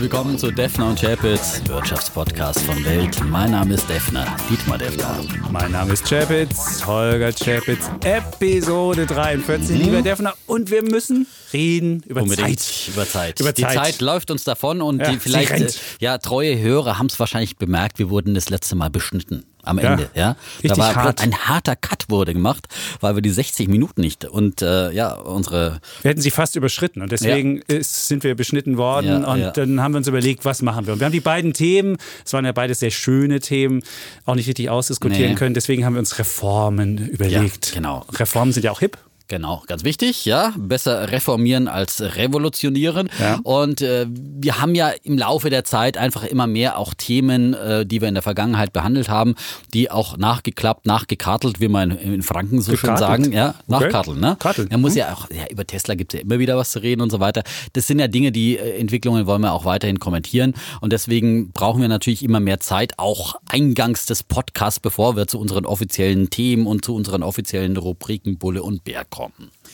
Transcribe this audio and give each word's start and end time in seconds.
Willkommen 0.00 0.38
zu 0.38 0.50
Defner 0.50 0.88
und 0.88 0.98
Chapitz, 0.98 1.60
Wirtschaftspodcast 1.66 2.62
von 2.62 2.82
Welt. 2.86 3.22
Mein 3.28 3.50
Name 3.50 3.74
ist 3.74 3.86
Defner, 3.86 4.26
Dietmar 4.48 4.78
Defner. 4.78 5.20
Mein 5.52 5.72
Name 5.72 5.92
ist 5.92 6.08
Chapitz, 6.08 6.86
Holger 6.86 7.30
Chapitz, 7.34 7.90
Episode 8.02 9.04
43, 9.04 9.76
mhm. 9.76 9.84
lieber 9.84 10.00
Defner. 10.00 10.32
Und 10.46 10.70
wir 10.70 10.82
müssen 10.82 11.26
reden 11.52 12.02
über 12.06 12.22
Unbedingt 12.22 12.60
Zeit. 12.60 12.88
Über 12.88 13.06
Zeit. 13.06 13.40
Über 13.40 13.52
die 13.52 13.60
Zeit. 13.60 13.74
Zeit 13.74 14.00
läuft 14.00 14.30
uns 14.30 14.44
davon 14.44 14.80
und 14.80 15.00
Ja, 15.00 15.10
die 15.10 15.18
vielleicht, 15.18 15.52
äh, 15.52 15.70
ja, 15.98 16.16
treue 16.16 16.58
Hörer 16.58 16.98
haben 16.98 17.06
es 17.06 17.20
wahrscheinlich 17.20 17.58
bemerkt, 17.58 17.98
wir 17.98 18.08
wurden 18.08 18.32
das 18.32 18.48
letzte 18.48 18.76
Mal 18.76 18.88
beschnitten. 18.88 19.44
Am 19.62 19.78
Ja, 19.78 19.92
Ende, 19.92 20.10
ja. 20.14 20.36
richtig 20.62 20.70
da 20.72 20.76
war 20.78 20.94
hart. 20.94 21.20
ein 21.22 21.34
harter 21.36 21.76
Cut 21.76 22.06
wurde 22.08 22.32
gemacht, 22.32 22.66
weil 23.00 23.14
wir 23.14 23.22
die 23.22 23.30
60 23.30 23.68
Minuten 23.68 24.00
nicht 24.00 24.24
und 24.24 24.62
äh, 24.62 24.90
ja, 24.92 25.12
unsere 25.14 25.80
Wir 26.02 26.10
hätten 26.10 26.20
sie 26.20 26.30
fast 26.30 26.56
überschritten 26.56 27.02
und 27.02 27.12
deswegen 27.12 27.58
ist, 27.68 28.08
sind 28.08 28.24
wir 28.24 28.34
beschnitten 28.34 28.76
worden 28.76 29.22
Ja, 29.22 29.32
und 29.32 29.40
ja. 29.40 29.50
dann 29.50 29.80
haben 29.82 29.92
wir 29.92 29.98
uns 29.98 30.08
überlegt, 30.08 30.44
was 30.44 30.62
machen 30.62 30.86
wir. 30.86 30.94
Und 30.94 31.00
wir 31.00 31.04
haben 31.06 31.12
die 31.12 31.20
beiden 31.20 31.52
Themen, 31.52 31.96
es 32.24 32.32
waren 32.32 32.44
ja 32.44 32.52
beide 32.52 32.74
sehr 32.74 32.90
schöne 32.90 33.40
Themen, 33.40 33.82
auch 34.24 34.34
nicht 34.34 34.48
richtig 34.48 34.70
ausdiskutieren 34.70 35.30
Nee. 35.32 35.36
können. 35.36 35.54
Deswegen 35.54 35.84
haben 35.84 35.94
wir 35.94 36.00
uns 36.00 36.18
Reformen 36.18 36.98
überlegt. 37.08 37.72
genau. 37.74 38.04
Reformen 38.12 38.52
sind 38.52 38.64
ja 38.64 38.70
auch 38.72 38.80
hip. 38.80 38.98
Genau, 39.30 39.62
ganz 39.68 39.84
wichtig, 39.84 40.24
ja. 40.24 40.52
Besser 40.58 41.12
reformieren 41.12 41.68
als 41.68 42.02
revolutionieren. 42.16 43.08
Ja. 43.20 43.38
Und 43.44 43.80
äh, 43.80 44.06
wir 44.10 44.60
haben 44.60 44.74
ja 44.74 44.90
im 45.04 45.16
Laufe 45.16 45.50
der 45.50 45.62
Zeit 45.62 45.96
einfach 45.96 46.24
immer 46.24 46.48
mehr 46.48 46.76
auch 46.76 46.94
Themen, 46.94 47.54
äh, 47.54 47.86
die 47.86 48.00
wir 48.00 48.08
in 48.08 48.14
der 48.14 48.24
Vergangenheit 48.24 48.72
behandelt 48.72 49.08
haben, 49.08 49.36
die 49.72 49.88
auch 49.88 50.16
nachgeklappt, 50.16 50.84
nachgekartelt, 50.84 51.60
wie 51.60 51.68
man 51.68 51.92
in 51.92 52.24
Franken 52.24 52.60
so 52.60 52.76
schön 52.76 52.96
sagen. 52.96 53.30
Ja, 53.32 53.50
Okay. 53.50 53.84
nachkarteln, 53.84 54.18
ne? 54.18 54.36
Karteln. 54.40 54.68
Er 54.68 54.78
muss 54.78 54.96
ja 54.96 55.12
auch, 55.14 55.30
ja, 55.30 55.46
über 55.48 55.64
Tesla 55.64 55.94
gibt 55.94 56.12
es 56.12 56.18
ja 56.18 56.24
immer 56.24 56.40
wieder 56.40 56.56
was 56.56 56.72
zu 56.72 56.82
reden 56.82 57.00
und 57.00 57.10
so 57.10 57.20
weiter. 57.20 57.44
Das 57.74 57.86
sind 57.86 58.00
ja 58.00 58.08
Dinge, 58.08 58.32
die 58.32 58.58
äh, 58.58 58.80
Entwicklungen 58.80 59.26
wollen 59.28 59.42
wir 59.42 59.52
auch 59.52 59.64
weiterhin 59.64 60.00
kommentieren. 60.00 60.54
Und 60.80 60.92
deswegen 60.92 61.52
brauchen 61.52 61.80
wir 61.80 61.88
natürlich 61.88 62.24
immer 62.24 62.40
mehr 62.40 62.58
Zeit, 62.58 62.98
auch 62.98 63.36
eingangs 63.48 64.06
des 64.06 64.24
Podcasts, 64.24 64.80
bevor 64.80 65.14
wir 65.14 65.28
zu 65.28 65.38
unseren 65.38 65.66
offiziellen 65.66 66.30
Themen 66.30 66.66
und 66.66 66.84
zu 66.84 66.96
unseren 66.96 67.22
offiziellen 67.22 67.76
Rubriken 67.76 68.36
Bulle 68.36 68.64
und 68.64 68.82
Bär 68.82 69.04
kommen. 69.04 69.19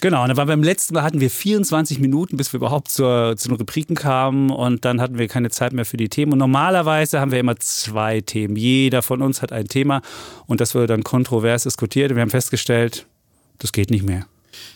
Genau, 0.00 0.22
und 0.22 0.28
dann 0.28 0.36
waren 0.36 0.48
beim 0.48 0.62
letzten 0.62 0.94
Mal 0.94 1.02
hatten 1.02 1.20
wir 1.20 1.30
24 1.30 2.00
Minuten, 2.00 2.36
bis 2.36 2.52
wir 2.52 2.58
überhaupt 2.58 2.91
zur, 2.91 3.36
zu 3.36 3.48
den 3.48 3.56
Rubriken 3.56 3.97
kamen 3.97 4.50
und 4.50 4.84
dann 4.84 5.00
hatten 5.00 5.19
wir 5.19 5.27
keine 5.28 5.50
Zeit 5.50 5.72
mehr 5.72 5.86
für 5.86 5.97
die 5.97 6.08
Themen. 6.08 6.33
Und 6.33 6.39
normalerweise 6.39 7.20
haben 7.20 7.33
wir 7.33 7.41
immer 7.41 7.56
zwei 7.56 8.20
Themen. 8.20 8.56
Jeder 8.56 9.02
von 9.02 9.22
uns 9.22 9.41
hat 9.41 9.52
ein 9.52 9.69
Thema 9.69 10.02
und 10.47 10.61
das 10.61 10.74
wurde 10.74 10.89
dann 10.89 11.02
kontrovers 11.02 11.62
diskutiert 11.62 12.11
und 12.11 12.17
wir 12.17 12.22
haben 12.22 12.30
festgestellt, 12.30 13.06
das 13.58 13.72
geht 13.72 13.91
nicht 13.91 14.05
mehr. 14.05 14.27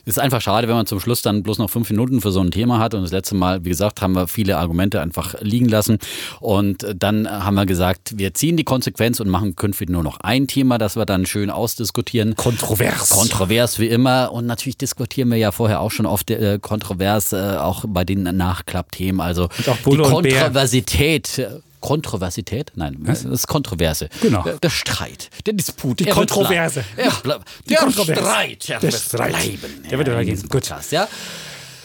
Es 0.04 0.16
ist 0.16 0.18
einfach 0.18 0.40
schade, 0.40 0.68
wenn 0.68 0.76
man 0.76 0.86
zum 0.86 1.00
Schluss 1.00 1.22
dann 1.22 1.42
bloß 1.42 1.58
noch 1.58 1.70
fünf 1.70 1.90
Minuten 1.90 2.20
für 2.20 2.30
so 2.30 2.40
ein 2.40 2.50
Thema 2.50 2.78
hat. 2.78 2.94
Und 2.94 3.02
das 3.02 3.12
letzte 3.12 3.34
Mal, 3.34 3.64
wie 3.64 3.68
gesagt, 3.68 4.02
haben 4.02 4.14
wir 4.14 4.26
viele 4.26 4.58
Argumente 4.58 5.00
einfach 5.00 5.34
liegen 5.40 5.68
lassen. 5.68 5.98
Und 6.40 6.86
dann 6.96 7.28
haben 7.28 7.54
wir 7.54 7.66
gesagt, 7.66 8.18
wir 8.18 8.34
ziehen 8.34 8.56
die 8.56 8.64
Konsequenz 8.64 9.20
und 9.20 9.28
machen 9.28 9.56
künftig 9.56 9.90
nur 9.90 10.02
noch 10.02 10.20
ein 10.20 10.46
Thema, 10.46 10.78
das 10.78 10.96
wir 10.96 11.06
dann 11.06 11.26
schön 11.26 11.50
ausdiskutieren. 11.50 12.34
Kontrovers. 12.36 13.10
Kontrovers 13.10 13.78
wie 13.78 13.88
immer. 13.88 14.32
Und 14.32 14.46
natürlich 14.46 14.76
diskutieren 14.76 15.30
wir 15.30 15.38
ja 15.38 15.52
vorher 15.52 15.80
auch 15.80 15.90
schon 15.90 16.06
oft 16.06 16.30
äh, 16.30 16.58
kontrovers, 16.60 17.32
äh, 17.32 17.56
auch 17.58 17.84
bei 17.86 18.04
den 18.04 18.22
Nachklappthemen. 18.22 19.20
Also 19.20 19.48
die. 19.86 19.96
Kontroversität. 19.96 21.46
Kontroversität? 21.80 22.72
Nein, 22.74 22.96
das 23.00 23.24
ist 23.24 23.46
Kontroverse. 23.46 24.08
Genau. 24.20 24.42
Der, 24.42 24.58
der 24.58 24.70
Streit, 24.70 25.30
der 25.46 25.54
Disput. 25.54 26.00
Die 26.00 26.06
er 26.06 26.14
Kontroverse. 26.14 26.84
Er 26.96 27.10
bleibt- 27.10 27.48
Der 27.68 27.78
Kontroverse. 27.78 28.20
Streit, 28.20 28.68
der, 28.68 28.80
Der 28.80 28.90
Streit. 28.92 29.28
bleiben. 29.30 29.82
Der 29.90 29.98
wird 29.98 30.08
ja, 30.08 30.14
übergehen. 30.14 30.48
Gut. 30.48 30.68
Ja. 30.90 31.08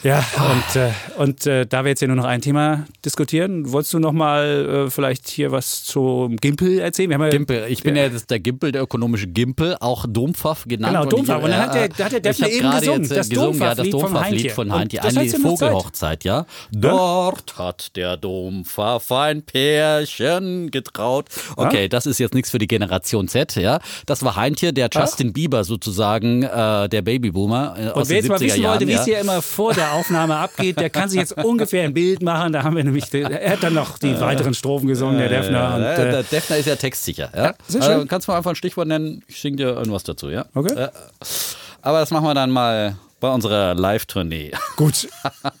Ja, 0.02 0.24
und, 0.50 0.76
äh, 0.80 0.90
und 1.16 1.46
äh, 1.46 1.66
da 1.66 1.84
wir 1.84 1.90
jetzt 1.90 1.98
hier 2.00 2.08
nur 2.08 2.16
noch 2.16 2.24
ein 2.24 2.40
Thema 2.40 2.86
diskutieren, 3.04 3.72
wolltest 3.72 3.94
du 3.94 3.98
noch 3.98 4.12
mal 4.12 4.86
äh, 4.86 4.90
vielleicht 4.90 5.28
hier 5.28 5.50
was 5.52 5.84
zum 5.84 6.36
Gimpel 6.36 6.78
erzählen? 6.78 7.10
Ja, 7.10 7.28
Gimpel. 7.28 7.64
Ich 7.68 7.82
bin 7.82 7.96
ja 7.96 8.08
das, 8.08 8.26
der 8.26 8.38
Gimpel, 8.38 8.72
der 8.72 8.82
ökonomische 8.82 9.26
Gimpel, 9.26 9.76
auch 9.80 10.06
Dompfaff 10.08 10.64
genannt. 10.66 10.92
Genau, 10.92 11.02
Und 11.04 11.12
Dompfaff. 11.12 11.42
Und 11.42 11.50
dann 11.50 11.60
ja, 11.60 11.66
hat 11.66 11.98
der- 11.98 12.04
hat 12.04 12.12
der 12.12 12.20
Defner 12.20 12.48
eben 12.48 12.70
gesungen, 12.70 13.02
jetzt, 13.02 13.10
äh, 13.12 13.14
das 13.16 13.28
gesungen, 13.28 13.60
ja, 13.60 13.74
das 13.74 13.88
Dompfaff-Lied 13.90 14.52
von 14.52 14.72
Heintje. 14.72 15.00
das 15.02 15.16
Eine 15.16 15.26
ja. 15.26 15.38
Vogelhochzeit, 15.38 16.24
ja. 16.24 16.46
Dort 16.72 17.58
hat 17.58 17.96
der 17.96 18.16
Dompfaff 18.16 19.10
ein 19.12 19.42
Pärchen 19.42 20.70
getraut. 20.70 21.28
Okay, 21.56 21.88
das 21.88 22.06
ist 22.06 22.18
jetzt 22.18 22.34
nichts 22.34 22.50
für 22.50 22.58
die 22.58 22.66
Generation 22.68 23.28
Z, 23.28 23.56
ja. 23.56 23.80
Das 24.06 24.22
war 24.22 24.36
Heintje, 24.36 24.72
der 24.72 24.88
Justin 24.92 25.32
Bieber 25.32 25.64
sozusagen, 25.64 26.42
äh, 26.42 26.88
der 26.88 27.02
Babyboomer 27.02 27.74
äh, 27.78 27.88
aus 27.88 28.02
Und 28.02 28.08
wer 28.10 28.22
den 28.22 28.24
jetzt 28.24 28.28
mal 28.28 28.36
70er 28.36 28.40
wissen 28.46 28.62
Jahren. 28.62 28.72
wollte, 28.74 28.86
wie 28.88 28.92
ja. 28.92 28.98
es 29.00 29.04
hier 29.04 29.18
immer 29.20 29.42
vor 29.42 29.74
der 29.74 29.85
Aufnahme 29.92 30.36
abgeht, 30.36 30.78
der 30.78 30.90
kann 30.90 31.08
sich 31.08 31.18
jetzt 31.20 31.36
ungefähr 31.36 31.84
ein 31.84 31.94
Bild 31.94 32.22
machen. 32.22 32.52
Da 32.52 32.62
haben 32.62 32.76
wir 32.76 32.84
nämlich, 32.84 33.12
er 33.12 33.50
hat 33.52 33.62
dann 33.62 33.74
noch 33.74 33.98
die 33.98 34.18
weiteren 34.20 34.54
Strophen 34.54 34.88
gesungen, 34.88 35.18
der 35.18 35.28
Defner. 35.28 35.74
Und, 35.76 35.82
äh, 35.82 36.10
der 36.10 36.22
Defner 36.22 36.56
ist 36.56 36.66
ja 36.66 36.76
textsicher. 36.76 37.30
Ja? 37.34 37.54
sehr 37.68 37.82
schön. 37.82 37.92
Also, 37.92 38.06
kannst 38.06 38.28
du 38.28 38.32
mal 38.32 38.38
einfach 38.38 38.50
ein 38.50 38.56
Stichwort 38.56 38.88
nennen? 38.88 39.22
Ich 39.28 39.40
singe 39.40 39.56
dir 39.56 39.68
irgendwas 39.68 40.04
dazu, 40.04 40.28
ja? 40.30 40.46
Okay. 40.54 40.74
Ja. 40.76 40.90
Aber 41.82 42.00
das 42.00 42.10
machen 42.10 42.24
wir 42.26 42.34
dann 42.34 42.50
mal 42.50 42.96
bei 43.18 43.30
unserer 43.32 43.74
Live-Tournee. 43.74 44.52
Gut, 44.76 45.08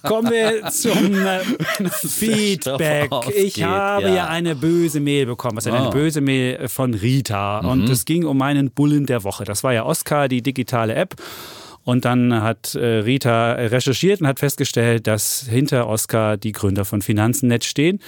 kommen 0.02 0.30
wir 0.30 0.66
zum 0.70 1.26
äh, 1.26 1.88
Feedback. 1.90 3.10
Ich 3.34 3.62
habe 3.62 4.10
ja. 4.10 4.26
eine 4.26 4.54
böse 4.54 5.00
Mail 5.00 5.26
bekommen. 5.26 5.56
Also 5.56 5.72
eine 5.72 5.88
Oh. 5.88 5.90
böse 5.90 6.20
Mail 6.20 6.68
von 6.68 6.92
Rita. 6.94 7.62
Mhm. 7.62 7.68
Und 7.68 7.88
es 7.88 8.04
ging 8.04 8.24
um 8.26 8.36
meinen 8.38 8.70
Bullen 8.70 9.06
der 9.06 9.24
Woche. 9.24 9.44
Das 9.44 9.64
war 9.64 9.72
ja 9.72 9.84
Oscar, 9.84 10.28
die 10.28 10.42
digitale 10.42 10.94
App. 10.94 11.14
Und 11.86 12.04
dann 12.04 12.42
hat 12.42 12.74
äh, 12.74 12.84
Rita 12.84 13.52
recherchiert 13.52 14.20
und 14.20 14.26
hat 14.26 14.40
festgestellt, 14.40 15.06
dass 15.06 15.46
hinter 15.48 15.86
Oscar 15.86 16.36
die 16.36 16.50
Gründer 16.50 16.84
von 16.84 17.00
Finanzen.net 17.00 17.62
stehen. 17.62 18.00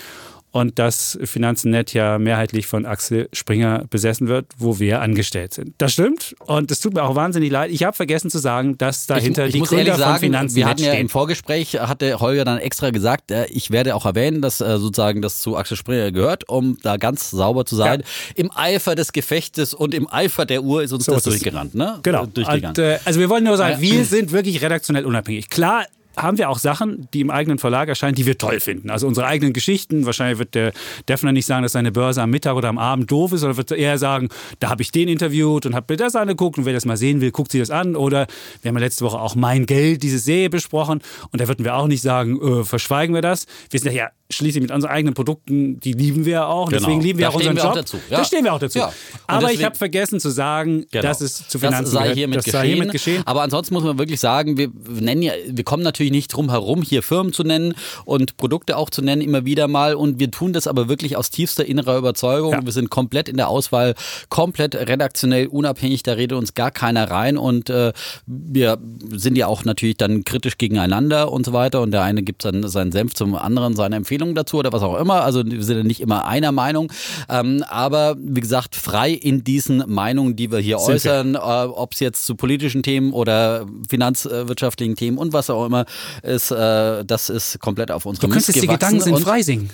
Und 0.51 0.79
dass 0.79 1.19
Finanzen.net 1.25 1.93
ja 1.93 2.19
mehrheitlich 2.19 2.67
von 2.67 2.87
Axel 2.87 3.29
Springer 3.35 3.85
besessen 3.91 4.29
wird, 4.29 4.47
wo 4.57 4.79
wir 4.79 5.03
angestellt 5.03 5.53
sind. 5.53 5.75
Das 5.79 5.93
stimmt. 5.93 6.35
Und 6.47 6.71
es 6.71 6.81
tut 6.81 6.95
mir 6.95 7.03
auch 7.03 7.15
wahnsinnig 7.15 7.51
leid. 7.51 7.71
Ich 7.71 7.85
habe 7.85 7.95
vergessen 7.95 8.31
zu 8.31 8.39
sagen, 8.39 8.79
dass 8.79 9.07
dahinter 9.07 9.47
ich, 9.47 9.55
ich 9.55 9.61
die 9.63 9.67
Gründer 9.67 9.77
ehrlich 9.85 9.93
von 9.95 10.01
sagen, 10.01 10.21
Finanzen.net 10.21 10.57
wir 10.57 10.67
hatten 10.71 10.83
ja 10.83 10.89
stehen. 10.93 11.01
im 11.03 11.09
Vorgespräch, 11.11 11.75
hatte 11.75 12.19
Holger 12.21 12.45
dann 12.47 12.59
extra 12.59 12.91
gesagt, 12.91 13.31
äh, 13.31 13.45
ich 13.47 13.71
werde 13.71 13.95
auch 13.95 14.07
erwähnen, 14.07 14.41
dass 14.41 14.61
äh, 14.61 14.79
sozusagen 14.79 15.21
das 15.21 15.41
zu 15.41 15.57
Axel 15.57 15.77
Springer 15.77 16.13
gehört, 16.13 16.49
um 16.49 16.79
da 16.83 16.97
ganz 16.97 17.31
sauber 17.31 17.67
zu 17.67 17.77
sein. 17.77 18.03
Im 18.35 18.51
Eifer 18.55 18.95
des 18.95 19.13
Gefechtes 19.13 19.75
und 19.75 19.95
im 19.95 20.11
Eifer 20.11 20.47
der 20.47 20.63
Uhr 20.63 20.83
ist 20.83 20.93
uns 20.93 21.05
So 21.05 21.13
das 21.13 21.27
ist 21.27 21.33
durchgerannt, 21.43 21.75
ne? 21.75 21.99
Genau. 22.03 22.25
Durchgegangen. 22.27 22.69
Und, 22.69 22.79
äh, 22.79 22.99
also 23.05 23.21
wir 23.21 23.29
wollen 23.29 23.45
nur 23.45 23.57
sagen, 23.59 23.83
Ja. 23.83 23.93
wir 23.93 24.05
sind 24.05 24.33
wirklich 24.33 24.63
redaktionell 24.63 25.05
unabhängig. 25.05 25.51
Klar 25.51 25.85
haben 26.23 26.39
wir 26.39 26.49
auch 26.51 26.59
Sachen, 26.59 27.09
die 27.12 27.21
im 27.21 27.31
eigenen 27.31 27.59
Verlag 27.59 27.89
erscheinen, 27.89 28.15
die 28.15 28.27
wir 28.27 28.39
toll 28.39 28.61
finden. 28.61 28.91
Also 28.91 29.06
unsere 29.06 29.27
eigenen 29.27 29.53
Geschichten. 29.53 30.06
Wahrscheinlich 30.06 30.39
wird 30.39 30.55
der 30.55 30.73
Defner 31.09 31.33
nicht 31.33 31.47
sagen, 31.47 31.62
dass 31.62 31.73
seine 31.73 31.93
Börse 31.93 32.23
am 32.23 32.31
Mittag 32.31 32.55
oder 32.55 32.69
am 32.69 32.79
Abend 32.79 33.11
doof 33.11 33.33
ist, 33.33 33.41
sondern 33.41 33.56
wird 33.56 33.73
eher 33.73 33.99
sagen, 33.99 34.29
da 34.61 34.71
habe 34.71 34.83
ich 34.83 34.93
den 34.93 35.09
interviewt 35.09 35.67
und 35.67 35.75
habe 35.75 35.93
mir 35.93 35.97
das 35.97 36.17
angeguckt 36.17 36.59
und 36.59 36.67
wer 36.67 36.73
das 36.73 36.84
mal 36.84 36.97
sehen 36.97 37.21
will, 37.21 37.31
guckt 37.31 37.53
sich 37.53 37.61
das 37.61 37.71
an. 37.71 37.97
Oder 37.97 38.27
wir 38.62 38.69
haben 38.69 38.77
ja 38.77 38.81
letzte 38.81 39.05
Woche 39.05 39.21
auch 39.21 39.34
Mein 39.34 39.67
Geld, 39.67 40.03
diese 40.03 40.19
Serie 40.19 40.51
besprochen 40.51 41.01
und 41.31 41.41
da 41.41 41.49
würden 41.49 41.65
wir 41.65 41.77
auch 41.77 41.87
nicht 41.87 42.03
sagen, 42.03 42.41
äh, 42.41 42.65
verschweigen 42.65 43.15
wir 43.15 43.23
das. 43.23 43.47
Wir 43.71 43.81
sind 43.81 43.93
ja 43.93 44.09
schließlich 44.31 44.61
mit 44.61 44.71
unseren 44.71 44.91
eigenen 44.91 45.15
Produkten, 45.15 45.81
die 45.81 45.93
lieben 45.93 46.27
wir 46.27 46.49
auch. 46.49 46.69
Genau. 46.69 46.81
Deswegen 46.81 47.00
lieben 47.00 47.19
wir 47.19 47.27
Da 47.27 47.31
auch 47.31 47.37
unseren 47.37 47.56
wir 47.56 47.62
auch 47.65 47.69
Job. 47.69 47.75
dazu, 47.77 47.97
ja. 48.11 48.19
Da 48.19 48.25
stehen 48.25 48.44
wir 48.44 48.53
auch 48.53 48.59
dazu. 48.59 48.78
Ja. 48.78 48.93
Aber 49.27 49.43
ich 49.44 49.47
deswegen- 49.53 49.65
habe 49.65 49.77
vergessen 49.77 50.21
zu 50.21 50.28
sagen, 50.31 50.84
Genau. 50.91 51.03
dass 51.03 51.21
es 51.22 51.49
zu 51.49 51.59
Finanzen 51.59 51.84
das 51.84 51.93
sei 51.93 52.15
hiermit 52.15 52.37
das 52.37 52.44
geschehen. 52.44 52.61
sei 52.61 52.67
hiermit 52.69 52.93
geschehen. 52.93 53.22
Aber 53.25 53.43
ansonsten 53.43 53.72
muss 53.75 53.84
man 53.84 53.99
wirklich 53.99 54.21
sagen, 54.21 54.59
wir 54.59 54.69
nennen 55.00 55.22
ja, 55.22 55.33
wir 55.49 55.65
kommen 55.65 55.83
natürlich 55.83 56.12
nicht 56.12 56.28
drum 56.28 56.50
herum, 56.50 56.83
hier 56.83 57.03
Firmen 57.03 57.33
zu 57.33 57.43
nennen 57.43 57.75
und 58.05 58.37
Produkte 58.37 58.77
auch 58.77 58.91
zu 58.91 59.00
nennen, 59.00 59.22
immer 59.22 59.47
wieder 59.47 59.67
mal. 59.67 59.94
Und 59.94 60.19
wir 60.21 60.31
tun 60.31 60.53
das 60.53 60.67
aber 60.67 60.88
wirklich 60.88 61.17
aus 61.17 61.31
tiefster 61.31 61.65
innerer 61.65 61.97
Überzeugung. 61.97 62.53
Ja. 62.53 62.65
Wir 62.65 62.72
sind 62.72 62.91
komplett 62.91 63.31
in 63.31 63.38
der 63.38 63.49
Auswahl, 63.49 63.94
komplett 64.28 64.75
redaktionell 64.75 65.47
unabhängig, 65.47 66.03
da 66.03 66.12
redet 66.12 66.37
uns 66.37 66.53
gar 66.53 66.71
keiner 66.71 67.11
rein. 67.11 67.38
Und 67.38 67.71
äh, 67.71 67.94
wir 68.27 68.77
sind 69.11 69.38
ja 69.38 69.47
auch 69.47 69.65
natürlich 69.65 69.97
dann 69.97 70.25
kritisch 70.25 70.59
gegeneinander 70.59 71.33
und 71.33 71.47
so 71.47 71.55
weiter. 71.55 71.81
Und 71.81 71.93
der 71.93 72.03
eine 72.03 72.23
gibt 72.23 72.44
dann 72.44 72.69
seinen 72.69 72.93
Senf 72.93 73.14
zum 73.14 73.35
anderen, 73.35 73.75
seine 73.75 73.97
Empfehlungen 74.19 74.35
dazu 74.35 74.59
oder 74.59 74.73
was 74.73 74.82
auch 74.82 74.99
immer. 74.99 75.23
Also 75.23 75.44
wir 75.44 75.62
sind 75.62 75.76
ja 75.79 75.82
nicht 75.85 76.00
immer 76.00 76.26
einer 76.26 76.50
Meinung. 76.53 76.93
Ähm, 77.29 77.65
aber 77.69 78.17
wie 78.19 78.41
gesagt, 78.41 78.75
frei 78.75 79.11
in 79.12 79.44
diesen 79.44 79.85
Meinungen, 79.87 80.35
die 80.37 80.50
wir 80.50 80.59
hier 80.59 80.79
Sind 80.79 80.94
äußern, 80.97 81.35
äh, 81.37 81.38
ob 81.38 81.93
es 81.94 82.00
jetzt 82.00 82.26
zu 82.26 82.35
politischen 82.35 82.82
Themen 82.82 83.12
oder 83.12 83.67
finanzwirtschaftlichen 83.88 84.97
Themen 84.97 85.19
und 85.19 85.32
was 85.32 85.50
auch 85.50 85.65
immer 85.67 85.85
ist, 86.23 86.50
äh, 86.50 87.05
das 87.05 87.29
ist 87.31 87.61
komplett 87.61 87.91
auf 87.91 88.06
unsere 88.06 88.26
Du 88.26 88.32
könntest 88.32 88.55
die 88.55 88.67
Gedanken 88.67 89.00
sind 89.00 89.19
frei 89.20 89.43
singen. 89.43 89.70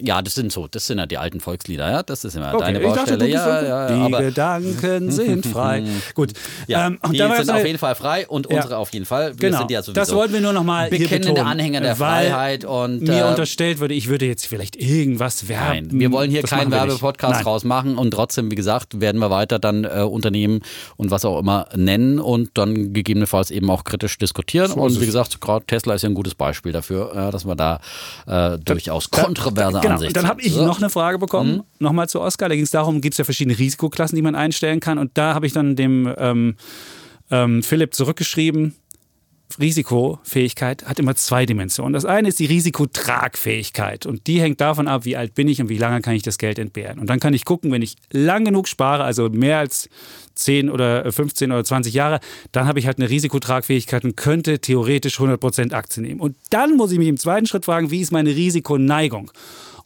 Ja, 0.00 0.22
das 0.22 0.34
sind 0.34 0.52
so, 0.52 0.66
das 0.70 0.86
sind 0.86 0.98
ja 0.98 1.06
die 1.06 1.18
alten 1.18 1.40
Volkslieder, 1.40 1.90
ja, 1.90 2.02
das 2.02 2.24
ist 2.24 2.36
immer 2.36 2.54
Okay, 2.54 2.58
deine 2.64 2.80
dachte, 2.80 2.94
Baustelle. 2.96 3.18
bist 3.24 3.34
ja, 3.34 3.60
so- 3.60 3.66
ja, 3.66 3.86
die 3.88 3.94
aber 4.14 4.22
Gedanken 4.22 5.10
sind 5.10 5.46
frei. 5.46 5.82
Gut. 6.14 6.32
ja, 6.66 6.86
Ähm, 6.86 6.98
die 7.12 7.18
sind 7.18 7.50
auf 7.50 7.64
jeden 7.66 7.78
Fall 7.78 7.94
frei 7.94 8.26
und 8.28 8.48
Ja. 8.50 8.56
unsere 8.56 8.76
auf 8.78 8.92
jeden 8.92 9.04
Fall. 9.06 9.32
Wir 9.38 9.50
Genau, 9.50 9.66
ja 9.68 9.82
das 9.82 10.12
wollten 10.14 10.34
wir 10.34 10.40
nur 10.40 10.52
noch 10.52 10.64
mal 10.64 10.88
hier 10.88 10.98
bekennende 10.98 11.32
betonen, 11.32 11.50
Anhänger 11.52 11.80
der 11.80 11.98
weil 11.98 12.28
Freiheit 12.30 12.64
und 12.64 13.02
mir 13.02 13.24
äh, 13.26 13.28
unterstellt 13.28 13.65
unterstellt 13.66 13.80
würde, 13.80 13.94
ich 13.94 14.08
würde 14.08 14.26
jetzt 14.26 14.46
vielleicht 14.46 14.76
irgendwas 14.76 15.48
werben. 15.48 15.88
Nein, 15.88 16.00
wir 16.00 16.12
wollen 16.12 16.30
hier 16.30 16.42
keinen 16.42 16.70
Werbepodcast 16.70 17.44
rausmachen 17.44 17.98
und 17.98 18.10
trotzdem, 18.12 18.50
wie 18.50 18.54
gesagt, 18.54 19.00
werden 19.00 19.18
wir 19.18 19.30
weiter 19.30 19.58
dann 19.58 19.84
äh, 19.84 20.02
Unternehmen 20.02 20.60
und 20.96 21.10
was 21.10 21.24
auch 21.24 21.38
immer 21.38 21.68
nennen 21.74 22.20
und 22.20 22.50
dann 22.54 22.92
gegebenenfalls 22.92 23.50
eben 23.50 23.70
auch 23.70 23.84
kritisch 23.84 24.18
diskutieren. 24.18 24.68
So 24.68 24.76
und 24.76 25.00
wie 25.00 25.06
gesagt, 25.06 25.40
gerade 25.40 25.64
Tesla 25.66 25.94
ist 25.94 26.02
ja 26.02 26.08
ein 26.08 26.14
gutes 26.14 26.34
Beispiel 26.34 26.72
dafür, 26.72 27.14
äh, 27.14 27.30
dass 27.30 27.44
man 27.44 27.56
da 27.56 27.80
äh, 28.26 28.58
durchaus 28.58 29.10
kontroverse 29.10 29.80
genau. 29.80 29.94
Ansichten 29.94 30.14
Dann 30.14 30.28
habe 30.28 30.42
ich 30.42 30.54
noch 30.56 30.78
eine 30.78 30.90
Frage 30.90 31.18
bekommen, 31.18 31.56
mhm. 31.56 31.62
nochmal 31.78 32.08
zu 32.08 32.20
Oscar. 32.20 32.48
Da 32.48 32.54
ging 32.54 32.64
es 32.64 32.70
darum, 32.70 33.00
gibt 33.00 33.14
es 33.14 33.18
ja 33.18 33.24
verschiedene 33.24 33.58
Risikoklassen, 33.58 34.16
die 34.16 34.22
man 34.22 34.34
einstellen 34.34 34.80
kann. 34.80 34.98
Und 34.98 35.12
da 35.14 35.34
habe 35.34 35.46
ich 35.46 35.52
dann 35.52 35.76
dem 35.76 36.12
ähm, 36.18 36.56
ähm, 37.30 37.62
Philipp 37.62 37.94
zurückgeschrieben, 37.94 38.74
Risikofähigkeit 39.58 40.84
hat 40.86 40.98
immer 40.98 41.14
zwei 41.14 41.46
Dimensionen. 41.46 41.92
Das 41.92 42.04
eine 42.04 42.28
ist 42.28 42.38
die 42.38 42.46
Risikotragfähigkeit 42.46 44.06
und 44.06 44.26
die 44.26 44.40
hängt 44.40 44.60
davon 44.60 44.88
ab, 44.88 45.04
wie 45.04 45.16
alt 45.16 45.34
bin 45.34 45.48
ich 45.48 45.60
und 45.60 45.68
wie 45.68 45.78
lange 45.78 46.00
kann 46.02 46.14
ich 46.14 46.22
das 46.22 46.38
Geld 46.38 46.58
entbehren. 46.58 46.98
Und 46.98 47.08
dann 47.08 47.20
kann 47.20 47.34
ich 47.34 47.44
gucken, 47.44 47.72
wenn 47.72 47.82
ich 47.82 47.96
lang 48.10 48.44
genug 48.44 48.68
spare, 48.68 49.04
also 49.04 49.28
mehr 49.28 49.58
als 49.58 49.88
10 50.34 50.68
oder 50.70 51.10
15 51.10 51.52
oder 51.52 51.64
20 51.64 51.94
Jahre, 51.94 52.20
dann 52.52 52.66
habe 52.66 52.78
ich 52.78 52.86
halt 52.86 52.98
eine 52.98 53.08
Risikotragfähigkeit 53.08 54.04
und 54.04 54.16
könnte 54.16 54.58
theoretisch 54.58 55.18
100% 55.18 55.72
Aktien 55.72 56.04
nehmen. 56.04 56.20
Und 56.20 56.36
dann 56.50 56.76
muss 56.76 56.92
ich 56.92 56.98
mich 56.98 57.08
im 57.08 57.16
zweiten 57.16 57.46
Schritt 57.46 57.64
fragen, 57.64 57.90
wie 57.90 58.00
ist 58.00 58.12
meine 58.12 58.34
Risikoneigung? 58.34 59.30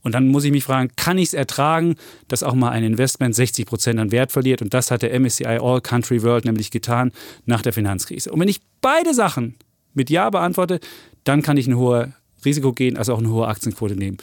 Und 0.02 0.14
dann 0.14 0.28
muss 0.28 0.44
ich 0.44 0.50
mich 0.50 0.64
fragen, 0.64 0.90
kann 0.96 1.18
ich 1.18 1.28
es 1.28 1.34
ertragen, 1.34 1.96
dass 2.28 2.42
auch 2.42 2.54
mal 2.54 2.70
ein 2.70 2.84
Investment 2.84 3.34
60 3.34 3.66
Prozent 3.66 4.00
an 4.00 4.12
Wert 4.12 4.32
verliert? 4.32 4.62
Und 4.62 4.72
das 4.72 4.90
hat 4.90 5.02
der 5.02 5.18
MSCI 5.18 5.58
All 5.60 5.80
Country 5.80 6.22
World 6.22 6.44
nämlich 6.44 6.70
getan 6.70 7.12
nach 7.44 7.62
der 7.62 7.72
Finanzkrise. 7.72 8.32
Und 8.32 8.40
wenn 8.40 8.48
ich 8.48 8.60
beide 8.80 9.14
Sachen 9.14 9.56
mit 9.92 10.10
Ja 10.10 10.30
beantworte, 10.30 10.80
dann 11.24 11.42
kann 11.42 11.56
ich 11.56 11.66
ein 11.66 11.76
hohes 11.76 12.08
Risiko 12.44 12.72
gehen, 12.72 12.96
also 12.96 13.14
auch 13.14 13.18
eine 13.18 13.30
hohe 13.30 13.46
Aktienquote 13.46 13.96
nehmen. 13.96 14.16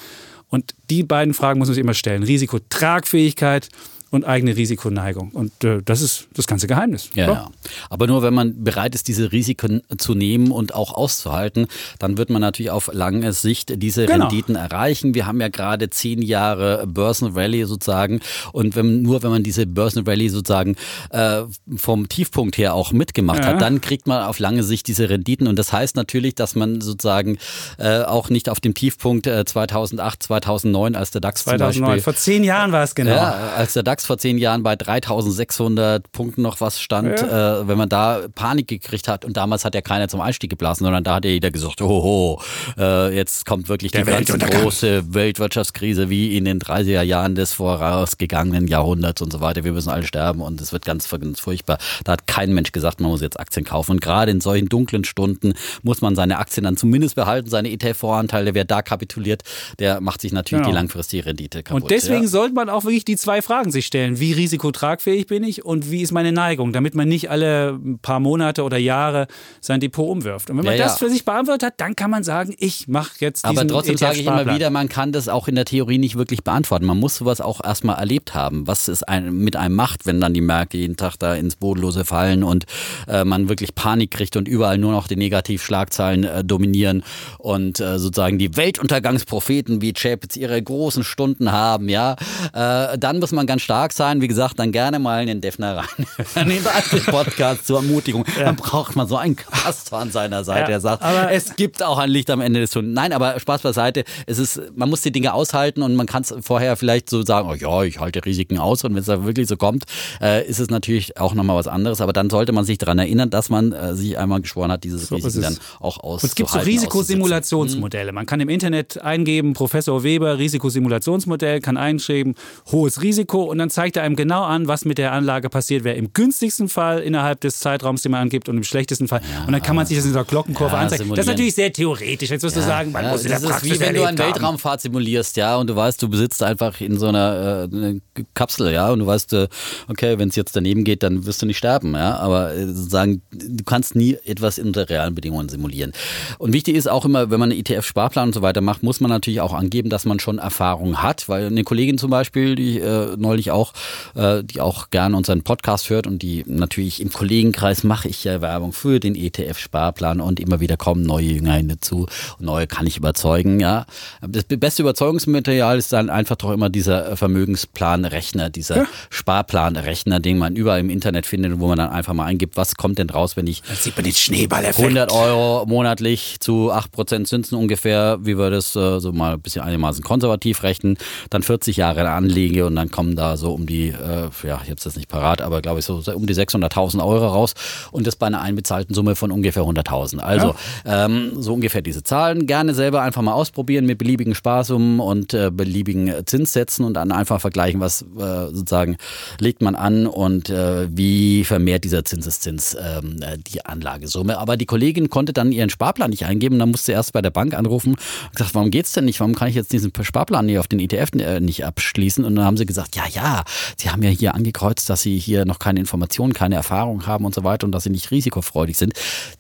Und 0.50 0.74
die 0.90 1.04
beiden 1.04 1.34
Fragen 1.34 1.60
muss 1.60 1.68
man 1.68 1.76
sich 1.76 1.84
immer 1.84 1.94
stellen. 1.94 2.24
Risikotragfähigkeit 2.24 3.70
und 4.10 4.26
eigene 4.26 4.56
Risikoneigung. 4.56 5.32
Und 5.32 5.64
äh, 5.64 5.82
das 5.84 6.02
ist 6.02 6.28
das 6.34 6.48
ganze 6.48 6.68
Geheimnis. 6.68 7.10
Ja, 7.14 7.28
ja, 7.28 7.52
Aber 7.90 8.08
nur 8.08 8.24
wenn 8.24 8.34
man 8.34 8.64
bereit 8.64 8.96
ist, 8.96 9.08
diese 9.08 9.32
Risiken 9.32 9.82
zu 9.98 10.16
nehmen 10.16 10.52
und 10.52 10.74
auch 10.74 10.94
auszuhalten, 10.94 11.68
dann 12.00 12.18
wird 12.18 12.30
man 12.30 12.42
natürlich 12.42 12.72
auf 12.72 12.90
lange 12.94 13.34
Sicht 13.34 13.82
diese 13.82 14.06
genau. 14.06 14.28
Renditen 14.28 14.56
erreichen. 14.56 15.14
Wir 15.14 15.26
haben 15.26 15.42
ja 15.42 15.50
gerade 15.50 15.90
zehn 15.90 16.22
Jahre 16.22 16.88
Börsenrallye 16.88 17.66
sozusagen. 17.66 18.22
Und 18.54 18.76
wenn, 18.76 19.02
nur 19.02 19.24
wenn 19.24 19.32
man 19.32 19.44
diese 19.44 19.66
Börsenrallye 19.66 20.30
sozusagen 20.30 20.76
äh, 21.10 21.44
vom 21.76 22.08
Tiefpunkt 22.08 22.58
her 22.58 22.74
auch 22.74 22.92
mitgemacht 22.92 23.44
ja. 23.44 23.48
hat, 23.48 23.62
dann 23.62 23.82
kriegt 23.82 24.08
man 24.08 24.24
auf 24.24 24.40
lange 24.40 24.64
Sicht 24.64 24.88
diese 24.88 25.10
Renditen. 25.10 25.48
Und 25.48 25.58
das 25.58 25.74
heißt 25.74 25.96
natürlich, 25.96 26.36
dass 26.36 26.56
man 26.56 26.82
sozusagen 26.82 27.38
äh, 27.78 28.04
auch 28.04 28.30
nicht 28.30 28.50
auf 28.50 28.60
dem 28.60 28.74
Tiefpunkt 28.74 29.28
äh, 29.28 29.44
2008, 29.44 30.24
2009, 30.24 30.96
als 30.96 31.12
der 31.12 31.22
DAX 31.22 31.44
2009, 31.44 31.74
zum 31.74 31.86
Beispiel, 31.86 32.04
vor 32.04 32.16
zehn 32.16 32.44
Jahren 32.44 32.72
war 32.72 32.84
es 32.84 32.96
genau. 32.96 33.12
Ja, 33.12 33.52
als 33.56 33.74
der 33.74 33.84
DAX 33.84 33.97
DAX 33.98 34.06
vor 34.06 34.18
zehn 34.18 34.38
Jahren 34.38 34.64
bei 34.64 34.76
3600 34.76 36.12
Punkten 36.12 36.42
noch 36.42 36.62
was 36.62 36.80
stand, 36.80 37.20
ja. 37.20 37.62
äh, 37.62 37.68
wenn 37.68 37.78
man 37.78 37.90
da 37.90 38.22
Panik 38.34 38.68
gekriegt 38.68 39.08
hat 39.08 39.26
und 39.26 39.36
damals 39.36 39.66
hat 39.66 39.74
ja 39.76 39.82
keiner 39.82 40.08
zum 40.08 40.22
Einstieg 40.22 40.50
geblasen, 40.50 40.86
sondern 40.86 41.04
da 41.04 41.16
hat 41.16 41.26
ja 41.26 41.32
jeder 41.32 41.52
gesagt, 41.52 41.82
hoho, 41.82 42.42
äh, 42.78 43.16
jetzt 43.16 43.46
kommt 43.46 43.70
wirklich 43.70 43.92
Der 43.92 44.06
die 44.06 44.12
ganz 44.12 44.30
große 44.30 45.14
Weltwirtschaftskrise 45.14 46.10
wie 46.10 46.38
in 46.38 46.46
den 46.46 46.60
30er 46.60 47.02
Jahren 47.02 47.36
des 47.36 47.54
vorausgegangenen 47.54 48.68
Jahrhunderts 48.68 49.22
und 49.22 49.32
so 49.32 49.42
weiter. 49.42 49.64
Wir 49.64 49.72
müssen 49.72 49.90
alle 49.90 50.04
sterben 50.04 50.42
und 50.42 50.62
es 50.62 50.72
wird 50.72 50.86
ganz, 50.86 51.10
ganz 51.10 51.40
furchtbar. 51.40 51.80
Da 52.04 52.14
hat 52.14 52.28
kein 52.28 52.54
Mensch 52.54 52.72
gesagt, 52.72 53.00
man 53.00 53.10
muss 53.10 53.22
jetzt 53.22 53.40
Aktien 53.40 53.66
kaufen. 53.66 53.92
Und 53.92 54.02
gerade 54.02 54.32
in 54.32 54.42
solchen 54.42 54.70
dunklen 54.70 55.04
Stunden 55.04 55.54
muss 55.82 56.02
man 56.02 56.16
seine 56.16 56.38
Aktien 56.38 56.64
dann 56.66 56.78
zumindest 56.78 57.16
behalten, 57.16 57.50
seine 57.50 57.70
ETF-Voranteile. 57.70 58.54
Wer 58.54 58.66
da 58.66 58.82
kapituliert, 58.82 59.44
der 59.80 60.02
macht 60.02 60.22
sich 60.22 60.32
natürlich 60.32 60.64
genau. 60.64 60.74
die 60.74 60.76
langfristige 60.76 61.26
Rendite 61.26 61.64
kaputt. 61.64 61.84
Und 61.84 61.92
deswegen 61.92 62.24
ja. 62.24 62.30
sollte 62.30 62.54
man 62.54 62.70
auch 62.70 62.84
wirklich 62.84 63.06
die 63.06 63.16
zwei 63.16 63.42
Fragen 63.42 63.72
sich 63.72 63.87
stellen. 63.88 64.20
Wie 64.20 64.34
risikotragfähig 64.34 65.26
bin 65.28 65.44
ich 65.44 65.66
und 65.66 65.90
wie 65.90 66.02
ist 66.02 66.12
meine 66.12 66.32
Neigung, 66.32 66.74
damit 66.74 66.94
man 66.94 67.08
nicht 67.08 67.32
alle 67.32 67.80
paar 68.02 68.20
Monate 68.20 68.64
oder 68.64 68.78
Jahre 68.78 69.28
sein 69.62 69.80
Depot 69.80 70.10
umwirft. 70.10 70.50
Und 70.50 70.58
wenn 70.58 70.66
man 70.66 70.78
ja, 70.78 70.84
das 70.84 71.00
für 71.00 71.10
sich 71.10 71.26
beantwortet 71.26 71.64
hat, 71.64 71.74
dann 71.78 71.96
kann 71.96 72.12
man 72.12 72.24
sagen, 72.24 72.54
ich 72.60 72.88
mache 72.88 73.14
jetzt 73.20 73.46
diesen 73.46 73.58
Aber 73.58 73.68
trotzdem 73.68 73.98
sage 73.98 74.20
ich 74.20 74.28
immer 74.28 74.54
wieder, 74.54 74.70
man 74.70 74.90
kann 74.90 75.12
das 75.12 75.30
auch 75.30 75.48
in 75.48 75.56
der 75.56 75.66
Theorie 75.66 75.98
nicht 75.98 76.18
wirklich 76.18 76.44
beantworten. 76.44 76.86
Man 76.86 77.00
muss 77.00 77.16
sowas 77.16 77.42
auch 77.42 77.64
erstmal 77.64 77.98
erlebt 77.98 78.36
haben, 78.36 78.68
was 78.68 78.88
es 78.88 79.04
ein, 79.04 79.34
mit 79.38 79.56
einem 79.56 79.76
macht, 79.76 80.06
wenn 80.06 80.22
dann 80.22 80.34
die 80.34 80.42
Märkte 80.42 80.78
jeden 80.78 80.98
Tag 80.98 81.18
da 81.18 81.34
ins 81.34 81.56
Bodenlose 81.56 82.06
fallen 82.06 82.44
und 82.44 82.66
äh, 83.08 83.24
man 83.24 83.50
wirklich 83.50 83.74
Panik 83.74 84.12
kriegt 84.12 84.36
und 84.36 84.48
überall 84.48 84.78
nur 84.78 84.92
noch 84.92 85.08
die 85.08 85.16
Negativschlagzeilen 85.16 86.24
äh, 86.24 86.44
dominieren 86.44 87.04
und 87.40 87.80
äh, 87.80 87.98
sozusagen 87.98 88.38
die 88.38 88.56
Weltuntergangspropheten 88.56 89.82
wie 89.82 89.94
Chapitz 89.94 90.36
ihre 90.36 90.62
großen 90.62 91.04
Stunden 91.04 91.52
haben, 91.52 91.90
ja, 91.90 92.16
äh, 92.54 92.98
dann 92.98 93.20
muss 93.20 93.32
man 93.32 93.48
ganz 93.48 93.62
stark 93.62 93.77
stark 93.78 93.94
sein, 93.94 94.22
wie 94.22 94.28
gesagt, 94.28 94.58
dann 94.58 94.72
gerne 94.72 94.98
mal 94.98 95.22
in 95.22 95.28
den 95.28 95.42
Defner 95.42 95.78
rein. 95.78 96.08
in 96.36 96.50
den 96.50 96.64
Podcast 97.06 97.68
zur 97.68 97.78
Ermutigung. 97.78 98.26
Ja. 98.36 98.46
Dann 98.46 98.56
braucht 98.56 98.96
man 98.96 99.08
so 99.08 99.18
einen 99.18 99.36
Pastor 99.36 100.00
an 100.00 100.10
seiner 100.10 100.44
Seite, 100.44 100.62
ja, 100.62 100.68
der 100.68 100.80
sagt, 100.80 101.04
es 101.32 101.56
gibt 101.56 101.84
auch 101.84 102.00
ein 102.00 102.10
Licht 102.10 102.32
am 102.32 102.42
Ende 102.42 102.60
des 102.60 102.72
Tunnels. 102.72 102.96
Nein, 102.96 103.14
aber 103.14 103.40
Spaß 103.40 103.62
beiseite. 103.62 104.04
Es 104.26 104.40
ist, 104.40 104.60
man 104.76 104.90
muss 104.90 105.02
die 105.02 105.12
Dinge 105.12 105.34
aushalten 105.36 105.84
und 105.84 105.96
man 105.96 106.08
kann 106.08 106.24
es 106.24 106.34
vorher 106.42 106.76
vielleicht 106.76 107.08
so 107.08 107.24
sagen, 107.24 107.48
oh 107.52 107.54
ja, 107.54 107.84
ich 107.84 108.00
halte 108.00 108.26
Risiken 108.26 108.58
aus 108.58 108.84
und 108.84 108.94
wenn 108.94 109.02
es 109.02 109.06
da 109.06 109.24
wirklich 109.24 109.48
so 109.48 109.58
kommt, 109.58 109.84
äh, 110.22 110.48
ist 110.48 110.60
es 110.60 110.72
natürlich 110.72 111.20
auch 111.20 111.36
nochmal 111.36 111.58
was 111.58 111.68
anderes. 111.68 112.02
Aber 112.02 112.14
dann 112.14 112.32
sollte 112.32 112.54
man 112.54 112.66
sich 112.66 112.80
daran 112.80 112.98
erinnern, 112.98 113.30
dass 113.30 113.50
man 113.50 113.74
äh, 113.74 113.94
sich 113.94 114.18
einmal 114.18 114.42
geschworen 114.42 114.72
hat, 114.72 114.84
dieses 114.86 115.08
so 115.08 115.16
Risiken 115.16 115.42
dann 115.42 115.58
auch 115.80 116.00
auszuhalten. 116.00 116.26
Es 116.26 116.36
gibt 116.36 116.50
so 116.50 116.60
Risikosimulationsmodelle. 116.60 118.12
Man 118.12 118.26
kann 118.26 118.40
im 118.40 118.50
Internet 118.50 119.00
eingeben, 119.04 119.54
Professor 119.54 120.04
Weber, 120.04 120.40
Risikosimulationsmodell, 120.40 121.62
kann 121.62 121.78
einschreiben, 121.78 122.34
hohes 122.72 123.04
Risiko 123.04 123.44
und 123.44 123.60
dann 123.60 123.67
dann 123.68 123.72
zeigt 123.72 123.98
er 123.98 124.04
einem 124.04 124.16
genau 124.16 124.44
an, 124.44 124.68
was 124.68 124.86
mit 124.86 124.98
der 124.98 125.12
Anlage 125.12 125.50
passiert 125.50 125.84
wäre. 125.84 125.98
Im 125.98 126.14
günstigsten 126.14 126.70
Fall 126.70 127.00
innerhalb 127.00 127.42
des 127.42 127.60
Zeitraums, 127.60 128.02
den 128.02 128.14
man 128.14 128.22
angibt, 128.22 128.48
und 128.48 128.56
im 128.56 128.64
schlechtesten 128.64 129.10
Fall. 129.10 129.22
Ja, 129.22 129.46
und 129.46 129.52
dann 129.52 129.62
kann 129.62 129.76
man 129.76 129.86
sich 129.86 129.98
das 129.98 130.06
in 130.06 130.12
dieser 130.12 130.24
Glockenkurve 130.24 130.76
ja, 130.76 130.82
anzeigen. 130.84 131.10
Das 131.10 131.20
ist 131.20 131.28
natürlich 131.28 131.56
sehr 131.56 131.74
theoretisch. 131.74 132.30
Jetzt 132.30 132.44
wirst 132.44 132.56
du 132.56 132.62
sagen, 132.62 132.94
man 132.94 133.10
muss 133.10 133.24
das 133.24 133.44
ist 133.44 133.64
wie 133.66 133.80
wenn 133.80 133.96
du 133.96 134.06
eine 134.06 134.18
Weltraumfahrt 134.18 134.82
simulierst, 134.82 135.36
ja, 135.36 135.58
und 135.58 135.70
du 135.70 135.76
weißt, 135.76 136.02
du 136.02 136.08
besitzt 136.08 136.42
einfach 136.44 136.80
in 136.80 136.98
so 136.98 137.08
einer 137.08 137.68
äh, 137.72 138.00
Kapsel, 138.34 138.72
ja, 138.72 138.90
und 138.90 139.00
du 139.00 139.08
weißt, 139.08 139.34
äh, 139.34 139.48
okay, 139.90 140.18
wenn 140.18 140.30
es 140.30 140.38
jetzt 140.38 140.56
daneben 140.56 140.86
geht, 140.86 141.04
dann 141.04 141.26
wirst 141.26 141.42
du 141.42 141.46
nicht 141.46 141.58
sterben, 141.58 141.94
ja. 141.94 142.16
Aber 142.18 142.54
äh, 142.54 142.68
sozusagen, 142.68 143.22
du 143.32 143.64
kannst 143.66 143.96
nie 143.96 144.18
etwas 144.24 144.60
unter 144.60 144.90
realen 144.90 145.14
Bedingungen 145.14 145.50
simulieren. 145.50 145.92
Und 146.38 146.54
wichtig 146.54 146.76
ist 146.76 146.88
auch 146.88 147.04
immer, 147.04 147.30
wenn 147.32 147.40
man 147.40 147.52
einen 147.52 147.60
ETF-Sparplan 147.60 148.30
und 148.30 148.34
so 148.34 148.42
weiter 148.42 148.62
macht, 148.62 148.84
muss 148.84 149.02
man 149.02 149.10
natürlich 149.10 149.42
auch 149.42 149.54
angeben, 149.54 149.90
dass 149.90 150.06
man 150.06 150.20
schon 150.20 150.38
Erfahrung 150.38 151.04
hat, 151.04 151.28
weil 151.28 151.48
eine 151.48 151.66
Kollegin 151.66 151.98
zum 151.98 152.12
Beispiel, 152.12 152.56
die 152.56 152.80
äh, 152.80 153.18
neulich 153.18 153.52
auch 153.52 153.57
auch, 153.58 153.74
äh, 154.16 154.44
die 154.44 154.62
auch 154.62 154.90
gerne 154.90 155.18
unseren 155.18 155.44
Podcast 155.44 155.90
hört 155.90 156.08
und 156.08 156.22
die 156.22 156.44
natürlich 156.48 157.02
im 157.02 157.12
Kollegenkreis 157.12 157.84
mache 157.84 158.08
ich 158.08 158.24
ja 158.24 158.42
Werbung 158.42 158.74
für 158.74 159.00
den 159.00 159.16
ETF-Sparplan 159.16 160.22
und 160.22 160.40
immer 160.40 160.60
wieder 160.60 160.78
kommen 160.78 161.04
neue 161.04 161.26
Jünger 161.26 161.54
hinzu 161.54 162.08
und 162.40 162.46
neue 162.46 162.68
kann 162.68 162.88
ich 162.88 162.98
überzeugen, 162.98 163.60
ja. 163.60 163.86
Das 164.22 164.44
beste 164.44 164.84
Überzeugungsmaterial 164.84 165.78
ist 165.78 165.92
dann 165.94 166.10
einfach 166.10 166.36
doch 166.36 166.52
immer 166.52 166.70
dieser 166.70 167.18
Vermögensplanrechner, 167.18 168.50
dieser 168.50 168.78
ja. 168.78 168.88
Sparplanrechner, 169.10 170.20
den 170.20 170.38
man 170.38 170.56
überall 170.56 170.80
im 170.80 170.90
Internet 170.90 171.26
findet, 171.26 171.60
wo 171.60 171.68
man 171.68 171.78
dann 171.78 171.90
einfach 171.90 172.14
mal 172.14 172.26
eingibt, 172.26 172.58
was 172.58 172.76
kommt 172.76 173.00
denn 173.00 173.10
raus, 173.10 173.36
wenn 173.36 173.48
ich 173.48 173.62
dann 173.64 173.76
sieht 173.76 173.96
man 173.96 174.04
den 174.04 174.14
Schneeballeffekt. 174.14 174.80
100 174.80 175.12
Euro 175.12 175.66
monatlich 175.66 176.38
zu 176.40 176.72
8% 176.72 177.26
Zinsen 177.26 177.58
ungefähr, 177.58 178.20
wie 178.22 178.38
wir 178.38 178.50
das 178.50 178.76
äh, 178.76 179.00
so 179.00 179.12
mal 179.12 179.34
ein 179.34 179.42
bisschen 179.42 179.62
einigermaßen 179.62 180.04
konservativ 180.04 180.64
rechnen, 180.64 180.98
dann 181.30 181.44
40 181.44 181.78
Jahre 181.78 182.10
anlege 182.10 182.66
und 182.66 182.76
dann 182.76 182.92
kommen 182.92 183.16
da 183.16 183.38
so 183.38 183.47
so 183.48 183.54
um 183.54 183.66
die, 183.66 183.88
äh, 183.88 184.30
ja, 184.44 184.60
ich 184.62 184.70
habe 184.70 184.76
es 184.78 184.84
jetzt 184.84 184.98
nicht 184.98 185.08
parat, 185.08 185.42
aber 185.42 185.62
glaube 185.62 185.80
ich 185.80 185.86
so 185.86 186.02
um 186.14 186.26
die 186.26 186.36
600.000 186.36 187.00
Euro 187.00 187.28
raus 187.28 187.54
und 187.92 188.06
das 188.06 188.18
bei 188.18 188.28
einer 188.28 188.42
einbezahlten 188.42 188.94
Summe 188.94 189.16
von 189.16 189.32
ungefähr 189.32 189.64
100.000. 189.64 190.20
Also 190.20 190.56
ja. 190.86 191.06
ähm, 191.06 191.32
so 191.42 191.54
ungefähr 191.54 191.82
diese 191.82 192.04
Zahlen. 192.04 192.46
Gerne 192.46 192.74
selber 192.74 193.02
einfach 193.04 193.22
mal 193.22 193.32
ausprobieren 193.32 193.86
mit 193.86 194.00
beliebigen 194.00 194.36
Sparsummen 194.36 195.00
und 195.00 195.34
äh, 195.34 195.50
beliebigen 195.50 196.26
Zinssätzen 196.26 196.84
und 196.84 196.96
dann 196.96 197.14
einfach 197.14 197.40
vergleichen, 197.40 197.80
was 197.80 198.02
äh, 198.02 198.06
sozusagen 198.52 198.98
legt 199.40 199.62
man 199.62 199.76
an 199.76 200.08
und 200.08 200.50
äh, 200.50 200.88
wie 200.90 201.46
vermehrt 201.46 201.86
dieser 201.86 202.04
Zinseszins 202.04 202.76
ähm, 202.76 203.22
äh, 203.22 203.38
die 203.38 203.66
Anlagesumme. 203.66 204.38
Aber 204.40 204.58
die 204.58 204.66
Kollegin 204.66 205.10
konnte 205.10 205.32
dann 205.32 205.54
ihren 205.54 205.70
Sparplan 205.70 206.10
nicht 206.10 206.26
eingeben, 206.26 206.60
dann 206.60 206.72
musste 206.72 206.88
sie 206.88 206.92
erst 206.92 207.14
bei 207.14 207.22
der 207.22 207.32
Bank 207.32 207.54
anrufen 207.54 207.94
und 207.94 208.36
gesagt, 208.36 208.56
warum 208.56 208.72
geht's 208.72 208.92
denn 208.92 209.06
nicht? 209.06 209.22
Warum 209.22 209.36
kann 209.36 209.48
ich 209.48 209.56
jetzt 209.56 209.72
diesen 209.72 209.94
Sparplan 210.02 210.50
hier 210.50 210.60
auf 210.60 210.68
den 210.68 210.80
ETF 210.80 211.12
äh, 211.18 211.40
nicht 211.40 211.64
abschließen? 211.64 212.26
Und 212.26 212.36
dann 212.36 212.44
haben 212.44 212.58
sie 212.58 212.66
gesagt, 212.66 212.96
ja, 212.96 213.04
ja, 213.10 213.37
Sie 213.78 213.90
haben 213.90 214.04
ja 214.04 214.10
hier 214.10 214.36
angekreuzt, 214.36 214.90
dass 214.90 215.02
Sie 215.02 215.18
hier 215.18 215.46
noch 215.46 215.60
keine 215.60 215.80
Informationen, 215.80 216.34
keine 216.34 216.56
Erfahrung 216.56 217.06
haben 217.08 217.26
und 217.26 217.34
so 217.34 217.44
weiter 217.44 217.66
und 217.66 217.72
dass 217.72 217.84
Sie 217.84 217.90
nicht 217.90 218.12
risikofreudig 218.12 218.78
sind, 218.78 218.94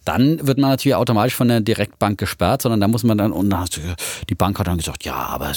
dann 0.05 0.45
wird 0.45 0.57
man 0.57 0.71
natürlich 0.71 0.95
automatisch 0.95 1.35
von 1.35 1.47
der 1.47 1.61
Direktbank 1.61 2.17
gesperrt, 2.17 2.61
sondern 2.61 2.81
da 2.81 2.87
muss 2.87 3.03
man 3.03 3.17
dann, 3.17 3.31
und 3.31 3.53
die 4.29 4.35
Bank 4.35 4.59
hat 4.59 4.67
dann 4.67 4.77
gesagt, 4.77 5.03
ja, 5.05 5.15
aber 5.15 5.51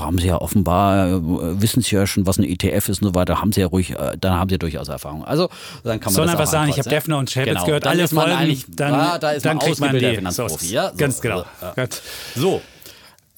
haben 0.00 0.18
Sie 0.18 0.26
ja 0.26 0.40
offenbar, 0.40 1.08
äh, 1.08 1.20
wissen 1.60 1.82
Sie 1.82 1.94
ja 1.94 2.06
schon, 2.06 2.26
was 2.26 2.38
ein 2.38 2.44
ETF 2.44 2.88
ist 2.88 3.02
und 3.02 3.08
so 3.08 3.14
weiter, 3.14 3.40
haben 3.40 3.52
Sie 3.52 3.60
ja 3.60 3.66
ruhig, 3.66 3.92
äh, 3.92 4.16
dann 4.20 4.34
haben 4.34 4.50
Sie 4.50 4.58
durchaus 4.58 4.88
Erfahrung. 4.88 5.24
Also, 5.24 5.48
dann 5.84 6.00
kann 6.00 6.12
man 6.12 6.14
Sondern 6.14 6.38
was 6.38 6.50
sagen, 6.50 6.70
ich 6.70 6.78
habe 6.78 6.88
Defner 6.88 7.18
und 7.18 7.30
Chapitz 7.30 7.48
genau. 7.48 7.64
gehört, 7.64 7.84
dann 7.84 7.92
alle 7.92 8.08
Folgen, 8.08 8.64
dann, 8.68 8.94
ah, 8.94 9.18
da 9.18 9.30
ist 9.32 9.44
dann 9.44 9.56
man 9.56 9.66
kriegt 9.66 9.80
man 9.80 9.98
die. 9.98 10.16
Finanzprofi. 10.16 10.66
So, 10.66 10.74
ja, 10.74 10.90
so, 10.90 10.96
ganz 10.96 11.20
genau. 11.20 11.44
So. 12.34 12.40
so. 12.40 12.62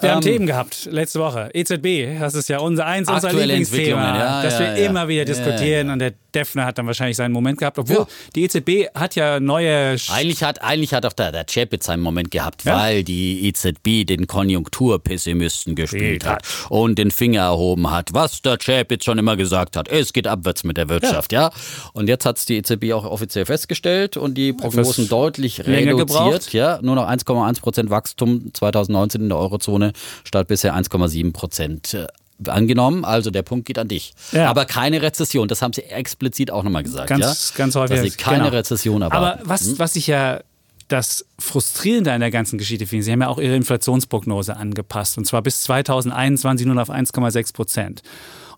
Wir 0.01 0.13
haben 0.13 0.21
Themen 0.23 0.47
gehabt 0.47 0.89
letzte 0.91 1.21
Woche. 1.21 1.51
EZB, 1.53 2.19
das 2.19 2.35
ist 2.35 2.49
ja 2.49 2.59
unser 2.59 2.87
eins 2.87 3.09
unser 3.09 3.29
Aktuelle 3.29 3.47
Lieblingsthema, 3.47 4.17
ja, 4.19 4.43
das 4.43 4.59
wir 4.59 4.67
ja, 4.69 4.77
ja. 4.77 4.87
immer 4.87 5.09
wieder 5.09 5.25
diskutieren. 5.25 5.91
Und 5.91 5.99
der 5.99 6.13
Defner 6.35 6.65
hat 6.65 6.79
dann 6.79 6.87
wahrscheinlich 6.87 7.17
seinen 7.17 7.33
Moment 7.33 7.59
gehabt, 7.59 7.79
obwohl 7.79 8.07
die 8.35 8.45
EZB 8.45 8.87
hat 8.95 9.15
ja 9.17 9.41
neue. 9.41 9.95
Sch- 9.95 10.13
Eigentlich 10.13 10.43
hat, 10.45 10.63
eigentlich 10.63 10.95
hat 10.95 11.05
auch 11.05 11.13
der, 11.13 11.33
der 11.33 11.45
Chapitz 11.45 11.87
seinen 11.87 12.01
Moment 12.03 12.31
gehabt, 12.31 12.65
Ja? 12.65 12.79
weil 12.79 13.03
die 13.05 13.47
EZB 13.49 14.05
den 14.07 14.27
Konjunkturpessimisten 14.27 15.75
gespielt 15.75 16.25
Ja. 16.25 16.31
hat 16.35 16.43
und 16.69 16.99
den 16.99 17.11
Finger 17.11 17.43
erhoben 17.43 17.91
hat, 17.91 18.11
was 18.13 18.43
der 18.43 18.59
Chapitz 18.59 19.05
schon 19.05 19.19
immer 19.19 19.37
gesagt 19.37 19.77
hat. 19.77 19.89
Es 19.89 20.13
geht 20.13 20.27
abwärts 20.27 20.65
mit 20.65 20.77
der 20.77 20.89
Wirtschaft, 20.89 21.33
ja. 21.33 21.51
Und 21.93 22.09
jetzt 22.09 22.25
hat 22.27 22.39
es 22.39 22.45
die 22.47 22.57
EZB 22.57 22.93
auch 22.93 23.05
offiziell 23.05 23.47
festgestellt 23.47 24.17
und 24.17 24.35
die 24.35 24.53
Prognosen 24.53 25.09
deutlich 25.09 25.67
reduziert. 25.67 25.99
gebraucht. 25.99 26.53
Ja, 26.53 26.79
nur 26.83 26.95
noch 26.95 27.09
1,1 27.09 27.61
Prozent 27.61 27.91
Wachstum 27.91 28.53
2019 28.55 29.23
in 29.23 29.29
der 29.29 29.39
Eurozone 29.39 29.90
statt 30.25 30.49
bisher 30.49 30.75
1,7 30.75 31.33
Prozent. 31.33 31.95
äh, 31.95 32.07
Angenommen, 32.47 33.05
also 33.05 33.31
der 33.31 33.43
Punkt 33.43 33.67
geht 33.67 33.79
an 33.79 33.89
dich. 33.89 34.15
Ja. 34.33 34.49
Aber 34.49 34.65
keine 34.65 35.03
Rezession, 35.03 35.47
das 35.47 35.61
haben 35.61 35.75
sie 35.75 35.83
explizit 35.83 36.51
auch 36.51 36.63
nochmal 36.63 36.83
gesagt. 36.83 37.09
Ganz- 37.11 37.53
ja? 37.53 37.59
ganz 37.59 37.75
häufig. 37.75 37.97
Dass 38.01 38.11
sie 38.13 38.17
keine 38.17 38.45
Genau. 38.45 38.57
Rezession 38.57 39.03
erwarten. 39.03 39.41
Aber 39.43 39.49
was, 39.49 39.79
was 39.79 39.95
ich 39.95 40.07
ja 40.07 40.41
das 40.89 41.27
Frustrierende 41.39 42.13
an 42.13 42.21
der 42.21 42.31
ganzen 42.31 42.57
Geschichte 42.59 42.87
finde, 42.87 43.05
Sie 43.05 43.13
haben 43.13 43.21
ja 43.21 43.29
auch 43.29 43.39
Ihre 43.39 43.57
Inflationsprognose 43.57 44.57
angepasst 44.57 45.19
und 45.19 45.27
zwar 45.27 45.43
bis 45.43 45.61
2021 45.63 46.67
nur 46.67 46.81
auf 46.81 46.89
1,6 46.89 47.53
Prozent. 47.53 48.03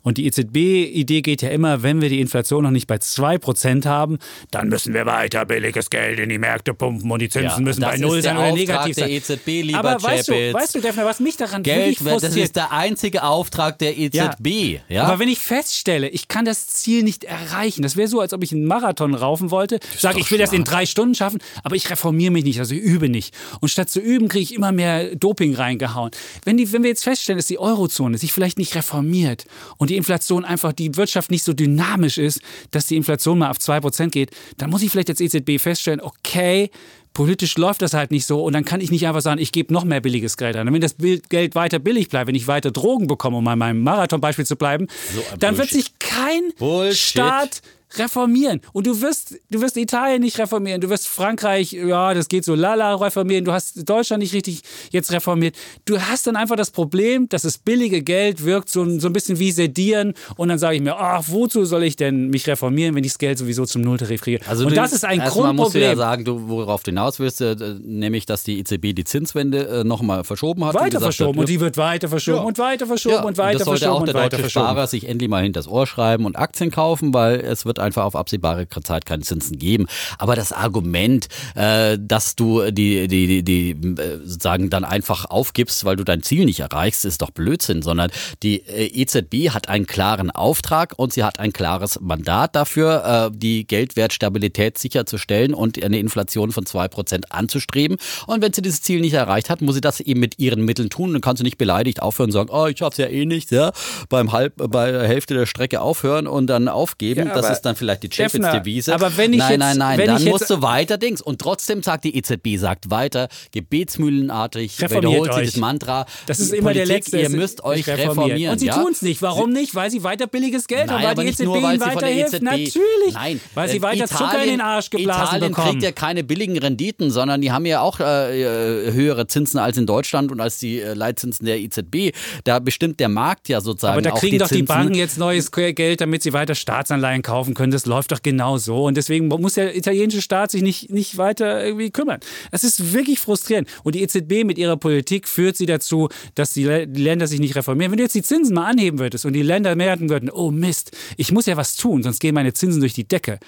Und 0.02 0.18
die 0.18 0.26
EZB-Idee 0.26 1.23
geht 1.23 1.42
ja 1.42 1.50
immer, 1.50 1.82
wenn 1.82 2.00
wir 2.00 2.09
die 2.09 2.21
Inflation 2.21 2.64
noch 2.64 2.71
nicht 2.71 2.87
bei 2.87 2.97
2% 2.97 3.87
haben, 3.87 4.18
dann 4.50 4.68
müssen 4.68 4.94
wir 4.94 5.06
weiter 5.06 5.44
billiges 5.44 5.90
Geld 5.90 6.18
in 6.18 6.28
die 6.28 6.38
Märkte 6.38 6.75
pumpen 6.75 7.11
und 7.11 7.21
die 7.21 7.28
Zinsen 7.28 7.50
Ja, 7.50 7.59
müssen 7.61 7.80
bei 7.82 7.97
Null 7.97 8.23
sein 8.23 8.37
oder 8.37 8.52
negativ 8.52 8.97
der 8.97 9.04
sein. 9.06 9.12
EZB, 9.12 9.47
lieber 9.62 9.78
Aber 9.78 10.02
weißt 10.02 10.28
du, 10.28 10.32
Chapitz. 10.32 10.54
weißt 10.54 10.75
du, 10.75 10.80
Defner, 10.80 11.04
was 11.04 11.21
mich 11.21 11.37
daran 11.37 11.62
Geld, 11.62 11.99
das 12.04 12.35
ist 12.37 12.56
der 12.56 12.73
einzige 12.73 13.23
Auftrag 13.25 13.78
der 13.78 13.97
EZB. 13.99 14.80
Ja. 14.88 15.04
aber 15.04 15.18
wenn 15.18 15.28
ich 15.28 15.38
feststelle, 15.38 16.09
ich 16.09 16.28
kann 16.28 16.44
das 16.44 16.66
Ziel 16.66 17.02
nicht 17.02 17.25
erreichen, 17.25 17.82
das 17.82 17.97
wäre 17.97 18.09
so, 18.09 18.21
als 18.21 18.32
ob 18.32 18.42
ich 18.42 18.52
einen 18.52 18.64
Marathon 18.64 19.14
raufen 19.14 19.50
wollte, 19.50 19.78
sage, 19.97 20.21
ich 20.21 20.30
will 20.30 20.38
das 20.38 20.52
in 20.52 20.64
drei 20.64 20.87
Stunden 20.87 21.14
schaffen, 21.14 21.38
aber 21.62 21.76
ich 21.76 21.88
reformiere 21.90 22.32
mich 22.32 22.44
nicht, 22.44 22.59
also 22.59 22.75
ich 22.75 22.80
übe 22.80 23.09
nicht. 23.09 23.35
Und 23.61 23.68
statt 23.68 23.88
zu 23.90 24.00
üben, 24.00 24.28
kriege 24.28 24.42
ich 24.42 24.54
immer 24.54 24.73
mehr 24.73 25.14
Doping 25.14 25.54
reingehauen. 25.54 26.11
Wenn, 26.44 26.56
die, 26.56 26.73
wenn 26.73 26.82
wir 26.82 26.90
jetzt 26.90 27.04
feststellen, 27.04 27.38
dass 27.38 27.47
die 27.47 27.59
Eurozone 27.59 28.18
sich 28.18 28.32
vielleicht 28.32 28.59
nicht 28.59 28.75
reformiert 28.75 29.44
und 29.76 29.90
die 29.93 29.99
Inflation 29.99 30.45
einfach, 30.45 30.73
die 30.73 30.97
Wirtschaft 30.97 31.31
nicht 31.31 31.45
so 31.45 31.53
dynamisch 31.53 32.19
ist, 32.19 32.41
dass 32.71 32.87
die 32.87 32.97
Inflation 32.97 33.39
mal 33.39 33.51
auf 33.51 33.59
2% 33.59 34.09
geht, 34.09 34.31
dann 34.57 34.71
muss 34.71 34.83
ich 34.83 34.91
vielleicht 34.91 35.11
als 35.11 35.21
EZB 35.21 35.61
feststellen, 35.61 36.01
okay, 36.01 36.71
Politisch 37.15 37.59
läuft 37.59 37.83
das 37.83 37.93
halt 37.93 38.11
nicht 38.11 38.25
so 38.25 38.43
und 38.43 38.55
dann 38.55 38.65
kann 38.65 38.81
ich 38.81 38.91
nicht 38.91 39.07
einfach 39.07 39.21
sagen, 39.21 39.39
ich 39.39 39.53
gebe 39.53 39.71
noch 39.73 39.85
mehr 39.85 40.01
billiges 40.01 40.39
Geld 40.39 40.57
an. 40.57 40.67
Und 40.67 40.73
wenn 40.73 40.81
das 40.81 40.97
Geld 41.29 41.55
weiter 41.55 41.79
billig 41.79 42.09
bleibt, 42.09 42.27
wenn 42.27 42.35
ich 42.35 42.47
weiter 42.47 42.71
Drogen 42.71 43.07
bekomme, 43.07 43.37
um 43.37 43.45
bei 43.45 43.55
meinem 43.55 43.83
Marathonbeispiel 43.83 44.47
zu 44.47 44.57
bleiben, 44.57 44.87
ein 45.33 45.39
dann 45.39 45.59
wird 45.59 45.69
Bullshit. 45.71 45.85
sich 45.87 45.99
kein 45.99 46.41
Bullshit. 46.59 46.97
Staat 46.97 47.61
reformieren. 47.99 48.61
Und 48.73 48.87
du 48.87 49.01
wirst, 49.01 49.37
du 49.51 49.61
wirst 49.61 49.77
Italien 49.77 50.23
nicht 50.23 50.39
reformieren, 50.39 50.81
du 50.81 50.89
wirst 50.89 51.09
Frankreich, 51.09 51.73
ja, 51.73 52.15
das 52.15 52.29
geht 52.29 52.45
so 52.45 52.55
lala 52.55 52.95
reformieren, 52.95 53.45
du 53.45 53.53
hast 53.53 53.89
Deutschland 53.89 54.23
nicht 54.23 54.35
richtig 54.35 54.63
jetzt 54.91 55.13
reformiert. 55.13 55.57
Du 55.85 56.01
hast 56.01 56.27
dann 56.27 56.37
einfach 56.37 56.57
das 56.57 56.71
Problem, 56.71 57.29
dass 57.29 57.43
das 57.43 57.59
billige 57.59 58.03
Geld 58.03 58.45
wirkt 58.45 58.69
so, 58.69 58.83
ein- 58.83 59.01
so 59.01 59.09
ein 59.09 59.13
bisschen 59.13 59.39
wie 59.39 59.53
sedieren 59.53 60.15
und 60.37 60.49
dann 60.49 60.59
sage 60.59 60.77
ich 60.77 60.83
mir, 60.83 60.97
ach, 60.97 61.25
wozu 61.29 61.65
soll 61.65 61.85
ich 61.85 61.97
denn 61.97 62.29
mich 62.29 62.47
reformieren, 62.47 62.95
wenn 62.95 63.05
ich 63.05 63.13
das 63.13 63.19
Geld 63.19 63.39
sowieso 63.39 63.67
zum 63.67 63.83
Nulltarif 63.83 64.23
kriege? 64.23 64.41
Also 64.47 64.65
und 64.65 64.71
du- 64.71 64.77
das 64.77 64.93
ist 64.93 65.05
ein 65.05 65.21
erstmal 65.21 65.53
musst 65.53 65.75
du 65.75 65.79
ja 65.81 65.95
Grundproblem. 65.95 65.99
sagen, 65.99 66.25
du, 66.25 66.49
worauf 66.49 66.83
du 66.83 66.91
hinaus 66.91 67.19
willst, 67.21 67.41
äh, 67.41 67.55
nämlich, 67.83 68.27
dass 68.27 68.43
die 68.45 68.59
EZB 68.59 68.93
die 68.95 69.05
Zinswende 69.05 69.67
äh, 69.69 69.85
nochmal 69.85 70.25
verschoben 70.25 70.65
hat. 70.65 70.75
und 70.75 70.81
weiter 70.81 70.89
gesagt 70.99 71.05
verschoben 71.15 71.37
hat, 71.39 71.41
und 71.41 71.49
die 71.49 71.61
wird 71.61 71.77
weiter 71.77 72.09
verschoben 72.09 72.39
Ja. 72.39 72.43
und 72.45 72.59
weiter 72.59 72.87
verschoben 72.87 73.15
Ja, 73.17 73.23
und 73.23 73.39
weiter 73.39 73.59
das 73.59 73.65
sollte 73.67 73.81
verschoben 73.81 73.97
auch 73.97 74.01
und 74.01 74.07
der 74.09 74.15
weiter 74.15 74.37
deutsche. 74.39 74.51
Sparer 74.51 74.87
sich 74.87 75.09
endlich 75.09 75.29
mal 75.29 75.43
hinters 75.43 75.69
Ohr 75.69 75.87
schreiben 75.87 76.25
und 76.25 76.37
Aktien 76.37 76.71
kaufen, 76.71 77.13
weil 77.15 77.41
es 77.41 77.65
wird 77.65 77.79
einfach 77.83 78.05
auf 78.05 78.17
absehbare 78.17 78.69
Zeit 78.69 79.07
keine 79.07 79.23
Zinsen 79.23 79.59
geben. 79.59 79.87
Aber 80.19 80.37
das 80.37 80.53
Argument, 80.53 81.29
äh, 81.55 81.99
dass 82.01 82.37
du 82.37 82.71
die, 82.71 83.09
die, 83.09 83.43
die, 83.43 83.43
die 83.43 83.71
äh, 83.71 84.19
sozusagen 84.25 84.71
dann 84.71 84.85
einfach 84.85 85.27
aufgibst, 85.27 85.85
weil 85.85 85.97
du 85.97 86.05
dein 86.05 86.23
Ziel 86.23 86.45
nicht 86.45 86.61
erreichst, 86.61 87.05
ist 87.05 87.23
doch 87.23 87.31
Blödsinn, 87.31 87.83
sondern 87.83 88.11
die 88.43 88.67
äh, 88.67 88.87
EZB 88.87 89.51
hat 89.51 89.69
einen 89.69 89.87
klaren 89.87 90.31
Auftrag 90.31 90.95
und 90.97 91.12
sie 91.12 91.25
hat 91.25 91.39
ein 91.39 91.53
klares 91.53 92.01
Mandat 92.01 92.55
dafür, 92.57 93.31
äh, 93.33 93.37
die 93.37 93.67
Geldwertstabilität 93.67 94.79
sicherzustellen 94.79 95.55
und 95.55 95.83
eine 95.83 95.99
Inflation 95.99 96.53
von 96.53 96.65
2% 96.65 97.25
anzustreben. 97.31 97.97
Und 98.27 98.43
wenn 98.43 98.53
sie 98.53 98.62
dieses 98.62 98.83
Ziel 98.83 99.01
nicht 99.01 99.15
erreicht 99.15 99.51
hat, 99.51 99.61
muss 99.61 99.75
sie 99.75 99.81
das 99.81 100.01
eben 100.01 100.21
mit 100.21 100.39
ihren 100.39 100.65
Mitteln 100.65 100.91
tun. 100.91 101.12
Dann 101.12 101.21
kannst 101.21 101.41
du 101.41 101.45
nicht 101.45 101.59
beleidigt 101.59 102.03
aufhören 102.03 102.29
und 102.29 102.33
sagen, 102.33 102.51
oh, 102.51 102.67
ich 102.67 102.79
schaff's 102.79 102.97
ja 102.97 103.07
eh 103.07 103.27
nicht, 103.27 103.51
ja, 103.51 103.73
beim 104.09 104.33
halb, 104.33 104.55
bei 104.57 104.91
der 104.91 105.07
Hälfte 105.07 105.35
der 105.35 105.47
Strecke 105.47 105.81
aufhören 105.81 106.27
und 106.27 106.47
dann 106.47 106.69
aufgeben. 106.69 107.29
Ja, 107.29 107.35
das 107.35 107.51
ist 107.51 107.62
dann 107.62 107.72
vielleicht 107.76 108.02
die 108.02 108.09
Chapitz-Devise. 108.09 108.95
aber 108.95 109.17
wenn 109.17 109.33
ich 109.33 109.38
nein, 109.38 109.50
jetzt- 109.52 109.59
nein, 109.61 109.76
nein, 109.79 109.99
wenn 109.99 110.07
dann 110.07 110.17
ich 110.19 110.25
jetzt- 110.25 110.33
musst 110.33 110.50
du 110.50 110.62
weiter 110.62 110.99
Dings. 110.99 111.21
Und 111.21 111.41
trotzdem 111.41 111.83
sagt 111.83 112.05
die 112.05 112.17
EZB, 112.17 112.57
sagt 112.57 112.91
weiter, 112.91 113.29
gebetsmühlenartig, 113.52 114.81
wiederholt 114.81 115.35
sie 115.35 115.45
das 115.47 115.57
Mantra. 115.57 116.07
Das 116.26 116.41
ist 116.41 116.52
immer 116.52 116.73
der 116.73 116.83
Politik, 116.83 117.12
letzte. 117.12 117.21
Ihr 117.21 117.31
müsst 117.31 117.64
euch 117.64 117.87
reformieren. 117.88 118.52
Und 118.52 118.59
sie 118.59 118.67
ja? 118.67 118.75
tun 118.75 118.93
es 118.93 119.02
nicht. 119.02 119.23
Warum 119.23 119.50
nicht? 119.50 119.75
Weil 119.75 119.91
sie 119.91 120.02
weiter 120.02 120.26
billiges 120.26 120.67
Geld 120.67 120.91
haben, 120.91 120.97
Nein, 120.97 121.05
weil 121.05 121.11
aber 121.12 121.23
die 121.25 121.29
EZB 121.29 121.45
nur, 121.45 121.55
weil 121.62 121.75
ihnen 121.75 121.79
der 121.81 121.88
weiterhilft. 121.95 122.35
EZB 122.35 122.43
Natürlich. 122.45 123.14
Nein, 123.14 123.41
Weil 123.55 123.69
sie 123.69 123.83
weiter 123.83 124.07
Zucker 124.07 124.43
in 124.43 124.50
den 124.50 124.61
Arsch 124.61 124.91
geblasen 124.91 125.23
Italien 125.23 125.49
bekommen. 125.52 125.69
kriegt 125.71 125.83
ja 125.83 125.93
keine 125.93 126.25
billigen 126.25 126.59
Renditen, 126.59 127.11
sondern 127.11 127.41
die 127.41 127.52
haben 127.52 127.67
ja 127.67 127.81
auch 127.81 128.00
äh, 128.00 128.43
äh, 128.88 128.93
höhere 128.93 129.26
Zinsen 129.26 129.59
als 129.59 129.76
in 129.76 129.87
Deutschland 129.87 130.33
und 130.33 130.41
als 130.41 130.59
die 130.59 130.81
äh, 130.81 130.95
Leitzinsen 130.95 131.47
der 131.47 131.61
EZB. 131.61 132.12
Da 132.45 132.59
bestimmt 132.59 133.00
der 133.00 133.09
Markt 133.09 133.49
ja 133.49 133.61
sozusagen 133.61 133.93
aber 133.93 134.02
da 134.02 134.11
kriegen 134.12 134.38
doch 134.38 134.49
die. 134.49 134.62
Banken 134.62 134.95
jetzt 134.95 135.19
neues 135.19 135.50
Geld, 135.50 136.00
damit 136.00 136.23
sie 136.23 136.33
weiter 136.33 136.55
Staatsanleihen 136.55 137.23
kaufen 137.23 137.55
können. 137.55 137.62
Das 137.71 137.87
läuft 137.87 138.12
doch 138.12 138.23
genau 138.23 138.59
so. 138.59 138.85
Und 138.85 138.97
deswegen 138.97 139.28
muss 139.28 139.54
der 139.54 139.76
italienische 139.76 140.23
Staat 140.23 140.50
sich 140.50 140.62
nicht, 140.62 140.90
nicht 140.90 141.16
weiter 141.16 141.64
irgendwie 141.64 141.90
kümmern. 141.90 142.21
Das 142.50 142.64
ist 142.64 142.92
wirklich 142.92 143.21
frustrierend. 143.21 143.69
Und 143.85 143.95
die 143.95 144.02
EZB 144.02 144.45
mit 144.45 144.59
ihrer 144.59 144.76
Politik 144.76 145.28
führt 145.28 145.57
sie 145.57 145.66
dazu, 145.66 146.09
dass 146.35 146.52
die 146.52 146.64
Länder 146.64 147.26
sich 147.26 147.40
nicht 147.40 147.57
reformieren. 147.57 147.92
Wenn 147.92 147.99
du 147.99 148.04
jetzt 148.04 148.14
die 148.14 148.23
Zinsen 148.23 148.54
mal 148.54 148.66
anheben 148.66 148.99
würdest 148.99 149.25
und 149.25 149.33
die 149.33 149.42
Länder 149.42 149.75
merken 149.76 150.11
würden, 150.11 150.31
oh 150.31 150.50
Mist, 150.50 150.92
ich 151.16 151.33
muss 151.33 151.47
ja 151.47 151.57
was 151.57 151.76
tun, 151.76 152.02
sonst 152.02 152.21
gehen 152.21 152.35
meine 152.35 152.52
Zinsen 152.52 152.81
durch 152.81 152.95
die 152.95 153.07
Decke, 153.07 153.38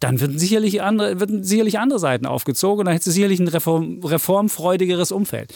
dann 0.00 0.20
würden 0.20 0.38
sicherlich 0.38 0.82
andere, 0.82 1.18
würden 1.20 1.42
sicherlich 1.44 1.78
andere 1.78 1.98
Seiten 1.98 2.26
aufgezogen 2.26 2.80
und 2.80 2.84
dann 2.86 2.92
hättest 2.92 3.08
du 3.08 3.10
sicherlich 3.12 3.40
ein 3.40 3.48
reform, 3.48 4.00
reformfreudigeres 4.04 5.12
Umfeld. 5.12 5.52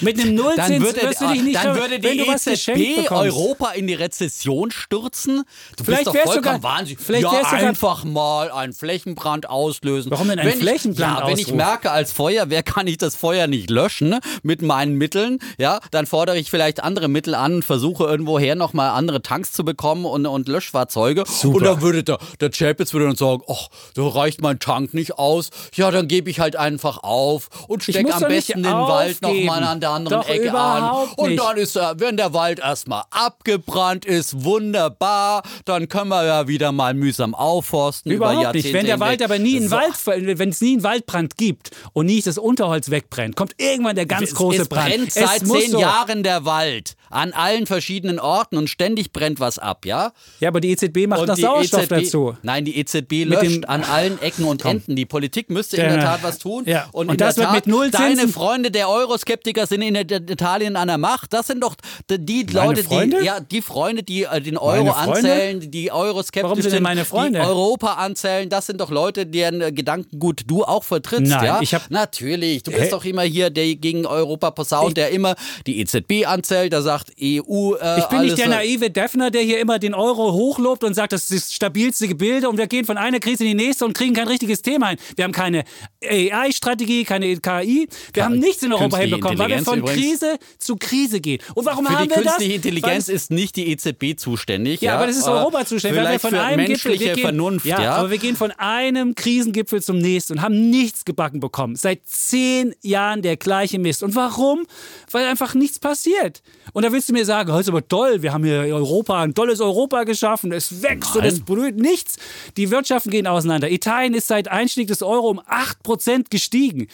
mit 0.00 0.20
einem 0.20 0.34
Nullzins 0.36 0.56
Dann 0.68 0.82
würde, 0.82 1.02
wirst 1.02 1.20
du 1.20 1.28
dich 1.32 1.42
nicht 1.42 1.56
dann 1.56 1.76
würde 1.76 1.98
die 1.98 2.20
EZB 2.20 3.02
bekommst. 3.02 3.10
Europa 3.12 3.70
in 3.70 3.86
die 3.86 3.94
Rezession 3.94 4.70
stürzen. 4.70 5.44
Du 5.76 5.84
Vielleicht 5.84 6.04
bist 6.04 6.16
doch 6.16 6.22
vollkommen 6.32 6.56
sogar- 6.56 6.62
wahnsinnig. 6.62 7.00
vielleicht 7.00 7.22
ja, 7.24 7.30
einfach 7.50 8.04
mal 8.04 8.50
einen 8.50 8.72
Flächenbrand 8.72 9.48
auslösen. 9.48 10.10
Warum 10.10 10.28
denn 10.28 10.38
einen 10.38 10.48
Wenn 10.50 10.58
ich- 10.58 10.62
Flächenbrand 10.64 11.20
Ja, 11.20 11.26
wenn 11.26 11.38
ich 11.38 11.52
merke, 11.52 11.90
als 11.90 12.12
Feuerwehr 12.12 12.62
kann 12.62 12.86
ich 12.86 12.98
das 12.98 13.16
Feuer 13.16 13.46
nicht 13.46 13.70
löschen 13.70 14.16
mit 14.42 14.62
meinen 14.62 14.94
Mitteln, 14.96 15.38
ja, 15.58 15.80
dann 15.90 16.06
fordere 16.06 16.38
ich 16.38 16.50
vielleicht 16.50 16.82
andere 16.82 17.08
Mittel 17.08 17.34
an 17.34 17.54
und 17.56 17.64
versuche 17.64 18.04
irgendwoher 18.04 18.54
nochmal 18.56 18.90
andere 18.90 19.22
Tanks 19.22 19.52
zu 19.52 19.64
bekommen 19.64 20.04
und, 20.04 20.26
und 20.26 20.48
Löschfahrzeuge. 20.48 21.24
Und 21.44 21.62
dann 21.62 21.80
würde 21.80 22.04
der, 22.04 22.18
der 22.40 22.50
Chapitz 22.50 22.92
würde 22.92 23.06
dann 23.06 23.16
sagen, 23.16 23.42
ach, 23.48 23.68
da 23.94 24.06
reicht 24.08 24.40
mein 24.40 24.58
Tank 24.58 24.94
nicht 24.94 25.18
aus. 25.18 25.50
Ja, 25.74 25.90
dann 25.90 26.08
gebe 26.08 26.30
ich 26.30 26.40
halt 26.40 26.56
einfach 26.56 27.02
auf 27.02 27.48
und 27.68 27.86
Ich 27.86 27.94
steck 27.94 28.06
muss 28.06 28.14
am 28.14 28.20
nicht 28.22 28.46
besten 28.48 28.62
den 28.62 28.72
Wald 28.72 29.22
nochmal 29.22 29.62
an 29.64 29.80
der 29.80 29.90
anderen 29.90 30.20
Doch 30.20 30.28
Ecke 30.28 30.52
an. 30.52 31.08
Und 31.16 31.30
nicht. 31.30 31.40
dann 31.42 31.56
ist 31.56 31.76
er, 31.76 31.98
wenn 32.00 32.16
der 32.16 32.32
Wald 32.32 32.58
erstmal 32.60 33.02
abgebrannt 33.10 34.04
ist, 34.04 34.44
wunderbar, 34.44 35.42
dann 35.64 35.88
können 35.88 36.08
wir 36.08 36.24
ja 36.24 36.48
wieder 36.48 36.72
mal 36.72 36.94
mühsam 36.94 37.34
aufforsten. 37.34 38.12
über 38.12 38.32
Überhaupt 38.32 38.54
nicht. 38.54 38.64
Jahrzehnte 38.66 38.78
Wenn 38.78 38.86
der 38.86 39.00
Wald 39.00 39.20
hinweg. 39.20 39.24
aber 39.30 39.38
nie 39.38 39.56
einen 39.56 39.68
So. 39.68 39.76
Wald, 39.76 40.38
wenn 40.38 40.48
es 40.50 40.60
nie 40.60 40.72
einen 40.74 40.82
Waldbrand 40.82 41.36
gibt 41.36 41.70
und 41.92 42.06
nie 42.06 42.20
das 42.22 42.38
Unterholz 42.38 42.90
wegbrennt, 42.90 43.36
kommt 43.36 43.54
irgendwann 43.58 43.96
der 43.96 44.06
ganz 44.06 44.34
große 44.34 44.62
es 44.62 44.68
Brand. 44.68 44.88
brennt 44.90 45.12
seit 45.12 45.46
zehn 45.46 45.70
so- 45.70 45.80
Jahren 45.80 46.22
der 46.22 46.44
Wald 46.44 46.96
an 47.10 47.32
allen 47.32 47.66
verschiedenen 47.66 48.18
Orten 48.20 48.56
und 48.56 48.68
ständig 48.68 49.12
brennt 49.12 49.40
was 49.40 49.58
ab, 49.58 49.84
ja? 49.84 50.12
Ja, 50.38 50.48
aber 50.48 50.60
die 50.60 50.70
EZB 50.70 51.06
macht 51.08 51.26
noch 51.26 51.36
Sauerstoff 51.36 51.82
EZB 51.90 51.90
dazu. 52.04 52.36
Nein, 52.42 52.64
die 52.64 52.76
EZB 52.78 53.24
Mit 53.24 53.42
löscht 53.42 53.59
dem- 53.62 53.70
an 53.70 53.82
allen 53.84 54.20
Ecken 54.22 54.44
und 54.44 54.64
Enden. 54.64 54.96
Die 54.96 55.06
Politik 55.06 55.50
müsste 55.50 55.76
in 55.76 55.82
Der- 55.88 56.00
Tat 56.00 56.22
was 56.22 56.38
tun. 56.38 56.64
Ja. 56.66 56.88
Und, 56.92 57.08
Und 57.10 57.20
das 57.20 57.36
wird 57.36 57.52
mit 57.52 57.66
Nullzinsen- 57.66 58.16
deine 58.16 58.28
Freunde 58.28 58.70
der 58.70 58.88
Euroskeptiker 58.88 59.66
sind 59.66 59.82
in 59.82 59.94
Italien 59.94 60.76
an 60.76 60.88
der 60.88 60.98
Macht. 60.98 61.32
Das 61.32 61.46
sind 61.46 61.62
doch 61.62 61.74
die 62.10 62.42
Leute, 62.44 62.82
die 62.84 63.24
ja 63.24 63.40
die 63.40 63.62
Freunde, 63.62 64.02
die 64.02 64.24
äh, 64.24 64.40
den 64.40 64.56
Euro 64.58 64.90
anzählen, 64.90 65.70
die 65.70 65.90
euroskeptisch 65.92 66.64
sind 66.66 66.82
meine 66.82 67.04
Freunde? 67.04 67.38
die 67.40 67.44
Europa 67.44 67.94
anzählen. 67.94 68.48
Das 68.48 68.66
sind 68.66 68.80
doch 68.80 68.90
Leute, 68.90 69.26
deren 69.26 69.60
äh, 69.60 69.72
Gedankengut 69.72 70.42
du 70.46 70.64
auch 70.64 70.84
vertrittst, 70.84 71.30
Nein, 71.32 71.44
ja? 71.44 71.60
ich 71.62 71.74
hab- 71.74 71.90
Natürlich, 71.90 72.62
du 72.62 72.70
bist 72.72 72.92
doch 72.92 73.04
immer 73.04 73.22
hier 73.22 73.50
der 73.50 73.74
gegen 73.76 74.06
Europa 74.06 74.50
posaunt, 74.50 74.96
der 74.96 75.10
immer 75.10 75.34
die 75.66 75.80
EZB 75.80 76.26
anzählt, 76.26 76.72
der 76.72 76.82
sagt 76.82 77.10
EU 77.20 77.74
äh, 77.74 77.98
Ich 78.00 78.06
bin 78.06 78.22
nicht 78.22 78.38
der 78.38 78.48
naive 78.48 78.90
Defner, 78.90 79.30
der 79.30 79.42
hier 79.42 79.60
immer 79.60 79.78
den 79.78 79.94
Euro 79.94 80.32
hochlobt 80.32 80.84
und 80.84 80.94
sagt, 80.94 81.12
das 81.12 81.30
ist 81.30 81.46
das 81.48 81.52
stabilste 81.54 82.08
Gebilde 82.08 82.48
und 82.48 82.58
wir 82.58 82.66
gehen 82.66 82.84
von 82.84 82.96
einer 82.96 83.20
Krise 83.20 83.44
in 83.44 83.48
die 83.49 83.49
nächste 83.54 83.84
und 83.84 83.94
kriegen 83.94 84.14
kein 84.14 84.28
richtiges 84.28 84.62
Thema 84.62 84.88
hin. 84.88 84.98
Wir 85.16 85.24
haben 85.24 85.32
keine 85.32 85.64
AI-Strategie, 86.04 87.04
keine 87.04 87.36
KI. 87.36 87.88
Wir 88.12 88.24
haben 88.24 88.38
nichts 88.38 88.62
in 88.62 88.72
Europa 88.72 88.98
hinbekommen, 88.98 89.38
weil 89.38 89.48
wir 89.48 89.62
von 89.62 89.84
Krise 89.84 90.38
zu 90.58 90.76
Krise 90.76 91.20
gehen. 91.20 91.40
Und 91.54 91.64
warum 91.66 91.86
Für 91.86 91.92
haben 91.98 92.04
die 92.04 92.10
wir 92.10 92.16
das? 92.16 92.24
künstliche 92.36 92.54
Intelligenz 92.54 93.08
Weil- 93.08 93.14
ist 93.14 93.30
nicht 93.30 93.56
die 93.56 93.68
EZB 93.70 94.16
zuständig. 94.16 94.80
ja, 94.80 94.90
Ja, 94.92 94.96
aber 94.98 95.06
das 95.06 95.16
ist 95.16 95.28
Europa 95.28 95.64
zuständig, 95.64 95.98
weil 96.00 96.04
wir 96.12 96.18
Vielleicht 96.18 96.20
von 96.22 96.30
für 96.30 96.40
einem 96.40 96.66
Gipfel, 96.66 96.68
menschliche 96.90 97.04
wir 97.04 97.14
gehen, 97.14 97.22
Vernunft, 97.22 97.66
ja. 97.66 97.82
ja, 97.82 97.94
aber 97.94 98.10
wir 98.10 98.18
gehen 98.18 98.36
von 98.36 98.50
einem 98.52 99.14
Krisengipfel 99.14 99.82
zum 99.82 99.98
nächsten 99.98 100.34
und 100.34 100.42
haben 100.42 100.70
nichts 100.70 101.04
gebacken 101.04 101.40
bekommen. 101.40 101.76
Seit 101.76 102.00
zehn 102.06 102.74
Jahren 102.82 103.22
der 103.22 103.36
gleiche 103.36 103.78
Mist. 103.78 104.02
Und 104.02 104.14
warum? 104.14 104.66
Weil 105.10 105.26
einfach 105.26 105.54
nichts 105.54 105.78
passiert. 105.78 106.42
Und 106.72 106.84
da 106.84 106.92
willst 106.92 107.08
du 107.08 107.12
mir 107.12 107.24
sagen, 107.24 107.50
oh, 107.52 107.58
ist 107.58 107.68
aber 107.68 107.86
toll, 107.86 108.22
wir 108.22 108.32
haben 108.32 108.44
hier 108.44 108.60
Europa, 108.74 109.22
ein 109.22 109.34
tolles 109.34 109.60
Europa 109.60 110.04
geschaffen, 110.04 110.52
es 110.52 110.82
wächst 110.82 111.14
und 111.14 111.22
Nein. 111.22 111.32
es 111.32 111.40
brüht 111.40 111.76
nichts. 111.76 112.16
Die 112.56 112.70
Wirtschaften 112.70 113.10
gehen 113.10 113.26
auseinander. 113.40 113.70
Italien 113.70 114.14
ist 114.14 114.28
seit 114.28 114.48
Einstieg 114.48 114.88
des 114.88 115.02
Euro 115.02 115.30
um 115.30 115.40
8% 115.40 116.26
gestiegen. 116.30 116.88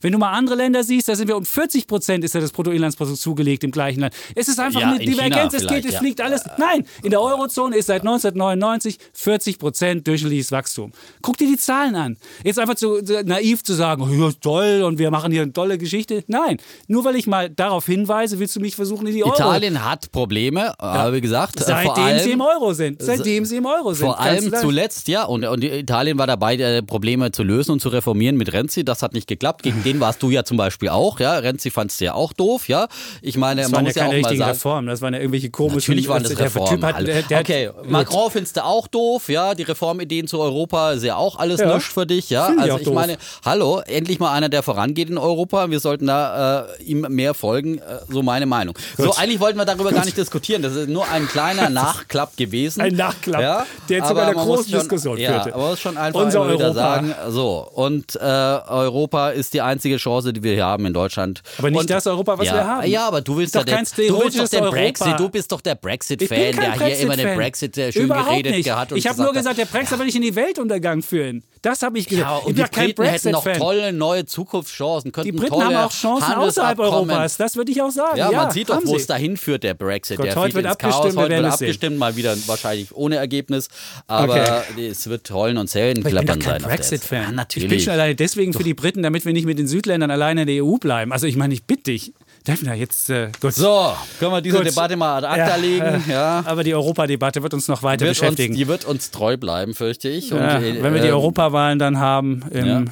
Wenn 0.00 0.12
du 0.12 0.18
mal 0.18 0.32
andere 0.32 0.56
Länder 0.56 0.82
siehst, 0.84 1.08
da 1.08 1.14
sind 1.14 1.28
wir 1.28 1.36
um 1.36 1.44
40 1.44 1.86
Prozent 1.86 2.24
ist 2.24 2.34
ja 2.34 2.40
das 2.40 2.52
Bruttoinlandsprodukt 2.52 3.18
zugelegt 3.18 3.64
im 3.64 3.70
gleichen 3.70 4.00
Land. 4.00 4.14
Es 4.34 4.48
ist 4.48 4.58
einfach 4.58 4.80
Ja, 4.80 4.90
eine 4.90 4.98
Divergenz. 4.98 5.54
Es 5.54 5.66
geht, 5.66 5.84
es 5.84 5.92
ja. 5.94 5.98
fliegt 5.98 6.20
alles. 6.20 6.42
Nein, 6.58 6.84
in 7.02 7.10
der 7.10 7.20
Eurozone 7.20 7.76
ist 7.76 7.86
seit 7.86 8.02
1999 8.02 8.98
40 9.12 9.58
Prozent 9.58 10.06
durchschnittliches 10.06 10.52
Wachstum. 10.52 10.92
Guck 11.22 11.36
dir 11.36 11.46
die 11.46 11.56
Zahlen 11.56 11.94
an. 11.96 12.16
Jetzt 12.44 12.58
einfach 12.58 12.74
zu, 12.74 13.02
zu 13.02 13.22
naiv 13.24 13.62
zu 13.62 13.74
sagen, 13.74 14.02
oh, 14.02 14.12
ja, 14.12 14.30
toll 14.40 14.82
und 14.82 14.98
wir 14.98 15.10
machen 15.10 15.32
hier 15.32 15.42
eine 15.42 15.52
tolle 15.52 15.78
Geschichte. 15.78 16.24
Nein, 16.26 16.58
nur 16.88 17.04
weil 17.04 17.16
ich 17.16 17.26
mal 17.26 17.50
darauf 17.50 17.86
hinweise, 17.86 18.38
willst 18.38 18.56
du 18.56 18.60
mich 18.60 18.76
versuchen 18.76 19.06
in 19.06 19.14
die 19.14 19.24
Euro. 19.24 19.34
Italien 19.34 19.84
hat 19.84 20.12
Probleme, 20.12 20.74
habe 20.78 21.16
ich 21.16 21.22
gesagt. 21.22 21.60
äh, 21.60 21.64
Seitdem 21.64 22.04
allem, 22.04 22.18
sie 22.20 22.30
im 22.30 22.40
Euro 22.40 22.72
sind. 22.72 23.02
Seitdem 23.02 23.44
sie 23.44 23.56
im 23.56 23.66
Euro 23.66 23.92
sind. 23.92 24.06
Vor 24.06 24.20
allem 24.20 24.52
zuletzt, 24.60 25.08
ja. 25.08 25.24
Und, 25.24 25.44
und 25.44 25.62
Italien 25.64 26.18
war 26.18 26.26
dabei, 26.26 26.56
äh, 26.56 26.82
Probleme 26.82 27.32
zu 27.32 27.42
lösen 27.42 27.72
und 27.72 27.80
zu 27.80 27.88
reformieren 27.88 28.36
mit 28.36 28.52
Renzi. 28.52 28.84
Das 28.84 29.02
hat 29.02 29.12
nicht 29.12 29.26
geklappt. 29.26 29.62
Gegen 29.62 29.82
den 29.82 29.89
warst 29.98 30.22
du 30.22 30.30
ja 30.30 30.44
zum 30.44 30.56
Beispiel 30.58 30.90
auch, 30.90 31.18
ja. 31.18 31.38
Renzi 31.38 31.70
fandst 31.70 32.00
du 32.00 32.04
ja 32.04 32.14
auch 32.14 32.32
doof, 32.32 32.68
ja. 32.68 32.86
Ich 33.22 33.36
meine, 33.36 33.62
Das 33.62 33.70
man 33.70 33.78
waren 33.78 33.86
ja 33.86 33.88
muss 33.88 33.94
ja 33.96 34.02
keine 34.04 34.18
auch 34.18 34.22
mal 34.30 34.36
sagen. 34.36 34.50
Reformen. 34.52 34.86
Das 34.88 35.00
waren 35.02 35.14
ja 35.14 35.20
irgendwelche 35.20 35.50
komischen. 35.50 35.78
Natürlich 35.78 36.08
waren 36.08 36.22
das 36.22 36.34
der 36.34 36.44
Reformen. 36.46 36.68
Typ 36.80 36.82
hat, 36.84 37.06
der, 37.06 37.22
der 37.22 37.40
okay, 37.40 37.68
hat, 37.68 37.88
Macron 37.90 38.30
findest 38.30 38.56
du 38.58 38.64
auch 38.64 38.86
doof, 38.86 39.28
ja. 39.30 39.54
Die 39.54 39.62
Reformideen 39.62 40.26
zu 40.28 40.38
Europa 40.38 40.92
ist 40.92 41.02
ja 41.02 41.16
auch 41.16 41.38
alles 41.38 41.60
Ja. 41.60 41.80
für 41.80 42.06
dich, 42.06 42.28
ja. 42.30 42.46
Find 42.46 42.58
ich 42.58 42.62
also 42.64 42.76
ich 42.78 42.84
doof. 42.84 42.94
meine, 42.94 43.16
hallo, 43.44 43.80
endlich 43.86 44.18
mal 44.20 44.32
einer, 44.32 44.48
der 44.50 44.62
vorangeht 44.62 45.08
in 45.08 45.16
Europa. 45.18 45.70
Wir 45.70 45.80
sollten 45.80 46.06
da 46.06 46.66
äh, 46.66 46.82
ihm 46.82 47.00
mehr 47.08 47.32
folgen, 47.32 47.78
äh, 47.78 47.80
so 48.08 48.22
meine 48.22 48.44
Meinung. 48.44 48.76
So, 48.98 49.14
eigentlich 49.16 49.40
wollten 49.40 49.58
wir 49.58 49.64
darüber 49.64 49.90
gar 49.92 50.04
nicht 50.04 50.16
diskutieren. 50.16 50.60
Das 50.62 50.74
ist 50.74 50.88
nur 50.88 51.08
ein 51.08 51.26
kleiner 51.28 51.68
Nachklapp 51.70 52.36
gewesen. 52.36 52.80
Ein 52.82 52.94
Nachklapp, 52.96 53.40
ja? 53.40 53.66
der 53.88 54.04
zu 54.04 54.10
Aber 54.10 54.22
einer 54.22 54.34
großen 54.34 54.70
schon, 54.70 54.80
Diskussion 54.80 55.16
ja, 55.18 55.32
führte. 55.32 55.54
Aber 55.54 55.62
man 55.62 55.70
muss 55.70 55.80
schon 55.80 55.96
einfach 55.96 56.20
Unser 56.20 56.40
Europa. 56.42 56.72
sagen, 56.72 57.14
so. 57.28 57.66
Und 57.72 58.16
äh, 58.16 58.18
Europa 58.20 59.30
ist 59.30 59.54
die 59.54 59.60
einzige 59.62 59.79
Chance, 59.96 60.32
die 60.32 60.42
wir 60.42 60.54
hier 60.54 60.64
haben 60.66 60.86
in 60.86 60.92
Deutschland. 60.94 61.42
Aber 61.58 61.70
nicht 61.70 61.80
und, 61.80 61.90
das 61.90 62.06
Europa, 62.06 62.38
was 62.38 62.46
ja, 62.46 62.54
wir 62.54 62.66
haben. 62.66 62.90
Ja, 62.90 63.06
aber 63.06 63.20
du 63.20 63.36
willst 63.36 63.54
doch 63.54 63.64
doch 63.64 63.72
kein 63.72 63.84
der, 63.96 64.08
du 64.08 64.20
willst 64.22 64.38
doch 64.52 64.60
Europa. 64.60 64.70
Brexit, 64.76 65.18
du 65.18 65.28
bist 65.28 65.52
doch 65.52 65.60
der 65.60 65.72
Ich 65.74 65.80
bin 65.80 65.88
Brexit-Fan, 65.90 66.52
kein 66.52 66.78
der 66.78 66.86
hier 66.88 66.98
immer 67.00 67.16
den. 67.16 67.36
Brexit 67.36 67.78
äh, 67.78 67.92
schön 67.92 68.04
Überhaupt 68.04 68.28
geredet 68.28 68.56
nicht. 68.56 68.70
hat. 68.70 68.92
Und 68.92 68.98
ich 68.98 69.06
habe 69.06 69.20
nur 69.22 69.32
gesagt, 69.32 69.58
der 69.58 69.64
Brexit 69.66 69.96
soll 69.96 70.06
nicht 70.06 70.16
in 70.16 70.22
die 70.22 70.34
Weltuntergang 70.34 71.02
führen. 71.02 71.42
Das 71.62 71.82
habe 71.82 71.98
ich 71.98 72.08
gesagt. 72.08 72.26
ja, 72.26 72.38
ich 72.38 72.46
und 72.46 72.54
bin 72.54 72.64
die 72.64 72.70
kein 72.70 72.94
Briten 72.94 73.10
hätten 73.10 73.30
noch 73.32 73.44
tolle 73.44 73.92
neue 73.92 74.24
Zukunftschancen. 74.24 75.10
Die 75.10 75.12
Könnten 75.12 75.36
Briten 75.36 75.52
tolle 75.52 75.64
haben 75.66 75.76
auch 75.76 75.92
Chancen 75.92 76.32
außerhalb 76.32 76.78
Europas. 76.78 77.36
Das 77.36 77.56
würde 77.56 77.70
ich 77.70 77.82
auch 77.82 77.90
sagen. 77.90 78.16
Ja, 78.16 78.30
Ja, 78.30 78.42
man 78.44 78.50
sieht 78.50 78.70
doch, 78.70 78.80
wo 78.84 78.96
es 78.96 79.06
dahin 79.06 79.36
führt, 79.36 79.62
der 79.62 79.74
Brexit. 79.74 80.16
Gott, 80.16 80.26
der 80.26 80.36
heute 80.36 80.54
wird 80.54 80.66
abgestimmt, 80.66 81.16
heute 81.16 81.36
wird 81.36 81.44
abgestimmt, 81.44 81.98
mal 81.98 82.16
wieder 82.16 82.34
wahrscheinlich 82.46 82.94
ohne 82.94 83.16
Ergebnis. 83.16 83.68
Aber 84.06 84.64
es 84.78 85.08
wird 85.08 85.30
heulen 85.30 85.58
und 85.58 85.68
zählen 85.68 85.98
Ich 85.98 86.04
bin 86.04 86.12
klappern 86.12 86.38
kein 86.38 86.40
sein. 86.40 86.54
auf 86.54 86.62
der 86.62 86.70
Erde. 86.70 86.76
Brexit-Fan. 86.76 87.22
Ja, 87.22 87.28
ich 87.28 87.36
natürlich. 87.36 87.68
bin 87.68 87.80
schon 87.80 87.92
alleine 87.92 88.14
deswegen 88.14 88.52
für 88.52 88.64
die 88.64 88.74
Briten, 88.74 89.02
damit 89.02 89.24
wir 89.26 89.32
nicht 89.32 89.44
mit 89.46 89.58
den 89.58 89.66
Südländern 89.70 90.10
alleine 90.10 90.42
in 90.42 90.46
der 90.46 90.64
EU 90.64 90.76
bleiben. 90.76 91.12
Also 91.12 91.26
ich 91.26 91.36
meine, 91.36 91.54
ich 91.54 91.64
bitte 91.64 91.84
dich. 91.84 92.12
Defner, 92.46 92.72
jetzt 92.74 93.10
äh, 93.10 93.30
gut. 93.40 93.52
so, 93.54 93.92
können 94.18 94.32
wir 94.32 94.40
diese 94.40 94.56
Gut. 94.58 94.66
Debatte 94.66 94.96
mal 94.96 95.18
ad 95.22 95.26
acta 95.26 95.56
Ja, 95.56 95.56
legen. 95.56 96.04
Ja. 96.10 96.42
Aber 96.46 96.64
die 96.64 96.74
Europadebatte 96.74 97.42
wird 97.42 97.52
uns 97.52 97.68
noch 97.68 97.82
weiter 97.82 98.00
Wird 98.06 98.10
uns, 98.12 98.20
beschäftigen. 98.20 98.54
die 98.54 98.66
wird 98.66 98.84
uns 98.86 99.10
treu 99.10 99.36
bleiben, 99.36 99.74
fürchte 99.74 100.08
ich. 100.08 100.32
Und, 100.32 100.40
ja, 100.40 100.58
äh, 100.58 100.82
wenn 100.82 100.94
wir 100.94 101.02
die 101.02 101.08
ähm, 101.08 101.14
Europawahlen 101.14 101.78
dann 101.78 101.98
haben 101.98 102.42
im. 102.50 102.90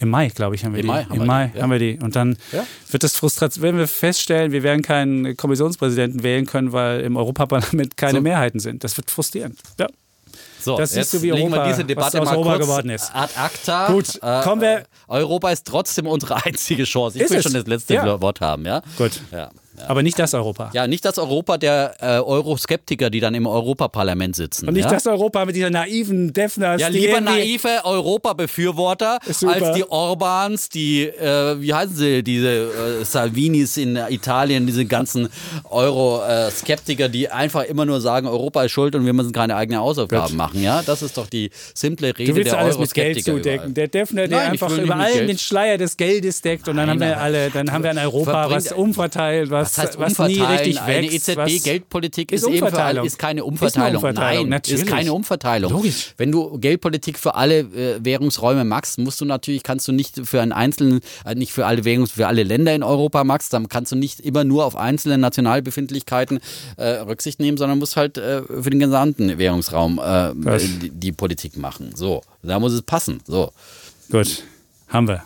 Im 0.00 0.10
Mai, 0.10 0.28
glaube 0.28 0.54
ich, 0.54 0.64
haben 0.64 0.74
wir 0.74 0.80
Im 0.80 0.86
die. 0.86 0.92
Mai 0.92 1.04
haben 1.04 1.20
Im 1.20 1.26
Mai 1.26 1.52
haben 1.60 1.70
wir 1.72 1.78
die. 1.80 1.98
Und 2.00 2.14
dann 2.14 2.36
wird 2.90 3.02
das 3.02 3.16
Frustration, 3.16 3.62
wenn 3.64 3.78
wir 3.78 3.88
feststellen, 3.88 4.52
wir 4.52 4.62
werden 4.62 4.82
keinen 4.82 5.36
Kommissionspräsidenten 5.36 6.22
wählen 6.22 6.46
können, 6.46 6.72
weil 6.72 7.00
im 7.00 7.16
Europaparlament 7.16 7.96
keine 7.96 8.18
So. 8.18 8.20
Mehrheiten 8.22 8.60
sind. 8.60 8.84
Das 8.84 8.96
wird 8.96 9.10
frustrierend. 9.10 9.58
Ja. 9.80 9.88
So, 10.68 10.76
Das 10.76 10.90
siehst 10.90 11.12
jetzt 11.12 11.14
du, 11.14 11.22
wie 11.22 11.30
legen 11.30 11.50
wir 11.50 11.58
Europa- 11.58 11.64
diese 11.68 11.78
was 11.80 11.86
Debatte 11.86 12.20
aus 12.20 12.24
mal 12.26 12.36
Europa 12.36 12.50
kurz 12.56 12.62
geworden 12.66 12.90
ist. 12.90 13.10
ad 13.14 13.30
acta. 13.36 13.86
Gut, 13.92 14.20
kommen 14.44 14.60
wir- 14.62 14.78
äh, 14.78 14.84
Europa 15.08 15.50
ist 15.50 15.66
trotzdem 15.66 16.06
unsere 16.06 16.36
einzige 16.44 16.84
Chance. 16.84 17.16
Ich 17.18 17.24
Ist 17.24 17.30
will 17.30 17.38
es? 17.38 17.42
schon 17.44 17.54
das 17.54 17.66
letzte 17.66 17.94
Ja. 17.94 18.20
Wort 18.20 18.40
haben, 18.40 18.64
ja? 18.66 18.82
Gut. 18.96 19.12
Ja. 19.32 19.50
Aber 19.86 20.02
nicht 20.02 20.18
das 20.18 20.34
Europa. 20.34 20.70
Ja, 20.74 20.86
nicht 20.86 21.04
das 21.04 21.18
Europa 21.18 21.58
der 21.58 21.94
äh, 22.00 22.06
Euroskeptiker, 22.20 23.10
die 23.10 23.20
dann 23.20 23.34
im 23.34 23.46
Europaparlament 23.46 24.36
sitzen. 24.36 24.68
Und 24.68 24.74
nicht 24.74 24.84
ja? 24.84 24.90
das 24.90 25.06
Europa 25.06 25.44
mit 25.44 25.56
dieser 25.56 25.70
naiven 25.70 26.32
Defners. 26.32 26.80
Ja, 26.80 26.88
lieber 26.88 27.20
naive 27.20 27.84
Europa-Befürworter 27.84 29.18
als 29.26 29.72
die 29.74 29.84
Orbans, 29.88 30.68
die, 30.68 31.04
äh, 31.04 31.60
wie 31.60 31.72
heißen 31.72 31.96
sie, 31.96 32.22
diese 32.22 32.48
äh, 32.48 33.04
Salvinis 33.04 33.76
in 33.76 33.96
Italien, 33.96 34.66
diese 34.66 34.84
ganzen 34.84 35.28
Euro-Skeptiker, 35.70 37.08
die 37.08 37.30
einfach 37.30 37.64
immer 37.64 37.84
nur 37.86 38.00
sagen, 38.00 38.26
Europa 38.26 38.64
ist 38.64 38.72
schuld 38.72 38.94
und 38.94 39.06
wir 39.06 39.12
müssen 39.12 39.32
keine 39.32 39.56
eigenen 39.56 39.80
Hausaufgaben 39.80 40.28
Gut. 40.28 40.36
machen. 40.36 40.62
Ja, 40.62 40.82
das 40.82 41.02
ist 41.02 41.16
doch 41.16 41.26
die 41.26 41.50
simple 41.74 42.08
Rede 42.18 42.32
Du 42.32 42.36
willst 42.36 42.52
der 42.52 42.58
alles 42.58 42.78
mit 42.78 42.92
Geld 42.94 43.16
Euroskeptiker. 43.16 43.36
zudecken. 43.36 43.70
überall. 43.70 43.72
Der 43.72 43.88
Defner, 43.88 44.28
der 44.28 44.38
Nein, 44.38 44.50
einfach 44.52 44.76
über 44.76 44.96
allen 44.96 45.26
den 45.26 45.38
Schleier 45.38 45.78
des 45.78 45.96
Geldes 45.96 46.42
deckt 46.42 46.68
und 46.68 46.76
dann 46.76 46.90
haben 46.90 47.00
wir 47.00 47.20
alle, 47.20 47.50
dann 47.50 47.72
haben 47.72 47.82
wir 47.82 47.90
ein 47.90 47.98
Europa, 47.98 48.50
was 48.50 48.72
umverteilt, 48.72 49.50
was, 49.50 49.67
Was 49.68 49.78
heißt 49.78 49.98
was 49.98 50.18
nie 50.28 50.40
richtig 50.40 50.80
Eine 50.80 51.06
EZB-Geldpolitik 51.12 52.32
Ist 52.32 52.42
ist, 52.42 52.46
Umverteilung. 52.46 53.06
ist 53.06 53.18
keine 53.18 53.40
Ist 53.40 53.44
eine 53.44 53.44
Umverteilung. 53.44 53.96
Umverteilung, 53.96 54.42
Nein, 54.44 54.48
natürlich. 54.50 54.82
ist 54.82 54.88
keine 54.88 55.12
Umverteilung. 55.12 55.72
Logisch. 55.72 56.14
Wenn 56.16 56.32
du 56.32 56.58
Geldpolitik 56.58 57.18
für 57.18 57.34
alle 57.34 57.60
äh, 57.60 58.04
Währungsräume 58.04 58.64
machst, 58.64 58.98
musst 58.98 59.20
du 59.20 59.24
natürlich, 59.24 59.62
kannst 59.62 59.86
du 59.88 59.92
nicht 59.92 60.26
für 60.26 60.40
einen 60.40 60.52
einzelnen, 60.52 61.00
äh, 61.24 61.34
nicht 61.34 61.52
für 61.52 61.66
alle 61.66 61.84
Währungs, 61.84 62.12
für 62.12 62.26
alle 62.26 62.42
Länder 62.42 62.74
in 62.74 62.82
Europa 62.82 63.24
machst, 63.24 63.52
dann 63.52 63.68
kannst 63.68 63.92
du 63.92 63.96
nicht 63.96 64.20
immer 64.20 64.44
nur 64.44 64.64
auf 64.64 64.76
einzelne 64.76 65.18
Nationalbefindlichkeiten 65.18 66.40
äh, 66.76 66.88
Rücksicht 66.88 67.40
nehmen, 67.40 67.58
sondern 67.58 67.78
musst 67.78 67.96
halt 67.96 68.18
äh, 68.18 68.42
für 68.42 68.70
den 68.70 68.80
gesamten 68.80 69.38
Währungsraum 69.38 70.00
äh, 70.02 70.58
die, 70.82 70.90
die 70.90 71.12
Politik 71.12 71.56
machen. 71.56 71.92
So, 71.94 72.22
da 72.42 72.58
muss 72.58 72.72
es 72.72 72.82
passen. 72.82 73.20
So. 73.26 73.52
Gut, 74.10 74.42
haben 74.88 75.08
wir. 75.08 75.22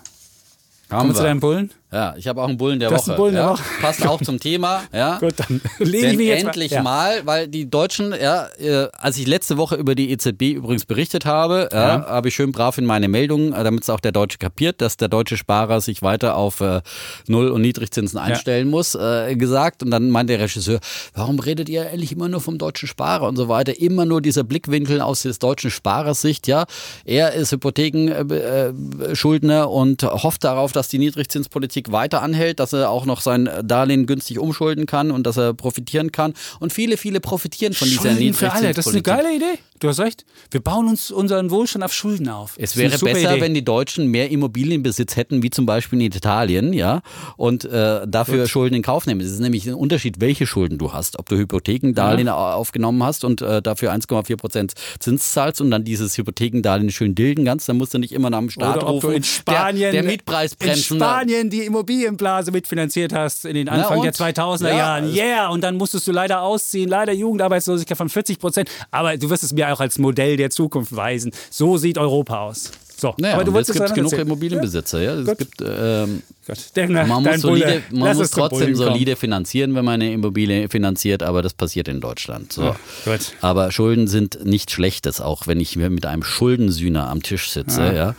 Haben 0.91 0.99
Kommen 0.99 1.11
wir 1.11 1.15
zu 1.15 1.21
wir. 1.21 1.29
deinem 1.29 1.41
Bullen? 1.41 1.71
Ja, 1.93 2.15
ich 2.17 2.27
habe 2.27 2.43
auch 2.43 2.49
einen 2.49 2.57
Bullen 2.57 2.81
der 2.81 2.89
Du 2.89 2.95
hast 2.95 3.03
Woche. 3.03 3.11
einen 3.13 3.17
Bullen 3.19 3.35
der 3.35 3.43
ja. 3.45 3.51
Woche. 3.51 3.63
Passt 3.81 4.07
auch 4.07 4.21
zum 4.23 4.41
Thema. 4.41 4.83
Ja. 4.93 5.19
Gut, 5.19 5.35
dann 5.37 5.61
lege 5.79 6.09
ich 6.09 6.17
mich 6.17 6.27
jetzt 6.29 6.45
endlich 6.45 6.73
mal. 6.73 6.83
Mal, 6.83 7.27
weil 7.27 7.49
die 7.49 7.69
Deutschen, 7.71 8.13
ja, 8.13 8.49
äh, 8.59 8.89
als 8.93 9.19
ich 9.19 9.27
letzte 9.27 9.57
Woche 9.59 9.77
über 9.77 9.95
die 9.95 10.11
EZB 10.11 10.43
übrigens 10.55 10.85
berichtet 10.85 11.25
habe, 11.27 11.69
ja. 11.73 12.05
Habe 12.07 12.29
ich 12.29 12.35
schön 12.35 12.53
brav 12.53 12.79
in 12.79 12.87
meine 12.87 13.09
Meldungen, 13.09 13.53
äh, 13.53 13.65
damit 13.65 13.83
es 13.83 13.91
auch 13.91 14.01
der 14.01 14.13
Deutsche 14.13 14.39
kapiert, 14.39 14.81
dass 14.81 14.97
der 14.97 15.09
deutsche 15.09 15.37
Sparer 15.37 15.81
sich 15.81 16.03
weiter 16.03 16.37
auf 16.37 16.61
äh, 16.61 16.81
Null- 17.29 17.51
und 17.51 17.63
Niedrigzinsen 17.63 18.19
einstellen 18.19 18.69
muss, 18.71 18.95
äh, 18.95 19.35
gesagt. 19.37 19.83
Und 19.83 19.91
dann 19.91 20.11
meinte 20.11 20.33
der 20.35 20.43
Regisseur, 20.45 20.79
warum 21.15 21.39
redet 21.41 21.69
ihr 21.69 21.87
endlich 21.91 22.13
immer 22.13 22.29
nur 22.29 22.41
vom 22.41 22.59
deutschen 22.59 22.89
Sparer 22.89 23.27
und 23.29 23.37
so 23.37 23.49
weiter? 23.49 23.79
Immer 23.81 24.05
nur 24.07 24.21
dieser 24.23 24.45
Blickwinkel 24.45 25.01
aus 25.01 25.23
des 25.23 25.39
deutschen 25.39 25.71
Sparers 25.71 26.21
Sicht, 26.23 26.47
ja. 26.49 26.65
Er 27.05 27.33
ist 27.33 27.53
Hypothekenschuldner 27.53 29.71
und 29.71 30.03
hofft 30.03 30.45
darauf, 30.45 30.73
dass 30.73 30.89
die 30.89 30.99
Niedrigzinspolitik 30.99 31.82
weiter 31.91 32.23
anhält, 32.23 32.61
dass 32.61 32.73
er 32.73 32.91
auch 32.91 33.07
noch 33.07 33.21
sein 33.23 33.49
Darlehen 33.65 34.07
günstig 34.07 34.39
umschulden 34.39 34.87
kann 34.87 35.11
und 35.11 35.27
dass 35.27 35.37
er 35.39 35.55
profitieren 35.55 36.13
kann. 36.13 36.35
Und 36.61 36.73
viele, 36.73 36.97
viele 36.97 37.21
profitieren 37.21 37.73
von 37.73 37.89
dieser 37.89 38.11
Schulden 38.13 38.35
für 38.35 38.53
alle, 38.53 38.73
das 38.75 38.87
ist 38.87 38.93
eine 38.93 39.03
geile 39.03 39.35
Idee. 39.35 39.59
Du 39.81 39.89
hast 39.89 39.99
recht. 39.99 40.25
Wir 40.53 40.61
bauen 40.61 40.87
uns 40.87 41.11
unseren 41.11 41.51
Wohlstand 41.51 41.85
auf 41.85 41.93
Schulden 41.93 42.29
auf. 42.29 42.55
Es 42.57 42.77
wäre 42.77 42.97
besser, 42.99 43.33
Idee. 43.33 43.41
wenn 43.41 43.53
die 43.55 43.65
Deutschen 43.65 44.07
mehr 44.07 44.31
Immobilienbesitz 44.31 45.17
hätten, 45.17 45.43
wie 45.43 45.51
zum 45.51 45.67
Beispiel 45.67 46.01
in 46.01 46.07
Italien, 46.07 46.73
ja, 46.73 47.03
und 47.37 47.65
äh, 47.65 48.07
dafür 48.07 48.47
Schulden 48.47 48.77
in 48.77 48.83
Kauf 48.83 49.07
nehmen. 49.07 49.21
Es 49.21 49.33
ist 49.33 49.41
nämlich 49.41 49.67
ein 49.67 49.75
Unterschied, 49.75 50.21
welche 50.21 50.47
Schulden 50.47 50.79
du 50.79 50.93
hast. 50.93 51.19
Ob 51.19 51.29
du 51.29 51.37
Hypothekendarlehen 51.37 52.29
au- 52.29 52.53
aufgenommen 52.53 53.03
hast 53.03 53.25
und 53.25 53.43
äh, 53.43 53.61
dafür 53.61 53.93
1,4 53.93 54.37
Prozent 54.37 54.73
Zins 55.01 55.33
zahlst 55.33 55.61
und 55.61 55.73
dann 55.73 55.83
dieses 55.83 56.17
Hypothekendarlehen 56.17 56.93
schön 56.93 57.17
dilgen 57.17 57.45
kannst, 57.45 57.69
dann 57.69 57.77
musst 57.77 57.93
du 57.93 57.99
nicht 57.99 58.13
immer 58.13 58.31
nach 58.31 58.39
dem 58.39 58.51
Staat 58.51 58.77
Oder 58.77 58.87
ob 58.87 58.95
rufen. 58.95 59.11
du 59.11 59.17
in 59.17 59.25
Spanien, 59.25 59.81
der, 59.81 59.93
der 59.93 60.03
Mietpreis 60.05 60.53
in 60.53 60.59
bremsen. 60.59 60.97
Spanien 60.99 61.51
die 61.51 61.63
Immobilienblase 61.73 62.53
mitfinanziert 62.53 63.13
hast 63.13 63.45
in 63.45 63.55
den 63.55 63.69
Anfang 63.69 64.03
der 64.03 64.13
2000er 64.13 64.69
Ja, 64.71 64.77
Jahren. 64.77 65.05
es- 65.09 65.17
Yeah, 65.17 65.49
und 65.49 65.63
dann 65.63 65.77
musstest 65.77 66.07
du 66.07 66.13
leider 66.13 66.43
ausziehen, 66.43 66.89
leider 66.89 67.13
Jugendarbeitslosigkeit 67.13 67.97
von 67.97 68.09
40 68.09 68.39
Prozent. 68.39 68.71
Aber 68.91 69.17
du 69.17 69.31
wirst 69.31 69.43
es 69.43 69.53
mir 69.53 69.73
auch 69.73 69.81
als 69.81 69.99
Modell 69.99 70.37
der 70.37 70.51
Zukunft 70.51 70.95
weisen. 70.95 71.33
So 71.51 71.77
sieht 71.79 71.99
Europa 71.99 72.41
aus. 72.41 72.71
So, 72.97 73.15
Naja, 73.19 73.35
aber 73.35 73.43
du 73.45 73.59
es 73.59 73.67
gibt 73.67 73.81
was 73.81 73.93
genug 73.95 74.13
erzählen. 74.13 74.29
Immobilienbesitzer. 74.29 75.01
Ja, 75.03 75.15
es 75.15 75.37
gibt, 75.37 75.61
ähm, 75.61 76.23
Gott, 76.47 76.59
der, 76.77 76.89
man 76.89 77.25
dein 77.25 77.33
muss, 77.33 77.41
solide, 77.41 77.83
man 77.91 78.17
muss 78.17 78.27
es 78.27 78.31
trotzdem 78.31 78.77
solide 78.77 79.17
finanzieren, 79.17 79.75
wenn 79.75 79.85
man 79.85 79.95
eine 79.95 80.13
Immobilie 80.13 80.69
finanziert, 80.69 81.25
aber 81.25 81.43
das 81.43 81.53
passiert 81.53 81.89
in 81.89 82.01
Deutschland. 82.01 82.53
So. 82.53 82.63
Ja, 82.63 82.77
gut. 83.05 83.33
Aber 83.41 83.73
Schulden 83.73 84.07
sind 84.07 84.45
nichts 84.45 84.73
Schlechtes, 84.73 85.21
auch 85.21 85.49
wenn 85.49 85.59
ich 85.59 85.75
mit 85.75 86.07
einem 86.07 86.23
Schuldensühner 86.23 87.09
am 87.09 87.25
Tisch 87.25 87.51
sitze. 87.51 87.93
Ja. 87.93 88.15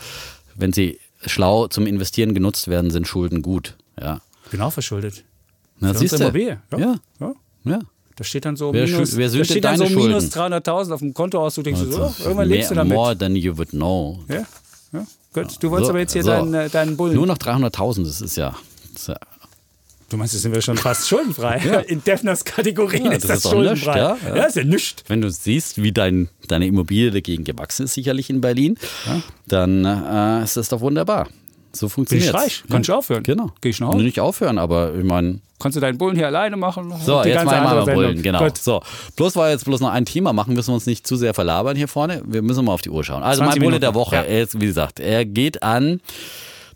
Wenn 0.56 0.74
sie 0.74 1.00
schlau 1.26 1.68
zum 1.68 1.86
Investieren 1.88 2.34
genutzt 2.34 2.68
werden, 2.68 2.92
sind 2.92 3.08
Schulden 3.08 3.42
gut. 3.42 3.76
Ja. 4.00 4.22
Genau 4.52 4.70
verschuldet. 4.70 5.24
Na, 5.80 5.94
siehst 5.94 6.20
du? 6.20 6.24
Ja. 6.38 6.58
Ja. 6.78 6.96
Ja. 7.20 7.34
Ja. 7.66 7.80
Da 8.16 8.24
steht 8.24 8.46
dann 8.46 8.56
so 8.56 8.72
Wer 8.74 8.86
minus, 8.86 9.18
wer 9.18 9.28
da 9.30 9.44
steht 9.44 9.64
dann 9.64 9.78
so 9.78 9.86
minus 9.86 10.32
Schulden? 10.32 10.54
300.000 10.54 10.94
auf 10.94 11.00
dem 11.00 11.14
Konto 11.14 11.44
aus. 11.44 11.56
Du 11.56 11.64
denkst 11.64 11.82
so, 11.82 12.04
oh, 12.04 12.14
irgendwann 12.20 12.48
Mehr- 12.48 12.58
lebst 12.58 12.72
du 12.72 12.76
damit. 12.76 12.94
More 12.94 13.18
than 13.18 13.36
you 13.36 13.58
would 13.58 13.70
know. 13.72 14.20
Ja. 14.30 14.44
Ja. 14.92 15.06
Gut, 15.34 15.58
du 15.64 15.72
wolltest 15.72 15.88
So, 15.88 15.90
aber 15.92 16.00
jetzt 16.00 16.14
hier 16.14 16.24
so. 16.24 16.30
deinen, 16.30 16.54
äh, 16.54 16.70
deinen 16.70 16.96
Bullen. 16.96 17.16
Nur 17.16 17.26
noch 17.26 17.38
300.000, 17.40 18.06
das 18.06 18.22
ist 18.22 18.36
ja. 18.38 18.56
Das 18.94 19.02
ist 19.02 19.08
ja 19.08 19.18
Du 20.14 20.18
meinst, 20.18 20.34
jetzt 20.36 20.44
sind 20.44 20.54
wir 20.54 20.62
schon 20.62 20.78
fast 20.78 21.08
schuldenfrei. 21.08 21.58
In 21.88 22.04
Defners 22.04 22.46
Kategorie 22.46 23.04
Ja, 23.04 23.14
ist 23.14 23.24
das 23.24 23.42
das, 23.42 23.46
ist 23.46 23.50
schuldenfrei. 23.52 24.12
nichts, 24.12 24.24
ja, 24.24 24.30
ja. 24.30 24.36
ja, 24.36 24.44
ist 24.44 24.56
ja 24.56 24.64
nichts. 24.64 25.04
wenn 25.08 25.22
du 25.22 25.32
siehst, 25.32 25.82
wie 25.82 25.92
dein, 25.92 26.30
deine 26.48 26.68
Immobilie 26.68 27.10
dagegen 27.10 27.44
gewachsen 27.44 27.86
ist, 27.86 27.96
sicherlich 27.96 28.30
in 28.30 28.40
Berlin, 28.40 28.78
dann 29.48 29.84
äh, 29.84 30.44
ist 30.44 30.56
das 30.56 30.70
doch 30.70 30.82
wunderbar. 30.82 31.30
So 31.72 31.90
funktioniert 31.90 32.32
reich? 32.32 32.64
Kannst 32.70 32.90
du 32.90 32.94
aufhören? 32.94 33.24
Genau. 33.24 33.50
Geh 33.62 33.70
ich 33.70 33.82
Hause? 33.82 33.98
Nicht 33.98 34.20
aufhören, 34.20 34.60
aber 34.60 34.94
ich 34.94 35.04
meine. 35.04 35.40
Kannst 35.60 35.78
du 35.78 35.80
deinen 35.82 35.98
Bullen 35.98 36.16
hier 36.16 36.28
alleine 36.28 36.58
machen? 36.58 36.94
So, 37.04 37.24
jetzt 37.24 37.44
mal 37.44 37.56
andere 37.56 37.76
mal 37.78 37.86
Sendung. 37.86 38.04
Bullen, 38.04 38.22
genau. 38.22 38.44
Gut. 38.44 38.60
So, 38.60 38.84
bloß 39.16 39.36
weil 39.36 39.48
wir 39.48 39.54
jetzt 39.54 39.66
bloß 39.66 39.80
noch 39.80 39.90
ein 39.90 40.06
Thema 40.06 40.32
machen, 40.32 40.54
müssen 40.54 40.70
wir 40.70 40.76
uns 40.76 40.86
nicht 40.86 41.08
zu 41.08 41.16
sehr 41.16 41.34
verlabern 41.34 41.76
hier 41.76 41.88
vorne. 41.88 42.22
Wir 42.24 42.44
müssen 42.44 42.64
mal 42.66 42.74
auf 42.74 42.84
die 42.84 42.92
Uhr 42.92 43.04
schauen. 43.04 43.24
Also 43.24 43.42
mein 43.42 43.54
20 43.54 43.64
Bulle 43.64 43.80
der. 43.80 43.96
Woche, 43.96 44.18
Ja. 44.18 44.22
er 44.22 44.44
ist, 44.44 44.62
wie 44.62 44.68
gesagt, 44.68 45.00
er 45.00 45.26
geht 45.26 45.64
an 45.64 46.02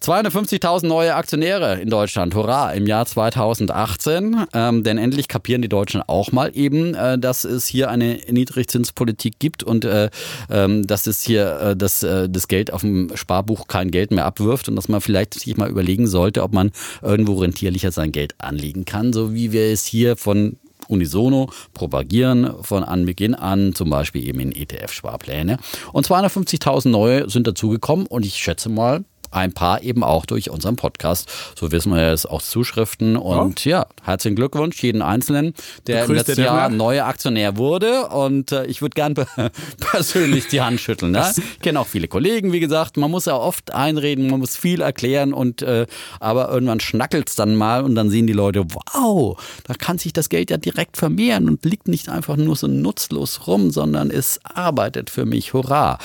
250.000 0.01 0.87
neue 0.87 1.15
Aktionäre 1.15 1.79
in 1.79 1.89
Deutschland. 1.89 2.35
Hurra, 2.35 2.71
im 2.73 2.85
Jahr 2.85 3.05
2018. 3.05 4.45
Ähm, 4.53 4.83
denn 4.83 4.97
endlich 4.97 5.27
kapieren 5.27 5.61
die 5.61 5.69
Deutschen 5.69 6.01
auch 6.05 6.31
mal 6.31 6.51
eben, 6.55 6.93
äh, 6.93 7.17
dass 7.17 7.43
es 7.43 7.67
hier 7.67 7.89
eine 7.89 8.19
Niedrigzinspolitik 8.29 9.39
gibt 9.39 9.63
und 9.63 9.85
äh, 9.85 10.09
ähm, 10.49 10.85
dass 10.85 11.07
es 11.07 11.21
hier 11.21 11.59
äh, 11.59 11.75
dass, 11.75 12.03
äh, 12.03 12.29
das 12.29 12.47
Geld 12.47 12.71
auf 12.71 12.81
dem 12.81 13.11
Sparbuch 13.15 13.67
kein 13.67 13.91
Geld 13.91 14.11
mehr 14.11 14.25
abwirft 14.25 14.69
und 14.69 14.75
dass 14.75 14.87
man 14.87 15.01
vielleicht 15.01 15.33
sich 15.33 15.57
mal 15.57 15.69
überlegen 15.69 16.07
sollte, 16.07 16.43
ob 16.43 16.53
man 16.53 16.71
irgendwo 17.01 17.39
rentierlicher 17.39 17.91
sein 17.91 18.11
Geld 18.11 18.35
anlegen 18.37 18.85
kann, 18.85 19.13
so 19.13 19.33
wie 19.33 19.51
wir 19.51 19.71
es 19.71 19.85
hier 19.85 20.15
von 20.15 20.57
unisono 20.87 21.49
propagieren 21.73 22.63
von 22.63 22.83
Anbeginn 22.83 23.35
an, 23.35 23.75
zum 23.75 23.89
Beispiel 23.89 24.25
eben 24.27 24.39
in 24.39 24.51
ETF-Sparpläne. 24.51 25.57
Und 25.91 26.07
250.000 26.07 26.89
neue 26.89 27.29
sind 27.29 27.47
dazugekommen 27.47 28.05
und 28.07 28.25
ich 28.25 28.35
schätze 28.35 28.69
mal, 28.69 29.03
ein 29.31 29.53
paar 29.53 29.81
eben 29.83 30.03
auch 30.03 30.25
durch 30.25 30.49
unseren 30.49 30.75
Podcast. 30.75 31.29
So 31.55 31.71
wissen 31.71 31.93
wir 31.93 32.09
jetzt 32.09 32.29
auch 32.29 32.41
Zuschriften. 32.41 33.15
Und 33.17 33.65
ja, 33.65 33.85
herzlichen 34.03 34.35
Glückwunsch 34.35 34.81
jeden 34.83 35.01
Einzelnen, 35.01 35.53
der 35.87 36.05
im 36.05 36.11
letzten 36.13 36.41
Jahr 36.45 36.69
neuer 36.69 37.05
Aktionär 37.05 37.57
wurde. 37.57 38.07
Und 38.07 38.51
äh, 38.51 38.65
ich 38.65 38.81
würde 38.81 38.95
gern 38.95 39.13
pe- 39.13 39.27
persönlich 39.79 40.47
die 40.47 40.61
Hand 40.61 40.79
schütteln. 40.79 41.11
Ne? 41.11 41.19
Ich 41.37 41.59
kenne 41.59 41.79
auch 41.79 41.87
viele 41.87 42.07
Kollegen, 42.07 42.51
wie 42.51 42.59
gesagt. 42.59 42.97
Man 42.97 43.11
muss 43.11 43.25
ja 43.25 43.35
oft 43.35 43.73
einreden, 43.73 44.29
man 44.29 44.39
muss 44.39 44.55
viel 44.55 44.81
erklären. 44.81 45.33
Und 45.33 45.61
äh, 45.61 45.85
aber 46.19 46.49
irgendwann 46.49 46.79
schnackelt 46.79 47.29
es 47.29 47.35
dann 47.35 47.55
mal 47.55 47.83
und 47.83 47.95
dann 47.95 48.09
sehen 48.09 48.27
die 48.27 48.33
Leute, 48.33 48.65
wow, 48.93 49.37
da 49.65 49.73
kann 49.73 49.97
sich 49.97 50.13
das 50.13 50.29
Geld 50.29 50.49
ja 50.49 50.57
direkt 50.57 50.97
vermehren 50.97 51.47
und 51.49 51.63
liegt 51.65 51.87
nicht 51.87 52.09
einfach 52.09 52.35
nur 52.37 52.55
so 52.55 52.67
nutzlos 52.67 53.47
rum, 53.47 53.71
sondern 53.71 54.11
es 54.11 54.39
arbeitet 54.43 55.09
für 55.09 55.25
mich. 55.25 55.53
Hurra. 55.53 55.97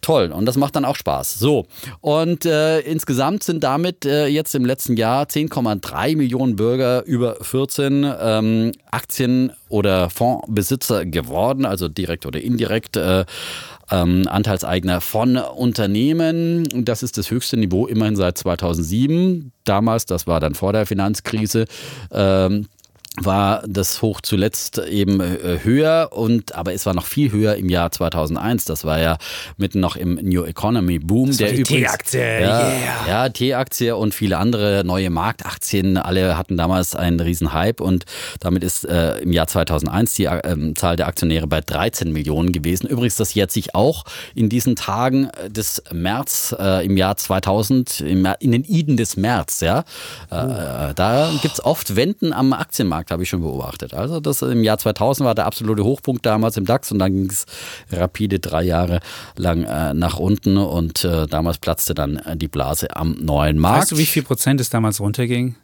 Toll. 0.00 0.32
Und 0.32 0.46
das 0.46 0.56
macht 0.56 0.76
dann 0.76 0.84
auch 0.84 0.96
Spaß. 0.96 1.34
So. 1.38 1.66
Und 2.00 2.44
äh, 2.46 2.67
insgesamt 2.76 3.42
sind 3.42 3.64
damit 3.64 4.04
äh, 4.04 4.26
jetzt 4.26 4.54
im 4.54 4.64
letzten 4.64 4.96
Jahr 4.96 5.24
10,3 5.24 6.16
Millionen 6.16 6.56
Bürger 6.56 7.04
über 7.04 7.36
14 7.42 8.06
ähm, 8.20 8.72
Aktien- 8.90 9.52
oder 9.68 10.10
Fondsbesitzer 10.10 11.04
geworden, 11.04 11.64
also 11.64 11.88
direkt 11.88 12.26
oder 12.26 12.40
indirekt. 12.40 12.96
Äh, 12.96 13.24
ähm, 13.90 14.24
Anteilseigner 14.28 15.00
von 15.00 15.36
Unternehmen. 15.36 16.68
Das 16.84 17.02
ist 17.02 17.16
das 17.18 17.30
höchste 17.30 17.56
Niveau 17.56 17.86
immerhin 17.86 18.16
seit 18.16 18.38
2007. 18.38 19.52
Damals, 19.64 20.06
das 20.06 20.26
war 20.26 20.40
dann 20.40 20.54
vor 20.54 20.72
der 20.72 20.86
Finanzkrise, 20.86 21.64
ähm, 22.12 22.66
war 23.24 23.62
das 23.66 24.02
hoch 24.02 24.20
zuletzt 24.20 24.78
eben 24.78 25.20
äh, 25.20 25.60
höher 25.62 26.10
und 26.12 26.54
aber 26.54 26.74
es 26.74 26.86
war 26.86 26.94
noch 26.94 27.06
viel 27.06 27.32
höher 27.32 27.56
im 27.56 27.68
Jahr 27.68 27.90
2001. 27.90 28.64
Das 28.64 28.84
war 28.84 28.98
ja 28.98 29.18
mitten 29.56 29.80
noch 29.80 29.96
im 29.96 30.14
New 30.14 30.44
Economy 30.44 30.98
Boom. 30.98 31.28
war 31.38 31.48
die 31.48 31.62
T-Aktie, 31.62 32.40
ja, 32.40 32.68
yeah. 32.68 33.08
ja, 33.08 33.28
T-Aktie 33.28 33.96
und 33.96 34.14
viele 34.14 34.38
andere 34.38 34.82
neue 34.84 35.10
Marktaktien. 35.10 35.96
Alle 35.96 36.36
hatten 36.36 36.56
damals 36.56 36.94
einen 36.94 37.20
riesen 37.20 37.52
Hype 37.52 37.80
und 37.80 38.04
damit 38.40 38.64
ist 38.64 38.84
äh, 38.84 39.18
im 39.18 39.32
Jahr 39.32 39.46
2001 39.46 40.14
die 40.14 40.24
ähm, 40.24 40.76
Zahl 40.76 40.96
der 40.96 41.06
Aktionäre 41.06 41.46
bei 41.46 41.60
13 41.60 42.12
Millionen 42.12 42.52
gewesen. 42.52 42.86
Übrigens, 42.86 43.16
das 43.16 43.34
jährt 43.34 43.50
sich 43.50 43.74
auch 43.74 44.04
in 44.34 44.48
diesen 44.48 44.76
Tagen 44.76 45.30
äh, 45.30 45.50
des 45.50 45.82
März 45.92 46.54
äh, 46.58 46.84
im 46.84 46.96
Jahr 46.96 47.16
2000, 47.16 48.00
im, 48.00 48.28
in 48.40 48.52
den 48.52 48.64
Iden 48.64 48.96
des 48.96 49.16
März. 49.16 49.60
Ja, 49.60 49.80
äh, 50.30 50.94
da 50.94 51.30
gibt's 51.42 51.64
oft 51.64 51.96
Wenden 51.96 52.32
am 52.32 52.52
Aktienmarkt, 52.52 53.07
habe 53.10 53.22
ich 53.22 53.28
schon 53.28 53.40
beobachtet. 53.40 53.94
Also 53.94 54.20
das 54.20 54.42
im 54.42 54.62
Jahr 54.62 54.78
2000 54.78 55.26
war 55.26 55.34
der 55.34 55.46
absolute 55.46 55.84
Hochpunkt 55.84 56.24
damals 56.26 56.56
im 56.56 56.64
DAX 56.64 56.92
und 56.92 56.98
dann 56.98 57.12
ging's 57.12 57.46
rapide 57.90 58.38
drei 58.38 58.62
Jahre 58.62 59.00
lang 59.36 59.64
äh, 59.64 59.94
nach 59.94 60.18
unten 60.18 60.56
und 60.56 61.04
äh, 61.04 61.26
damals 61.26 61.58
platzte 61.58 61.94
dann 61.94 62.16
äh, 62.16 62.36
die 62.36 62.48
Blase 62.48 62.94
am 62.96 63.16
neuen 63.20 63.58
Markt. 63.58 63.82
Weißt 63.82 63.92
du, 63.92 63.98
wie 63.98 64.06
viel 64.06 64.22
Prozent 64.22 64.60
es 64.60 64.70
damals 64.70 65.00
runterging? 65.00 65.56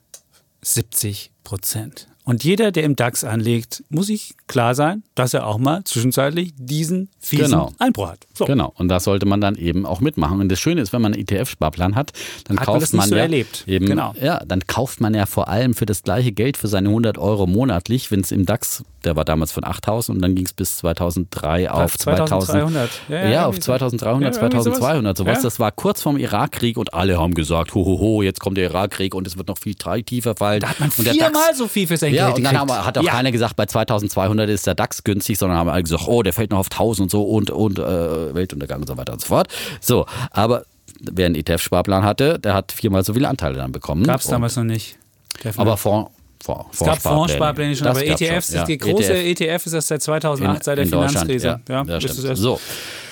70 0.63 1.31
Prozent. 1.43 2.09
Und 2.25 2.43
jeder, 2.43 2.73
der 2.73 2.85
im 2.85 2.97
DAX 2.97 3.23
anlegt, 3.23 3.85
muss 3.91 4.07
sich 4.07 4.35
klar 4.47 4.75
sein, 4.75 5.03
dass 5.15 5.35
er 5.35 5.47
auch 5.47 5.59
mal 5.59 5.85
zwischenzeitlich 5.85 6.53
diesen 6.57 7.11
fiesen 7.21 7.45
Genau. 7.51 7.73
Einbruch 7.79 8.09
hat. 8.13 8.21
So. 8.33 8.47
Genau, 8.47 8.73
und 8.79 8.89
da 8.89 8.99
sollte 8.99 9.27
man 9.27 9.43
dann 9.43 9.57
eben 9.57 9.85
auch 9.85 10.01
mitmachen. 10.01 10.41
Und 10.41 10.49
das 10.51 10.59
Schöne 10.59 10.81
ist, 10.81 10.93
wenn 10.95 11.03
man 11.03 11.13
einen 11.13 11.23
ETF-Sparplan 11.23 11.95
hat, 11.95 12.13
dann 12.45 12.57
Hat 12.59 12.67
man 12.67 12.75
kauft 12.75 12.83
das 12.83 12.93
nicht 12.95 12.99
man 13.01 13.09
so 13.11 13.17
ja 13.17 13.23
erlebt. 13.23 13.65
eben, 13.67 13.85
Genau. 13.87 14.15
ja, 14.21 14.43
dann 14.47 14.67
kauft 14.67 15.03
man 15.03 15.13
ja 15.15 15.27
vor 15.27 15.49
allem 15.49 15.75
für 15.75 15.85
das 15.85 16.03
gleiche 16.03 16.33
Geld 16.33 16.57
für 16.57 16.67
seine 16.69 16.89
100 16.89 17.19
Euro 17.19 17.47
monatlich, 17.47 18.11
wenn 18.11 18.21
es 18.21 18.33
im 18.33 18.47
DAX, 18.47 18.85
der 19.05 19.17
war 19.17 19.27
damals 19.27 19.53
von 19.53 19.65
8000 19.65 20.17
und 20.17 20.23
dann 20.23 20.35
ging 20.35 20.47
es 20.47 20.55
bis 20.55 20.79
2003 20.79 21.71
auf 21.71 21.99
2000. 21.99 22.31
2300. 22.49 22.91
Ja, 23.11 23.17
Ja, 23.17 23.29
ja, 23.29 23.41
auf 23.47 23.55
irgendwie 23.57 23.61
so. 23.61 23.67
2300, 23.67 24.35
Ja, 24.37 24.41
irgendwie 24.43 24.57
sowas. 24.65 24.79
2200, 24.79 25.17
sowas. 25.19 25.43
Das 25.43 25.61
war 25.61 25.73
kurz 25.73 26.01
vorm 26.03 26.17
Irakkrieg 26.17 26.79
und 26.79 26.95
alle 26.95 27.19
haben 27.19 27.35
gesagt, 27.35 27.75
hohoho, 27.75 28.23
jetzt 28.23 28.41
kommt 28.41 28.57
der 28.57 28.65
Irakkrieg 28.71 29.15
und 29.15 29.27
es 29.27 29.37
wird 29.37 29.49
noch 29.49 29.59
viel 29.59 29.75
tiefer 29.75 30.35
fallen. 30.35 30.61
Da 30.61 30.69
hat 30.71 30.81
man 30.81 30.91
viermal 30.91 31.55
so 31.55 31.69
viel 31.69 31.87
für 31.87 31.99
sein 32.15 32.19
ja, 32.19 32.27
Geld 32.27 32.37
und 32.39 32.45
dann 32.45 32.59
haben, 32.59 32.73
hat 32.87 32.99
auch 32.99 33.03
Ja. 33.03 33.13
keiner 33.13 33.33
gesagt, 33.33 33.57
bei 33.57 33.67
2200 33.67 34.49
ist 34.51 34.67
der 34.67 34.75
DAX 34.75 35.05
günstig, 35.05 35.39
sondern 35.39 35.59
haben 35.59 35.69
alle 35.69 35.83
gesagt, 35.83 36.05
oh, 36.07 36.23
der 36.23 36.33
fällt 36.33 36.51
noch 36.51 36.59
auf 36.59 36.71
1000 36.71 37.05
und 37.07 37.11
so 37.11 37.23
und, 37.25 37.51
und 37.51 37.79
äh, 37.79 38.35
Weltuntergang 38.35 38.81
und 38.81 38.87
so 38.89 38.97
weiter 38.97 39.13
und 39.13 39.21
so 39.21 39.27
fort. 39.29 39.49
So, 39.81 40.07
aber 40.31 40.65
wer 41.01 41.27
einen 41.27 41.35
ETF-Sparplan 41.35 42.05
hatte, 42.05 42.39
der 42.39 42.55
hat 42.55 42.73
viermal 42.73 43.05
so 43.05 43.15
viele 43.15 43.29
Anteile 43.29 43.57
dann 43.57 43.73
bekommen. 43.73 44.05
Gab 44.05 44.21
es 44.21 44.27
Und- 44.27 44.33
damals 44.33 44.57
noch 44.57 44.65
nicht. 44.65 44.97
Definitiv. 45.37 45.59
Aber 45.61 45.77
Fonds, 45.77 46.11
Fonds, 46.45 46.67
es 46.81 46.87
gab 46.87 47.01
Fondssparpläne 47.03 47.75
schon, 47.75 47.87
Das 47.87 47.97
aber 47.97 48.07
ETFs, 48.07 48.51
ist 48.51 48.67
die 48.67 48.79
große 48.79 49.13
ETF 49.15 49.41
ETF 49.41 49.67
ist 49.67 49.73
erst 49.73 49.89
seit 49.89 50.03
2008, 50.03 50.57
in, 50.59 50.63
seit 50.63 50.79
der 50.79 50.87
Finanzkrise. 50.87 51.61
Ja, 51.69 51.85
das 51.85 52.03
stimmt. 52.03 52.19
es 52.19 52.25
erst. 52.25 52.43
So, 52.43 52.61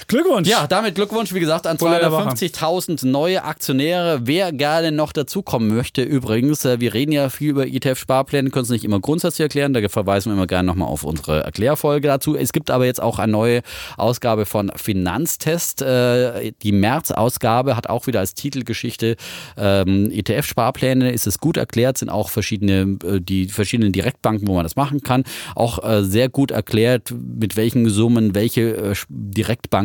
Glückwunsch. 0.08 0.48
Ja, 0.48 0.66
damit 0.66 0.94
Glückwunsch, 0.94 1.32
wie 1.34 1.40
gesagt, 1.40 1.66
an 1.66 1.76
Bulle 1.76 1.98
der 2.00 2.12
Woche. 2.12 2.28
250.000 2.30 3.06
neue 3.06 3.44
Aktionäre. 3.44 4.20
Wer 4.24 4.52
gerne 4.52 4.92
noch 4.92 5.12
dazukommen 5.12 5.74
möchte, 5.74 6.02
übrigens, 6.02 6.64
äh, 6.64 6.80
wir 6.80 6.94
reden 6.94 7.12
ja 7.12 7.28
viel 7.28 7.50
über 7.50 7.66
ETF-Sparpläne, 7.66 8.50
können 8.50 8.64
es 8.64 8.70
nicht 8.70 8.84
immer 8.84 9.00
grundsätzlich 9.00 9.40
erklären, 9.44 9.72
da 9.72 9.88
verweisen 9.88 10.30
wir 10.30 10.34
immer 10.36 10.46
gerne 10.46 10.66
nochmal 10.66 10.88
auf 10.88 11.04
unsere 11.04 11.42
Erklärfolge 11.44 12.08
dazu. 12.08 12.36
Es 12.36 12.52
gibt 12.52 12.70
aber 12.70 12.86
jetzt 12.86 13.02
auch 13.02 13.18
eine 13.18 13.32
neue 13.32 13.62
Ausgabe 13.96 14.46
von 14.46 14.70
Finanztest. 14.76 15.82
Äh, 15.82 16.52
Die 16.62 16.72
März-Ausgabe 16.72 17.76
hat 17.76 17.88
auch 17.88 18.06
wieder 18.06 18.20
als 18.20 18.34
Titelgeschichte 18.34 19.16
ähm, 19.56 20.10
ETF-Sparpläne, 20.10 21.12
ist 21.12 21.26
es 21.26 21.38
gut 21.38 21.56
erklärt, 21.56 21.98
sind 21.98 22.08
auch 22.08 22.30
verschiedene, 22.30 22.98
äh, 23.04 23.20
die 23.20 23.46
verschiedenen 23.46 23.92
Direktbanken, 23.92 24.48
wo 24.48 24.54
man 24.54 24.64
das 24.64 24.76
machen 24.76 25.02
kann, 25.02 25.24
auch 25.54 25.78
sehr 26.02 26.28
gut 26.28 26.50
erklärt, 26.50 27.12
mit 27.12 27.56
welchen 27.56 27.88
Summen 27.88 28.34
welche 28.34 28.76
äh, 28.76 28.94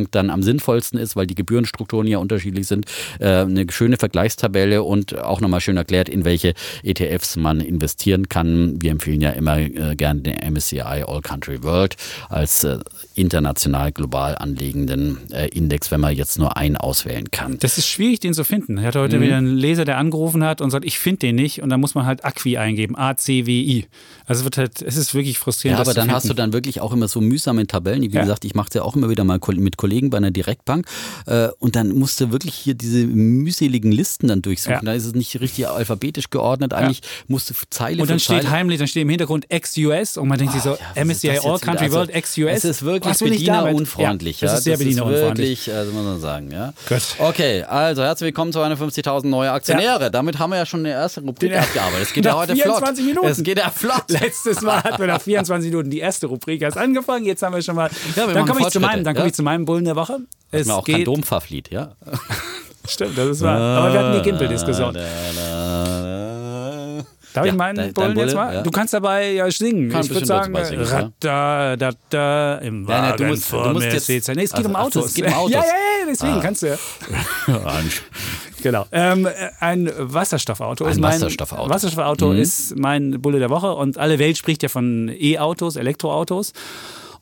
Direktbank 0.07 0.11
dann 0.11 0.29
am 0.29 0.43
sinnvollsten 0.43 0.99
ist, 0.99 1.15
weil 1.15 1.27
die 1.27 1.35
Gebührenstrukturen 1.35 2.07
ja 2.07 2.17
unterschiedlich 2.17 2.67
sind. 2.67 2.85
Äh, 3.19 3.41
eine 3.41 3.65
schöne 3.69 3.97
Vergleichstabelle 3.97 4.83
und 4.83 5.17
auch 5.17 5.41
nochmal 5.41 5.61
schön 5.61 5.77
erklärt, 5.77 6.09
in 6.09 6.25
welche 6.25 6.53
ETFs 6.83 7.35
man 7.35 7.59
investieren 7.59 8.29
kann. 8.29 8.81
Wir 8.81 8.91
empfehlen 8.91 9.21
ja 9.21 9.31
immer 9.31 9.57
äh, 9.59 9.95
gerne 9.95 10.21
den 10.21 10.53
MSCI 10.53 10.81
All 10.81 11.21
Country 11.21 11.63
World 11.63 11.95
als 12.29 12.63
äh, 12.63 12.79
international 13.17 13.91
global 13.91 14.35
anlegenden 14.35 15.17
äh, 15.31 15.47
Index, 15.49 15.91
wenn 15.91 15.99
man 15.99 16.15
jetzt 16.15 16.37
nur 16.39 16.55
einen 16.57 16.77
auswählen 16.77 17.29
kann. 17.31 17.57
Das 17.59 17.77
ist 17.77 17.87
schwierig, 17.87 18.19
den 18.19 18.33
zu 18.33 18.43
finden. 18.43 18.77
Ich 18.77 18.85
hatte 18.85 18.99
heute 18.99 19.17
Mhm. 19.17 19.21
wieder 19.23 19.37
einen 19.37 19.55
Leser, 19.57 19.85
der 19.85 19.97
angerufen 19.97 20.43
hat 20.43 20.61
und 20.61 20.69
sagt, 20.71 20.85
ich 20.85 20.99
finde 20.99 21.19
den 21.19 21.35
nicht. 21.35 21.61
Und 21.61 21.69
dann 21.69 21.79
muss 21.79 21.95
man 21.95 22.05
halt 22.05 22.23
Acqui 22.23 22.57
eingeben, 22.57 22.95
A-C-W-I. 22.95 23.85
Also 24.25 24.39
es 24.41 24.43
wird 24.45 24.57
halt, 24.57 24.81
es 24.81 24.97
ist 24.97 25.13
wirklich 25.15 25.39
frustrierend. 25.39 25.79
Ja, 25.79 25.83
aber 25.83 25.93
dann 25.93 26.11
hast 26.11 26.29
du 26.29 26.33
dann 26.33 26.53
wirklich 26.53 26.79
auch 26.81 26.93
immer 26.93 27.07
so 27.07 27.19
mühsame 27.21 27.65
Tabellen. 27.67 28.01
Wie 28.03 28.07
Ja. 28.15 28.21
gesagt, 28.21 28.45
ich 28.45 28.53
mache 28.55 28.67
es 28.69 28.73
ja 28.75 28.83
auch 28.83 28.95
immer 28.95 29.09
wieder 29.09 29.23
mal 29.23 29.39
mit 29.57 29.77
Kollegen 29.77 30.09
bei 30.09 30.17
einer 30.17 30.31
Direktbank 30.31 30.85
äh, 31.25 31.47
und 31.59 31.75
dann 31.75 31.89
musste 31.97 32.31
wirklich 32.31 32.53
hier 32.53 32.73
diese 32.75 33.05
mühseligen 33.07 33.91
Listen 33.91 34.27
dann 34.27 34.41
durchsuchen. 34.41 34.73
Ja. 34.75 34.81
Da 34.81 34.93
ist 34.93 35.05
es 35.05 35.13
nicht 35.15 35.39
richtig 35.41 35.67
alphabetisch 35.67 36.29
geordnet. 36.29 36.73
Eigentlich 36.73 37.01
musste 37.27 37.53
Zeile 37.69 38.01
Und 38.01 38.09
dann 38.09 38.19
steht 38.19 38.37
Zeile. 38.43 38.51
heimlich, 38.51 38.77
dann 38.79 38.87
steht 38.87 39.01
im 39.03 39.09
Hintergrund 39.09 39.49
ex-US 39.49 40.17
und 40.17 40.27
man 40.27 40.37
denkt 40.37 40.53
sich 40.53 40.61
so, 40.61 40.77
ja, 40.95 41.03
MSCI 41.03 41.39
All? 41.39 41.59
Country 41.59 41.85
Also, 41.85 41.97
World 41.97 42.09
ex-US. 42.11 42.57
Es 42.57 42.65
ist 42.65 42.83
wirklich 42.83 43.06
Was 43.09 43.21
will 43.21 43.33
ich 43.33 43.43
damit? 43.45 43.63
bedienerunfreundlich. 43.65 44.41
Ja, 44.41 44.47
Ja, 44.47 44.51
das 44.51 44.59
ist 44.59 44.63
sehr 44.65 44.73
das 44.73 44.79
bedienerunfreundlich. 44.83 45.67
wirklich, 45.67 45.75
also 45.75 45.91
muss 45.93 46.03
man 46.05 46.19
sagen, 46.21 46.51
ja. 46.51 46.73
Gut. 46.89 47.01
Okay, 47.19 47.63
also 47.63 48.03
herzlich 48.03 48.27
willkommen 48.27 48.51
zu 48.53 48.59
51.000 48.59 49.27
neue 49.27 49.51
Aktionäre. 49.51 50.11
Damit 50.11 50.39
haben 50.39 50.49
wir 50.51 50.57
ja 50.57 50.65
schon 50.65 50.81
eine 50.81 50.89
erste 50.91 51.21
Rubrik 51.21 51.51
Ja. 51.51 51.59
abgearbeitet. 51.61 52.03
Es 52.07 52.13
geht 52.13 52.25
ja 52.25 52.35
heute 52.35 52.53
24 52.55 53.03
flott. 53.03 53.15
Minuten. 53.15 53.27
Es 53.27 53.43
geht 53.43 53.57
ja 53.57 53.69
flott. 53.69 54.03
Letztes 54.09 54.61
Mal 54.61 54.83
hatten 54.83 54.99
wir 54.99 55.07
nach 55.07 55.21
24 55.21 55.71
Minuten 55.71 55.89
die 55.89 55.99
erste 55.99 56.27
Rubrik 56.27 56.61
erst 56.61 56.77
angefangen. 56.77 57.25
Jetzt 57.25 57.43
haben 57.43 57.55
wir 57.55 57.61
schon 57.61 57.75
mal. 57.75 57.89
Ja, 58.15 58.27
wir 58.27 58.33
dann 58.33 58.45
komme 58.47 58.61
ich, 58.61 58.67
zu 58.69 58.79
meinem- 58.79 59.03
dann 59.03 59.15
ja. 59.15 59.25
ich 59.25 59.33
zu 59.33 59.43
meinem 59.43 59.65
Bullen 59.65 59.85
der 59.85 59.95
Woche. 59.95 60.19
Es 60.51 60.67
Mir 60.67 60.75
auch 60.75 60.85
kein 60.85 60.95
geht. 60.97 61.07
Dompfafflied, 61.07 61.71
ja. 61.71 61.91
Stimmt, 62.87 63.17
das 63.17 63.27
ist 63.27 63.41
wahr. 63.41 63.59
Aber 63.59 63.91
wir 63.93 63.99
hatten 63.99 64.13
die 64.17 64.21
Gimpel-Diskussion. 64.29 64.95
Darf 67.37 67.45
Ja, 67.45 67.51
ich 67.51 67.57
meinen 67.57 67.75
dein- 67.77 67.93
Bullen 67.93 68.07
dein 68.15 68.17
jetzt 68.17 68.33
Bulle, 68.33 68.45
mal? 68.45 68.53
ja. 68.55 68.61
Du 68.63 68.71
kannst 68.71 68.93
dabei 68.93 69.31
ja 69.33 69.51
singen. 69.51 69.89
Kann 69.89 70.01
ich 70.03 70.09
würde 70.09 70.25
sagen, 70.25 70.55
singen, 70.65 70.83
Ratta, 70.83 71.75
da, 71.77 71.89
da, 72.09 72.55
im 72.57 72.87
Ja, 72.87 73.01
ne, 73.01 73.07
Wagen 73.09 73.17
du 73.17 73.23
musst- 73.25 73.45
vor 73.45 73.63
du 73.67 73.73
musst 73.73 73.85
jetzt- 73.85 74.09
Nee, 74.09 74.17
es 74.17 74.25
geht 74.25 74.53
Also, 74.55 74.69
um 74.69 74.75
ach, 74.75 74.85
Autos. 74.85 75.05
es 75.05 75.13
geht 75.13 75.27
um 75.27 75.33
Autos. 75.33 75.51
Ja, 75.53 75.59
ja, 75.61 75.65
ja, 75.67 76.05
deswegen 76.09 76.33
Ah. 76.33 76.39
kannst 76.41 76.63
du 76.63 76.67
ja. 77.47 77.81
Genau. 78.63 78.85
Ähm, 78.91 79.27
ein 79.59 79.89
Wasserstoffauto. 79.97 80.85
Ein 80.85 80.91
ist 80.91 80.99
mein, 80.99 81.13
Wasserstoffauto. 81.13 81.69
Wasserstoffauto 81.69 82.33
Mhm. 82.33 82.39
ist 82.39 82.75
mein 82.77 83.21
Bulle 83.21 83.39
der 83.39 83.49
Woche 83.49 83.73
und 83.73 83.97
alle 83.97 84.17
Welt 84.19 84.37
spricht 84.37 84.63
ja 84.63 84.69
von 84.69 85.09
E-Autos, 85.15 85.75
Elektroautos. 85.75 86.53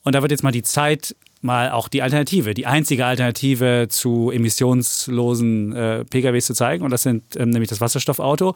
Und 0.04 0.15
da 0.15 0.21
wird 0.21 0.32
jetzt 0.32 0.43
mal 0.43 0.51
die 0.51 0.63
Zeit, 0.63 1.15
mal 1.41 1.71
auch 1.71 1.89
die 1.89 2.01
Alternative, 2.01 2.54
die 2.54 2.65
einzige 2.65 3.06
Alternative 3.06 3.88
zu 3.89 4.32
emissionslosen 4.32 5.75
äh, 5.75 6.06
PKWs 6.06 6.45
zu 6.45 6.54
zeigen. 6.54 6.84
Und 6.86 6.91
das 6.91 7.04
sind 7.04 7.23
ähm, 7.36 7.49
nämlich 7.49 7.69
das 7.69 7.82
Wasserstoffauto. 7.82 8.54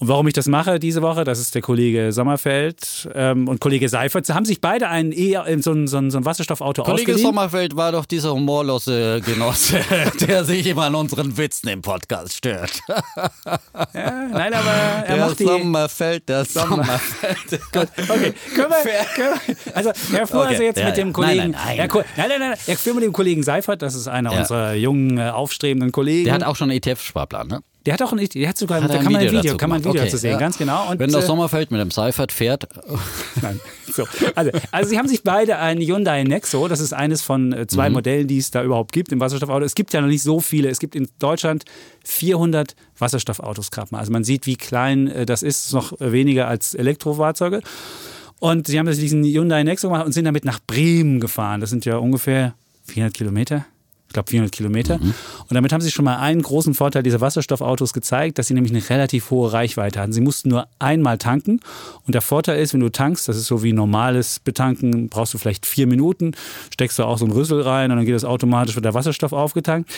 Und 0.00 0.06
warum 0.06 0.28
ich 0.28 0.34
das 0.34 0.46
mache 0.46 0.78
diese 0.78 1.02
Woche, 1.02 1.24
das 1.24 1.40
ist 1.40 1.56
der 1.56 1.62
Kollege 1.62 2.12
Sommerfeld 2.12 3.08
ähm, 3.16 3.48
und 3.48 3.60
Kollege 3.60 3.88
Seifert. 3.88 4.26
Sie 4.26 4.32
haben 4.32 4.44
sich 4.44 4.60
beide 4.60 4.88
ein, 4.88 5.10
e 5.10 5.32
so 5.60 5.72
ein, 5.72 5.88
so 5.88 5.98
ein, 5.98 6.10
so 6.12 6.18
ein 6.18 6.24
Wasserstoffauto 6.24 6.84
Kollege 6.84 7.12
ausgeliehen. 7.12 7.26
Sommerfeld 7.26 7.74
war 7.74 7.90
doch 7.90 8.06
dieser 8.06 8.32
humorlose 8.32 9.20
Genosse, 9.24 9.80
der 10.20 10.44
sich 10.44 10.68
immer 10.68 10.84
an 10.84 10.94
unseren 10.94 11.36
Witzen 11.36 11.68
im 11.68 11.82
Podcast 11.82 12.36
stört. 12.36 12.80
Ja, 12.86 14.28
nein, 14.32 14.54
aber 14.54 14.70
er 14.70 15.16
Der 15.16 15.26
macht 15.26 15.40
die... 15.40 15.44
Sommerfeld, 15.44 16.28
der 16.28 16.44
Sommerfeld. 16.44 17.60
Gut, 17.72 17.88
okay. 18.08 18.34
Können 18.54 18.70
wir, 18.70 19.04
können 19.16 19.40
wir, 19.46 19.56
also, 19.74 19.90
Herr 20.12 20.26
Fuhr, 20.28 20.42
Okay, 20.42 20.48
also 20.50 20.62
jetzt 20.62 20.78
ja, 20.78 20.86
mit 20.86 20.96
dem. 20.96 21.12
Kollegen. 21.12 21.50
Nein, 21.50 21.50
nein, 21.50 21.76
nein. 21.76 21.88
Ko- 21.88 22.04
nein, 22.16 22.28
nein, 22.28 22.38
nein. 22.38 22.58
Herr 22.66 22.76
Fuhr 22.76 22.94
mit 22.94 23.02
dem 23.02 23.12
Kollegen 23.12 23.42
Seifert, 23.42 23.82
das 23.82 23.96
ist 23.96 24.06
einer 24.06 24.32
unserer 24.32 24.74
jungen, 24.74 25.18
äh, 25.18 25.30
aufstrebenden 25.30 25.90
Kollegen. 25.90 26.26
Der 26.26 26.34
hat 26.34 26.44
auch 26.44 26.54
schon 26.54 26.70
einen 26.70 26.80
ETF-Sparplan, 26.80 27.48
ne? 27.48 27.60
Der 27.88 27.94
hat 27.94 28.02
auch 28.02 28.12
ein, 28.12 28.18
der 28.28 28.48
hat 28.48 28.58
sogar, 28.58 28.82
Hat 28.82 28.90
da 28.90 28.94
ein 28.98 29.02
kann 29.02 29.12
man 29.12 29.22
ein 29.22 29.30
Video 29.32 29.56
kann 29.56 29.70
man 29.70 29.78
ein? 29.78 29.84
Video 29.84 29.92
Okay, 29.92 30.04
dazu 30.04 30.16
sehen, 30.18 30.32
ja. 30.32 30.38
ganz 30.38 30.58
genau. 30.58 30.90
Und, 30.90 30.98
Wenn 30.98 31.10
das 31.10 31.24
äh, 31.24 31.26
Sommerfeld 31.26 31.70
mit 31.70 31.80
dem 31.80 31.90
Seifert 31.90 32.32
fährt, 32.32 32.68
Nein. 33.42 33.58
So. 33.90 34.04
Also, 34.34 34.50
also 34.70 34.90
sie 34.90 34.98
haben 34.98 35.08
sich 35.08 35.22
beide 35.22 35.56
ein 35.58 35.78
Hyundai 35.80 36.22
Nexo, 36.22 36.68
das 36.68 36.80
ist 36.80 36.92
eines 36.92 37.22
von 37.22 37.52
äh, 37.52 37.60
Mhm. 37.62 37.68
zwei 37.68 37.88
Modellen, 37.90 38.26
die 38.28 38.36
es 38.38 38.50
da 38.50 38.62
überhaupt 38.62 38.92
gibt 38.92 39.10
im 39.10 39.20
Wasserstoffauto. 39.20 39.64
Es 39.64 39.74
gibt 39.74 39.92
ja 39.94 40.00
noch 40.02 40.08
nicht 40.08 40.22
so 40.22 40.40
viele. 40.40 40.68
Es 40.68 40.78
gibt 40.80 40.94
in 40.94 41.08
Deutschland 41.18 41.64
400 42.04 42.76
Wasserstoffautos 42.98 43.70
gerade 43.70 43.88
mal. 43.92 44.00
Also 44.00 44.12
man 44.12 44.22
sieht, 44.24 44.44
wie 44.46 44.56
klein 44.56 45.08
äh, 45.08 45.24
das 45.24 45.42
ist, 45.42 45.72
noch 45.72 45.94
weniger 45.98 46.46
als 46.48 46.74
Elektrofahrzeuge. 46.74 47.62
Und 48.38 48.66
sie 48.66 48.78
haben 48.78 48.86
diesen 48.86 49.24
Hyundai 49.24 49.62
Nexo 49.64 49.88
gemacht 49.88 50.04
und 50.06 50.12
sind 50.12 50.26
damit 50.26 50.44
nach 50.44 50.60
Bremen 50.66 51.20
gefahren. 51.20 51.60
Das 51.60 51.70
sind 51.70 51.84
ja 51.84 51.96
ungefähr 51.96 52.54
400 52.86 53.14
Kilometer. 53.14 53.64
Ich 54.08 54.14
glaube 54.14 54.30
400 54.30 54.50
Kilometer. 54.50 54.94
Und 54.98 55.54
damit 55.54 55.70
haben 55.72 55.82
sie 55.82 55.90
schon 55.90 56.06
mal 56.06 56.16
einen 56.16 56.40
großen 56.40 56.72
Vorteil 56.72 57.02
dieser 57.02 57.20
Wasserstoffautos 57.20 57.92
gezeigt, 57.92 58.38
dass 58.38 58.46
sie 58.46 58.54
nämlich 58.54 58.72
eine 58.72 58.88
relativ 58.88 59.30
hohe 59.30 59.52
Reichweite 59.52 60.00
hatten. 60.00 60.14
Sie 60.14 60.22
mussten 60.22 60.48
nur 60.48 60.66
einmal 60.78 61.18
tanken. 61.18 61.60
Und 62.06 62.14
der 62.14 62.22
Vorteil 62.22 62.58
ist, 62.58 62.72
wenn 62.72 62.80
du 62.80 62.88
tankst, 62.88 63.28
das 63.28 63.36
ist 63.36 63.46
so 63.46 63.62
wie 63.62 63.74
normales 63.74 64.40
Betanken, 64.40 65.10
brauchst 65.10 65.34
du 65.34 65.38
vielleicht 65.38 65.66
vier 65.66 65.86
Minuten, 65.86 66.32
steckst 66.72 66.98
du 66.98 67.04
auch 67.04 67.18
so 67.18 67.26
einen 67.26 67.34
Rüssel 67.34 67.60
rein 67.60 67.90
und 67.90 67.98
dann 67.98 68.06
geht 68.06 68.14
das 68.14 68.24
automatisch, 68.24 68.74
wird 68.76 68.86
der 68.86 68.94
Wasserstoff 68.94 69.34
aufgetankt. 69.34 69.90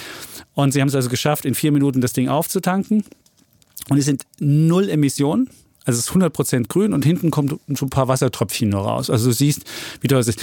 Und 0.55 0.73
sie 0.73 0.81
haben 0.81 0.89
es 0.89 0.95
also 0.97 1.09
geschafft, 1.09 1.45
in 1.45 1.55
vier 1.55 1.71
Minuten 1.71 2.01
das 2.01 2.13
Ding 2.13 2.29
aufzutanken. 2.29 3.05
Und 3.91 3.99
es 3.99 4.07
sind 4.07 4.25
null 4.41 4.89
Emissionen. 4.89 5.49
Also 5.85 5.99
es 5.99 6.07
ist 6.07 6.13
100% 6.13 6.69
grün 6.69 6.93
und 6.93 7.05
hinten 7.05 7.31
kommt 7.31 7.59
so 7.69 7.87
ein 7.87 7.91
paar 7.91 8.07
Wassertröpfchen 8.09 8.69
nur 8.69 8.83
raus. 8.83 9.09
Also 9.09 9.29
du 9.29 9.33
siehst, 9.33 9.63
wie 10.01 10.09
teuer 10.09 10.19
es 10.19 10.29
ist. 10.29 10.43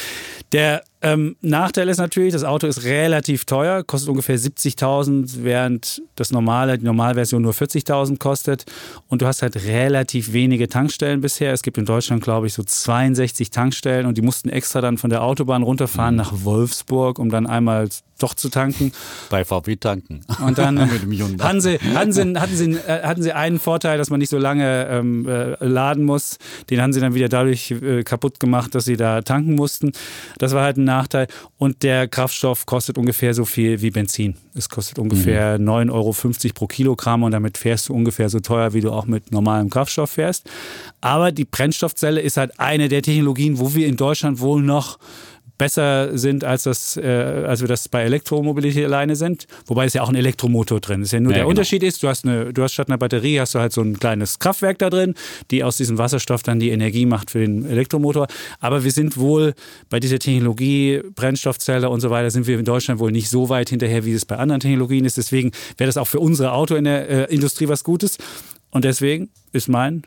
Der 0.51 0.83
ähm, 1.01 1.35
Nachteil 1.41 1.89
ist 1.89 1.99
natürlich, 1.99 2.33
das 2.33 2.43
Auto 2.43 2.65
ist 2.65 2.83
relativ 2.83 3.45
teuer, 3.45 3.83
kostet 3.83 4.09
ungefähr 4.09 4.37
70.000, 4.37 5.43
während 5.43 6.01
das 6.15 6.31
normale, 6.31 6.77
die 6.79 6.85
Normalversion 6.85 7.43
nur 7.43 7.53
40.000 7.53 8.17
kostet. 8.17 8.65
Und 9.07 9.21
du 9.21 9.27
hast 9.27 9.43
halt 9.43 9.55
relativ 9.65 10.33
wenige 10.33 10.67
Tankstellen 10.67 11.21
bisher. 11.21 11.53
Es 11.53 11.61
gibt 11.61 11.77
in 11.77 11.85
Deutschland, 11.85 12.23
glaube 12.23 12.47
ich, 12.47 12.53
so 12.53 12.63
62 12.63 13.51
Tankstellen 13.51 14.07
und 14.07 14.17
die 14.17 14.23
mussten 14.23 14.49
extra 14.49 14.81
dann 14.81 14.97
von 14.97 15.11
der 15.11 15.23
Autobahn 15.23 15.61
runterfahren 15.61 16.15
nach 16.15 16.33
Wolfsburg, 16.43 17.19
um 17.19 17.29
dann 17.29 17.45
einmal 17.45 17.89
doch 18.19 18.33
zu 18.33 18.49
tanken. 18.49 18.91
bei 19.29 19.45
VW 19.45 19.75
tanken. 19.75 20.21
Und 20.43 20.57
dann 20.57 20.75
Mit 20.91 21.03
dem 21.03 21.11
Hyundai. 21.11 21.45
hatten 21.45 21.61
sie, 21.61 21.77
hatten, 21.77 22.11
sie, 22.11 22.21
hatten, 22.35 22.55
sie, 22.55 22.71
äh, 22.71 23.03
hatten 23.03 23.21
sie 23.21 23.33
einen 23.33 23.59
Vorteil, 23.59 23.97
dass 23.97 24.09
man 24.09 24.19
nicht 24.19 24.29
so 24.29 24.37
lange 24.37 24.87
ähm, 24.89 25.27
äh, 25.27 25.63
laden 25.63 26.03
muss. 26.03 26.37
Den 26.69 26.81
haben 26.81 26.93
sie 26.93 26.99
dann 26.99 27.13
wieder 27.13 27.29
dadurch 27.29 27.71
äh, 27.71 28.03
kaputt 28.03 28.39
gemacht, 28.39 28.73
dass 28.73 28.85
sie 28.85 28.97
da 28.97 29.21
tanken 29.21 29.53
mussten. 29.55 29.91
Das 30.39 30.53
war 30.53 30.63
halt 30.63 30.77
ein 30.77 30.86
Nachteil. 30.87 31.27
Und 31.57 31.83
der 31.83 32.07
Kraftstoff 32.07 32.65
kostet 32.65 32.97
ungefähr 32.97 33.33
so 33.33 33.45
viel 33.45 33.81
wie 33.81 33.91
Benzin. 33.91 34.35
Es 34.55 34.69
kostet 34.69 34.97
ungefähr 34.97 35.59
9,50 35.59 35.91
Euro 35.91 36.15
pro 36.53 36.67
Kilogramm 36.67 37.23
und 37.23 37.31
damit 37.31 37.57
fährst 37.57 37.89
du 37.89 37.93
ungefähr 37.93 38.29
so 38.29 38.39
teuer, 38.39 38.73
wie 38.73 38.81
du 38.81 38.91
auch 38.91 39.05
mit 39.05 39.31
normalem 39.31 39.69
Kraftstoff 39.69 40.11
fährst. 40.11 40.49
Aber 41.01 41.31
die 41.31 41.45
Brennstoffzelle 41.45 42.21
ist 42.21 42.37
halt 42.37 42.59
eine 42.59 42.89
der 42.89 43.03
Technologien, 43.03 43.59
wo 43.59 43.75
wir 43.75 43.87
in 43.87 43.97
Deutschland 43.97 44.39
wohl 44.39 44.61
noch 44.61 44.97
besser 45.57 46.17
sind, 46.17 46.43
als, 46.43 46.63
das, 46.63 46.97
äh, 46.97 47.01
als 47.47 47.61
wir 47.61 47.67
das 47.67 47.89
bei 47.89 48.03
Elektromobilität 48.03 48.85
alleine 48.85 49.15
sind. 49.15 49.47
Wobei 49.65 49.85
es 49.85 49.93
ja 49.93 50.03
auch 50.03 50.09
ein 50.09 50.15
Elektromotor 50.15 50.79
drin 50.79 51.01
ist. 51.01 51.11
Ja 51.11 51.19
nur 51.19 51.31
Ja, 51.31 51.37
der 51.37 51.43
genau. 51.43 51.49
Unterschied 51.49 51.83
ist, 51.83 52.03
du 52.03 52.07
hast, 52.07 52.25
eine, 52.25 52.53
du 52.53 52.63
hast 52.63 52.73
statt 52.73 52.89
einer 52.89 52.97
Batterie 52.97 53.39
hast 53.39 53.55
du 53.55 53.59
halt 53.59 53.73
so 53.73 53.81
ein 53.81 53.99
kleines 53.99 54.39
Kraftwerk 54.39 54.79
da 54.79 54.89
drin, 54.89 55.15
die 55.51 55.63
aus 55.63 55.77
diesem 55.77 55.97
Wasserstoff 55.97 56.43
dann 56.43 56.59
die 56.59 56.69
Energie 56.69 57.05
macht 57.05 57.31
für 57.31 57.39
den 57.39 57.65
Elektromotor. 57.65 58.27
Aber 58.59 58.83
wir 58.83 58.91
sind 58.91 59.17
wohl 59.17 59.53
bei 59.89 59.99
dieser 59.99 60.19
Technologie, 60.19 61.01
Brennstoffzelle 61.15 61.89
und 61.89 62.01
so 62.01 62.09
weiter, 62.09 62.29
sind 62.29 62.47
wir 62.47 62.59
in 62.59 62.65
Deutschland 62.65 62.99
wohl 62.99 63.11
nicht 63.11 63.29
so 63.29 63.49
weit 63.49 63.69
hinterher, 63.69 64.05
wie 64.05 64.13
es 64.13 64.25
bei 64.25 64.37
anderen 64.37 64.59
Technologien 64.59 65.05
ist. 65.05 65.17
Deswegen 65.17 65.51
wäre 65.77 65.87
das 65.87 65.97
auch 65.97 66.07
für 66.07 66.19
unsere 66.19 66.53
Auto 66.53 66.75
in 66.75 66.83
der 66.83 67.29
äh, 67.29 67.33
Industrie 67.33 67.67
was 67.67 67.83
Gutes. 67.83 68.17
Und 68.69 68.85
deswegen 68.85 69.29
ist 69.53 69.69
mein 69.69 70.03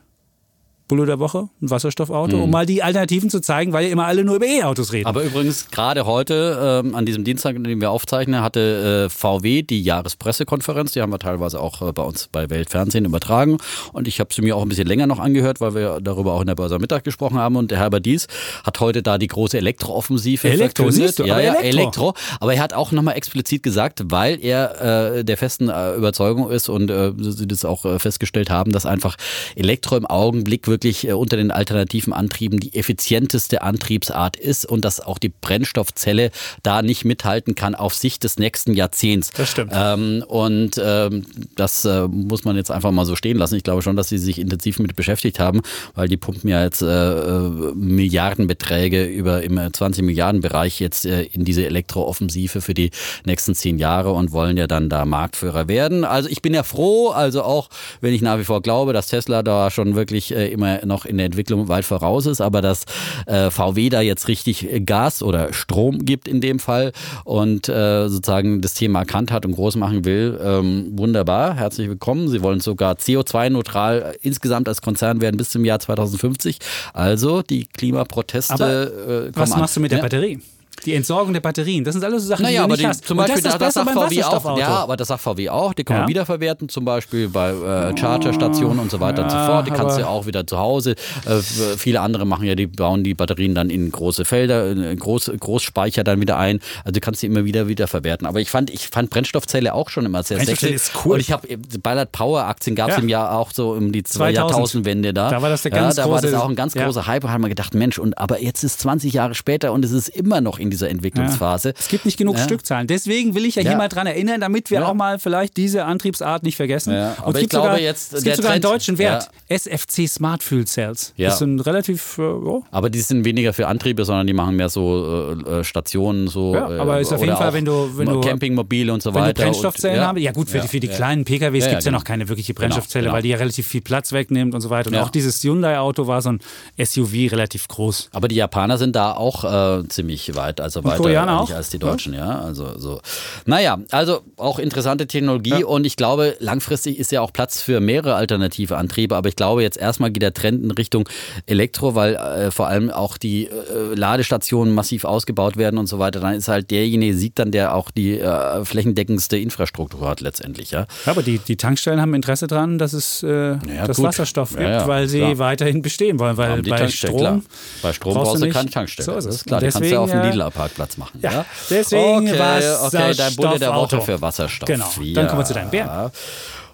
Bulle 0.90 1.07
der 1.07 1.18
Woche, 1.20 1.48
ein 1.62 1.70
Wasserstoffauto, 1.70 2.37
Mhm. 2.37 2.42
um 2.42 2.50
mal 2.50 2.66
die 2.66 2.83
Alternativen 2.83 3.31
zu 3.31 3.40
zeigen, 3.40 3.72
weil 3.72 3.87
ja 3.87 3.90
immer 3.92 4.07
alle 4.07 4.24
nur 4.24 4.35
über 4.37 4.46
E-Autos 4.46 4.92
reden. 4.92 5.07
Aber 5.07 5.22
übrigens, 5.22 5.70
gerade 5.70 6.05
heute, 6.05 6.83
ähm, 6.85 6.94
an 6.96 7.07
diesem 7.07 7.24
Dienstag, 7.24 7.55
an 7.57 7.64
dem 7.64 7.81
wir 7.81 7.90
aufzeichnen, 7.90 8.42
hatte 8.42 9.07
äh, 9.07 9.09
VW 9.09 9.62
die 9.62 9.81
Jahrespressekonferenz. 9.83 10.92
Die 10.92 11.00
haben 11.00 11.12
wir 11.12 11.18
teilweise 11.18 11.61
auch 11.61 11.81
äh, 11.88 11.92
bei 11.92 12.03
uns 12.03 12.29
bei 12.31 12.50
Weltfernsehen 12.50 13.05
übertragen. 13.05 13.59
Und 13.92 14.09
ich 14.09 14.20
habe 14.20 14.35
sie 14.35 14.42
mir 14.42 14.57
auch 14.57 14.62
ein 14.62 14.68
bisschen 14.68 14.87
länger 14.88 15.07
noch 15.07 15.18
angehört, 15.20 15.61
weil 15.61 15.74
wir 15.74 16.00
darüber 16.00 16.33
auch 16.35 16.40
in 16.40 16.48
der 16.48 16.55
Börse 16.57 16.74
am 16.74 16.81
Mittag 16.81 17.05
gesprochen 17.05 17.38
haben. 17.38 17.57
Und 17.57 17.70
der 17.70 17.79
Herbert 17.79 18.05
Dies 18.05 18.26
hat 18.64 18.81
heute 18.81 19.03
da 19.03 19.16
die 19.16 19.29
große 19.29 19.57
Elektrooffensive 19.59 20.48
Elektro, 20.50 20.85
verkündet. 20.90 21.18
du, 21.18 21.24
ja, 21.24 21.35
aber 21.35 21.42
ja, 21.44 21.53
Elektro. 21.55 21.81
Elektro. 21.81 22.14
Aber 22.40 22.55
er 22.55 22.62
hat 22.62 22.72
auch 22.74 22.92
nochmal 22.92 23.14
explizit 23.16 23.62
gesagt, 23.62 24.03
weil 24.07 24.38
er 24.44 25.16
äh, 25.18 25.24
der 25.24 25.37
festen 25.37 25.68
äh, 25.68 25.94
Überzeugung 25.94 26.50
ist 26.50 26.68
und 26.68 26.90
äh, 26.90 27.12
sie 27.18 27.46
das 27.46 27.64
auch 27.64 27.85
äh, 27.85 27.98
festgestellt 27.98 28.50
haben, 28.50 28.72
dass 28.72 28.87
einfach 28.87 29.16
Elektro 29.55 29.96
im 29.96 30.07
Augenblick 30.07 30.66
wirklich 30.66 30.80
äh, 30.85 31.12
unter 31.12 31.37
den 31.37 31.51
alternativen 31.51 32.12
Antrieben 32.12 32.61
die 32.61 32.75
effizienteste 32.75 33.62
Antriebsart 33.62 34.37
ist 34.37 34.64
und 34.64 34.85
dass 34.85 35.01
auch 35.01 35.19
die 35.19 35.29
Brennstoffzelle 35.29 36.31
da 36.62 36.83
nicht 36.83 37.05
mithalten 37.05 37.55
kann 37.55 37.75
auf 37.75 37.95
Sicht 37.95 38.25
des 38.25 38.38
nächsten 38.38 38.75
Jahrzehnts. 38.75 39.31
Das 39.37 39.51
stimmt. 39.51 39.73
Ähm, 39.75 40.25
und 40.27 40.81
ähm, 40.83 41.27
das 41.57 41.85
äh, 41.85 42.09
muss 42.09 42.45
man 42.45 42.57
jetzt 42.57 42.71
einfach 42.71 42.90
mal 42.90 43.07
so 43.07 43.16
stehen 43.16 43.37
lassen. 43.37 43.57
Ich 43.57 43.64
glaube 43.64 43.83
schon, 43.83 43.97
dass 43.97 44.09
sie 44.09 44.19
sich 44.19 44.38
intensiv 44.38 44.79
mit 44.79 44.97
beschäftigt 44.97 45.38
haben, 45.38 45.61
weil 45.95 46.09
die 46.09 46.16
pumpen 46.16 46.51
ja 46.51 46.62
jetzt 46.62 46.83
äh, 46.83 46.87
äh, 46.87 47.73
Milliardenbeträge 47.75 49.05
über 49.05 49.43
im 49.43 49.61
20 49.73 50.05
Milliarden 50.05 50.40
Bereich 50.40 50.81
jetzt 50.81 51.07
äh, 51.07 51.23
in 51.23 51.45
diese 51.45 51.64
Elektrooffensive 51.64 52.61
für 52.61 52.75
die 52.75 52.90
nächsten 53.25 53.55
zehn 53.55 53.79
Jahre 53.79 54.12
und 54.12 54.33
wollen 54.33 54.57
ja 54.57 54.66
dann 54.66 54.88
da 54.88 55.05
Marktführer 55.05 55.69
werden. 55.69 56.05
Also 56.05 56.29
ich 56.29 56.43
bin 56.43 56.55
ja 56.55 56.62
froh, 56.62 57.09
also 57.09 57.43
auch 57.43 57.69
wenn 58.01 58.14
ich 58.14 58.23
nach 58.23 58.38
wie 58.38 58.45
vor 58.45 58.62
glaube, 58.62 58.93
dass 58.93 59.09
Tesla 59.09 59.43
da 59.43 59.71
schon 59.71 59.95
wirklich 59.95 60.35
äh, 60.35 60.49
immer 60.79 60.87
noch 60.87 61.05
in 61.05 61.17
der 61.17 61.27
Entwicklung 61.27 61.69
weit 61.69 61.85
voraus 61.85 62.27
ist, 62.27 62.41
aber 62.41 62.63
dass 62.63 62.85
äh, 63.27 63.51
VW 63.51 63.89
da 63.89 64.01
jetzt 64.01 64.29
richtig 64.29 64.69
Gas 64.85 65.23
oder 65.23 65.53
Strom 65.53 66.05
gibt 66.05 66.29
in 66.29 66.41
dem 66.41 66.59
Fall 66.59 66.93
und 67.25 67.69
äh, 67.69 68.09
sozusagen 68.09 68.61
das 68.61 68.75
Thema 68.75 69.01
erkannt 69.01 69.33
hat 69.33 69.47
und 69.47 69.53
groß 69.53 69.77
machen 69.77 70.05
will, 70.05 70.39
ähm, 70.43 70.93
wunderbar, 70.97 71.55
herzlich 71.55 71.89
willkommen. 71.89 72.29
Sie 72.29 72.43
wollen 72.43 72.61
sogar 72.61 72.95
CO2-neutral 72.95 74.15
insgesamt 74.23 74.69
als 74.69 74.83
Konzern 74.83 75.21
werden 75.21 75.37
bis 75.37 75.51
zum 75.51 75.65
Jahr 75.65 75.79
2050. 75.79 76.59
Also 76.93 77.43
die 77.43 77.67
Klimaproteste 77.67 78.55
Aber 78.55 78.83
äh, 78.83 78.87
kommen 78.87 79.33
Was 79.35 79.53
an. 79.53 79.61
machst 79.61 79.77
du 79.77 79.81
mit 79.81 79.93
der. 79.93 79.99
Batterie? 79.99 80.41
Die 80.87 80.95
Entsorgung 80.95 81.33
der 81.33 81.40
Batterien, 81.40 81.85
das 81.85 81.95
sind 81.95 82.05
alles 82.05 82.23
so 82.23 82.29
Sachen, 82.31 82.43
Naja, 82.43 82.62
die 82.62 82.69
du 82.69 82.73
nicht 82.73 82.83
die, 82.83 82.87
hast. 82.87 83.05
zum 83.07 83.16
Beispiel, 83.19 83.43
das 83.43 83.53
das 83.59 83.75
das 83.75 83.75
sagt 83.75 83.90
VW 83.90 84.23
auch. 84.25 84.59
Ja, 84.59 84.69
aber 84.69 84.97
das 84.97 85.09
sagt 85.09 85.21
VW 85.21 85.49
auch. 85.51 85.75
Die 85.75 85.85
kann 85.85 85.97
Ja. 85.97 86.01
man 86.03 86.09
wiederverwerten, 86.09 86.69
zum 86.69 86.85
Beispiel 86.85 87.29
bei 87.29 87.51
äh, 87.51 87.97
Chargerstationen 87.97 88.79
und 88.79 88.90
so 88.90 89.01
weiter 89.01 89.25
und 89.25 89.31
so 89.31 89.37
Ja, 89.37 89.47
fort. 89.47 89.66
Die 89.66 89.71
kannst 89.71 89.99
du 89.99 90.03
aber- 90.03 90.11
auch 90.11 90.27
wieder 90.27 90.47
zu 90.47 90.59
Hause. 90.59 90.93
Äh, 91.27 91.40
viele 91.77 92.01
andere 92.01 92.25
machen 92.27 92.45
ja, 92.47 92.55
die 92.55 92.66
bauen 92.66 93.05
die 93.05 93.14
Batterien 93.14 93.55
dann 93.55 93.71
in 93.71 93.90
große 93.90 94.25
Felder, 94.25 94.71
in 94.71 94.97
Groß, 94.99 95.31
Großspeicher 95.38 96.05
dann 96.05 96.21
wieder 96.21 96.38
ein. 96.38 96.61
Also 96.85 96.93
du 96.93 97.01
kannst 97.01 97.23
die 97.23 97.27
immer 97.27 97.45
wieder 97.45 97.69
wiederverwerten. 97.69 98.27
Aber 98.27 98.40
ich 98.40 98.51
fand, 98.51 98.71
ich 98.71 98.88
fand 98.88 99.11
Brennstoffzelle 99.11 99.75
auch 99.75 99.88
schon 99.90 100.07
immer 100.07 100.23
sehr 100.23 100.40
sexy. 100.45 100.69
ist 100.69 100.93
cool. 101.05 101.14
Und 101.14 101.21
ich 101.21 101.33
habe 101.33 101.47
Ballard 101.83 102.12
Power 102.12 102.45
Aktien 102.45 102.77
gab 102.77 102.90
es 102.90 102.97
Ja. 102.97 103.03
im 103.03 103.09
Jahr 103.09 103.37
auch 103.37 103.51
so 103.53 103.73
um 103.73 103.93
die 103.93 104.03
2000. 104.03 104.37
Jahrtausendwende 104.37 105.12
da. 105.14 105.31
Da 105.31 105.43
war 105.43 105.51
das 105.51 105.62
der 105.62 105.73
ja, 105.73 105.79
ganz 105.81 105.97
da 105.97 106.11
war 106.11 106.21
das 106.21 106.31
große- 106.33 106.37
auch 106.38 106.49
ein 106.49 106.57
ganz 106.57 106.75
ja. 106.75 106.85
großer 106.85 107.07
Hype. 107.07 107.23
Da 107.23 107.29
hat 107.31 107.40
man 107.40 107.49
gedacht, 107.51 107.75
Mensch, 107.75 107.99
und 107.99 108.16
aber 108.19 108.40
jetzt 108.43 108.62
ist 108.64 108.81
20 108.81 109.12
Jahre 109.12 109.35
später 109.35 109.73
und 109.73 109.85
es 109.85 109.93
ist 109.93 110.09
immer 110.09 110.40
noch 110.40 110.59
in 110.59 110.70
dieser 110.71 110.89
Entwicklungsphase. 110.89 111.75
Es 111.79 111.89
gibt 111.89 112.05
nicht 112.05 112.17
genug 112.17 112.37
Ja. 112.37 112.45
Stückzahlen. 112.45 112.87
Deswegen 112.87 113.35
will 113.35 113.45
ich 113.45 113.57
ja, 113.57 113.63
hier 113.63 113.73
Ja. 113.73 113.77
mal 113.77 113.89
dran 113.89 114.07
erinnern, 114.07 114.41
damit 114.41 114.71
wir 114.71 114.81
Ja. 114.81 114.87
auch 114.89 114.95
mal 114.95 115.19
vielleicht 115.19 115.57
diese 115.57 115.85
Antriebsart 115.85 116.43
nicht 116.43 116.57
vergessen. 116.57 116.95
Ja, 116.95 117.17
Und 117.25 117.35
es 117.35 117.41
gibt 117.41 117.53
sogar, 117.53 117.79
jetzt, 117.81 118.13
es 118.15 118.23
gibt 118.25 118.37
sogar 118.37 118.53
einen 118.53 118.63
Trend- 118.63 118.75
deutschen 118.75 118.99
Wert. 118.99 119.29
SFC 119.49 120.07
Smart 120.07 120.43
Fuel 120.43 120.67
Cells. 120.67 121.13
Ja. 121.17 121.31
Das 121.31 121.41
ein 121.43 121.59
relativ, 121.61 122.19
äh, 122.19 122.23
oh, 122.23 122.63
Aber 122.71 122.89
die 122.91 123.01
sind 123.01 123.25
weniger 123.25 123.53
für 123.53 123.67
Antriebe, 123.67 124.05
sondern 124.05 124.27
die 124.27 124.33
machen 124.33 124.57
mehr 124.57 124.69
so 124.69 125.35
äh, 125.47 125.61
äh, 125.61 125.65
Stationen, 125.65 126.29
so. 126.29 126.55
Ja, 126.55 126.67
aber 126.67 126.99
äh, 126.99 127.03
ist 127.03 127.13
auf 127.13 127.21
jeden 127.23 127.37
Fall, 127.37 127.53
wenn 127.53 127.65
du- 127.65 127.91
wenn 127.97 128.07
du- 128.07 128.21
Campingmobile 128.21 128.93
und 128.93 129.03
so 129.03 129.13
Wenn 129.15 129.23
weiter. 129.23 129.35
du 129.35 129.43
Brennstoffzellen 129.43 130.01
und, 130.01 130.07
haben, 130.07 130.19
ja 130.19 130.33
gut, 130.33 130.49
für, 130.49 130.59
Ja, 130.59 130.63
die, 130.63 130.69
für 130.69 130.81
die 130.81 130.87
ja. 130.87 130.95
kleinen 130.95 131.25
PKWs 131.25 131.65
Ja, 131.65 131.71
gibt 131.71 131.79
es 131.81 131.85
ja 131.85 131.91
genau. 131.91 131.99
noch 131.99 132.05
keine 132.05 132.29
wirkliche 132.29 132.55
Brennstoffzelle, 132.55 133.05
Genau, 133.05 133.15
weil 133.15 133.23
die 133.23 133.31
ja 133.31 133.37
relativ 133.39 133.67
viel 133.67 133.81
Platz 133.81 134.13
wegnimmt 134.13 134.55
und 134.55 134.61
so 134.61 134.71
weiter. 134.71 134.89
Und 134.89 134.95
Ja. 134.95 135.03
auch 135.03 135.11
dieses 135.11 135.43
Hyundai-Auto 135.43 136.07
war 136.07 136.23
so 136.23 136.31
ein 136.31 136.41
SUV 136.79 137.29
relativ 137.33 137.67
groß. 137.69 138.09
Aber 138.13 138.29
die 138.29 138.37
Japaner 138.37 138.79
sind 138.79 138.95
da 138.97 139.13
auch 139.13 139.45
äh, 139.81 139.89
ziemlich 139.89 140.35
weit, 140.37 140.60
also 140.61 140.85
weiter 140.85 141.05
eigentlich 141.05 141.55
als 141.55 141.70
die 141.70 141.79
Deutschen, 141.79 142.14
ja. 142.14 142.40
Also 142.40 142.79
so. 142.79 143.01
Naja, 143.46 143.79
also 143.90 144.20
auch 144.37 144.59
interessante 144.59 145.07
Technologie 145.07 145.64
und 145.64 145.87
ich 145.87 145.96
glaube, 145.96 146.37
langfristig 146.40 146.99
ist 146.99 147.12
ja 147.12 147.20
auch 147.20 147.33
Platz 147.33 147.62
für 147.62 147.81
mehrere 147.81 148.14
alternative 148.14 148.77
Antriebe, 148.77 149.16
aber 149.16 149.29
ich 149.29 149.37
glaube, 149.37 149.62
jetzt 149.62 149.79
erstmal 149.79 150.11
geht 150.11 150.23
der 150.23 150.35
Trend 150.35 150.64
in 150.64 150.70
Richtung 150.70 151.09
Elektro, 151.46 151.94
weil 151.94 152.14
äh, 152.14 152.51
vor 152.51 152.68
allem 152.68 152.90
auch 152.90 153.16
die 153.16 153.46
äh, 153.46 153.94
Ladestationen 153.94 154.75
massiv 154.75 155.05
ausgebaut 155.05 155.57
werden 155.57 155.79
und 155.79 155.87
so 155.87 155.99
weiter. 155.99 156.20
Dann 156.20 156.35
ist 156.35 156.49
halt 156.49 156.70
derjenige 156.70 157.14
Sieg 157.14 157.35
dann, 157.35 157.51
der 157.51 157.75
auch 157.75 157.90
die 157.90 158.18
äh, 158.18 158.64
flächendeckendste 158.64 159.37
Infrastruktur 159.37 160.09
hat 160.09 160.20
letztendlich, 160.20 160.70
ja. 160.70 160.81
Ja, 161.07 161.12
aber 161.12 161.23
die, 161.23 161.38
die 161.38 161.57
Tankstellen 161.57 162.01
haben 162.01 162.14
Interesse 162.14 162.46
daran, 162.46 162.79
dass 162.79 162.92
es 162.92 163.23
äh, 163.23 163.57
dass 163.87 163.96
gut. 163.96 164.07
Wasserstoff 164.07 164.53
Ja, 164.53 164.59
gibt, 164.59 164.70
ja, 164.70 164.87
weil 164.87 165.09
sie 165.09 165.18
klar. 165.18 165.38
weiterhin 165.38 165.83
bestehen 165.83 166.18
wollen. 166.18 166.37
Weil 166.37 166.62
bei 166.62 166.88
Strom. 166.88 167.42
Bei 167.83 167.92
Strom 167.92 168.14
brauchst, 168.14 168.42
du 168.42 168.49
keine 168.51 168.70
Tankstelle. 168.70 169.05
So 169.05 169.12
ist 169.12 169.27
das 169.27 169.35
es. 169.35 169.40
ist 169.40 169.46
klar. 169.46 169.61
Die 169.61 169.68
kannst 169.68 169.88
du 169.88 169.92
ja 169.94 170.01
auf 170.01 170.11
dem 170.11 170.20
deswegen, 170.20 170.38
äh, 170.51 170.53
Lidl-Parkplatz 170.53 170.97
machen. 170.97 171.19
Ja, 171.23 171.33
Ja, 171.33 171.45
deswegen 171.71 172.29
okay, 172.29 172.63
okay, 172.83 173.15
dein 173.17 173.37
Bulle 173.37 173.59
der 173.59 173.69
Woche 173.71 173.77
Wasserstoffauto. 173.83 174.01
für 174.03 174.21
Wasserstoff. 174.23 174.67
Genau. 174.69 174.89
Dann 175.15 175.27
kommen 175.29 175.41
wir 175.41 175.45
zu 175.45 175.55
deinem 175.55 175.71
Bären. 175.71 175.89
Ja. 175.89 176.11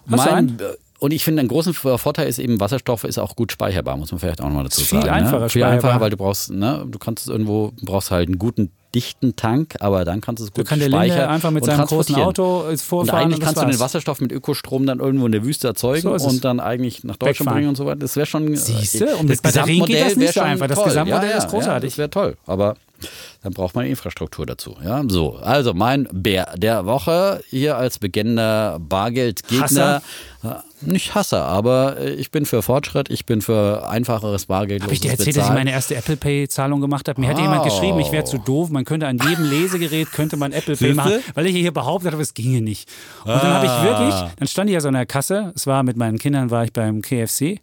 Du 0.08 0.16
Mein, 0.16 0.28
einen? 0.28 0.60
und 1.00 1.12
ich 1.12 1.24
finde, 1.24 1.42
ein 1.42 1.48
großer 1.48 1.74
Vorteil 1.98 2.28
ist 2.28 2.38
eben, 2.38 2.60
Wasserstoff 2.60 3.04
ist 3.04 3.18
auch 3.18 3.34
gut 3.36 3.52
speicherbar, 3.52 3.96
muss 3.96 4.12
man 4.12 4.20
vielleicht 4.20 4.40
auch 4.40 4.46
nochmal 4.46 4.64
dazu 4.64 4.80
Ist 4.80 4.88
viel 4.90 5.00
sagen. 5.00 5.10
einfacher 5.12 5.40
ne? 5.40 5.48
Viel 5.48 5.64
einfacher, 5.64 6.00
weil 6.00 6.10
du 6.10 6.16
brauchst, 6.16 6.50
ne, 6.50 6.86
du 6.88 6.98
kannst 6.98 7.24
es 7.26 7.28
irgendwo, 7.28 7.72
brauchst 7.82 8.10
halt 8.10 8.28
einen 8.28 8.38
guten, 8.38 8.70
dichten 8.94 9.36
Tank, 9.36 9.74
aber 9.80 10.06
dann 10.06 10.22
kannst 10.22 10.40
du 10.40 10.46
es 10.46 10.52
gut 10.54 10.64
kann 10.66 10.78
der 10.78 10.86
speichern 10.88 11.18
Linde 11.18 11.28
einfach 11.28 11.50
mit 11.50 11.64
seinem 11.66 11.84
großen. 11.84 12.14
Auto 12.14 12.62
ins 12.70 12.80
Und 12.82 12.86
Vorfahren 12.88 13.24
eigentlich 13.24 13.34
und 13.34 13.42
das 13.42 13.46
kannst 13.54 13.62
du 13.62 13.66
den. 13.66 13.80
Wasserstoff 13.80 14.20
mit 14.22 14.32
Ökostrom 14.32 14.86
dann 14.86 15.00
irgendwo 15.00 15.26
in 15.26 15.32
der 15.32 15.44
Wüste 15.44 15.68
erzeugen 15.68 16.18
So 16.18 16.26
und 16.26 16.44
dann 16.44 16.60
eigentlich 16.60 17.04
nach 17.04 17.16
Deutschland 17.16 17.40
Wegfahren. 17.40 17.56
bringen 17.56 17.68
und 17.68 17.76
so 17.76 17.84
weiter. 17.84 17.98
Das 17.98 18.16
wäre 18.16 18.24
schon. 18.26 18.44
äh, 18.54 18.56
und 19.20 19.28
mit 19.28 19.42
Batterien 19.42 19.84
geht 19.84 20.00
das 20.00 20.14
Gesamtmodell 20.14 20.16
nicht 20.16 20.18
wär 20.18 20.26
so 20.28 20.32
schon 20.40 20.42
einfach. 20.44 20.66
Das. 20.68 20.84
Gesamtmodell 20.84 21.28
ja, 21.28 21.36
ja, 21.36 21.42
ist 21.44 21.48
großartig. 21.50 21.66
Ja, 21.66 21.80
das 21.90 21.98
wäre 21.98 22.10
toll. 22.10 22.36
Aber 22.46 22.76
dann 23.42 23.52
braucht 23.52 23.74
man 23.74 23.86
Infrastruktur 23.86 24.46
dazu. 24.46 24.76
Ja, 24.84 25.02
so. 25.08 25.36
Also 25.36 25.74
mein 25.74 26.08
Bär 26.12 26.54
der 26.56 26.86
Woche 26.86 27.42
hier 27.48 27.76
als 27.76 27.98
begennender 27.98 28.78
Bargeldgegner. 28.80 29.62
Hasser? 29.62 30.02
Ja, 30.42 30.62
Nicht 30.80 31.14
Hasser, 31.14 31.44
aber 31.44 31.96
äh, 31.98 32.10
ich 32.14 32.30
bin 32.30 32.44
für 32.46 32.62
Fortschritt, 32.62 33.08
ich 33.10 33.24
bin 33.26 33.40
für 33.42 33.88
einfacheres 33.88 34.46
Bargeld. 34.46 34.82
Habe 34.82 34.92
ich 34.92 35.00
dir 35.00 35.10
erzählt, 35.10 35.36
dass 35.36 35.46
ich 35.48 35.52
meine 35.54 35.70
erste 35.72 35.94
Apple 35.96 36.16
Pay-Zahlung 36.16 36.80
gemacht 36.80 37.08
habe? 37.08 37.20
Mir 37.20 37.28
hat 37.28 37.38
jemand 37.38 37.64
geschrieben, 37.64 37.98
ich 38.00 38.12
wäre 38.12 38.24
zu 38.24 38.38
doof. 38.38 38.70
Man 38.70 38.84
könnte 38.84 39.06
an 39.06 39.18
jedem 39.18 39.48
Lesegerät 39.48 40.12
könnte 40.12 40.36
man 40.36 40.52
Apple 40.52 40.76
Pay 40.76 40.94
machen, 40.94 41.20
weil 41.34 41.46
ich 41.46 41.56
hier 41.56 41.72
behauptet 41.72 42.12
habe, 42.12 42.22
es 42.22 42.34
ginge 42.34 42.60
nicht. 42.60 42.88
Und 43.24 43.30
dann 43.30 43.42
habe 43.42 43.66
ich 43.66 43.72
Ah. 43.72 43.82
wirklich, 43.84 44.14
dann 44.38 44.48
stand 44.48 44.70
ich 44.70 44.74
ja 44.74 44.80
so 44.80 44.88
an 44.88 44.94
der 44.94 45.06
Kasse. 45.06 45.52
Es 45.54 45.66
war 45.66 45.82
mit 45.82 45.96
meinen 45.96 46.18
Kindern 46.18 46.50
war 46.50 46.64
ich 46.64 46.72
beim 46.72 47.02
KFC. 47.02 47.60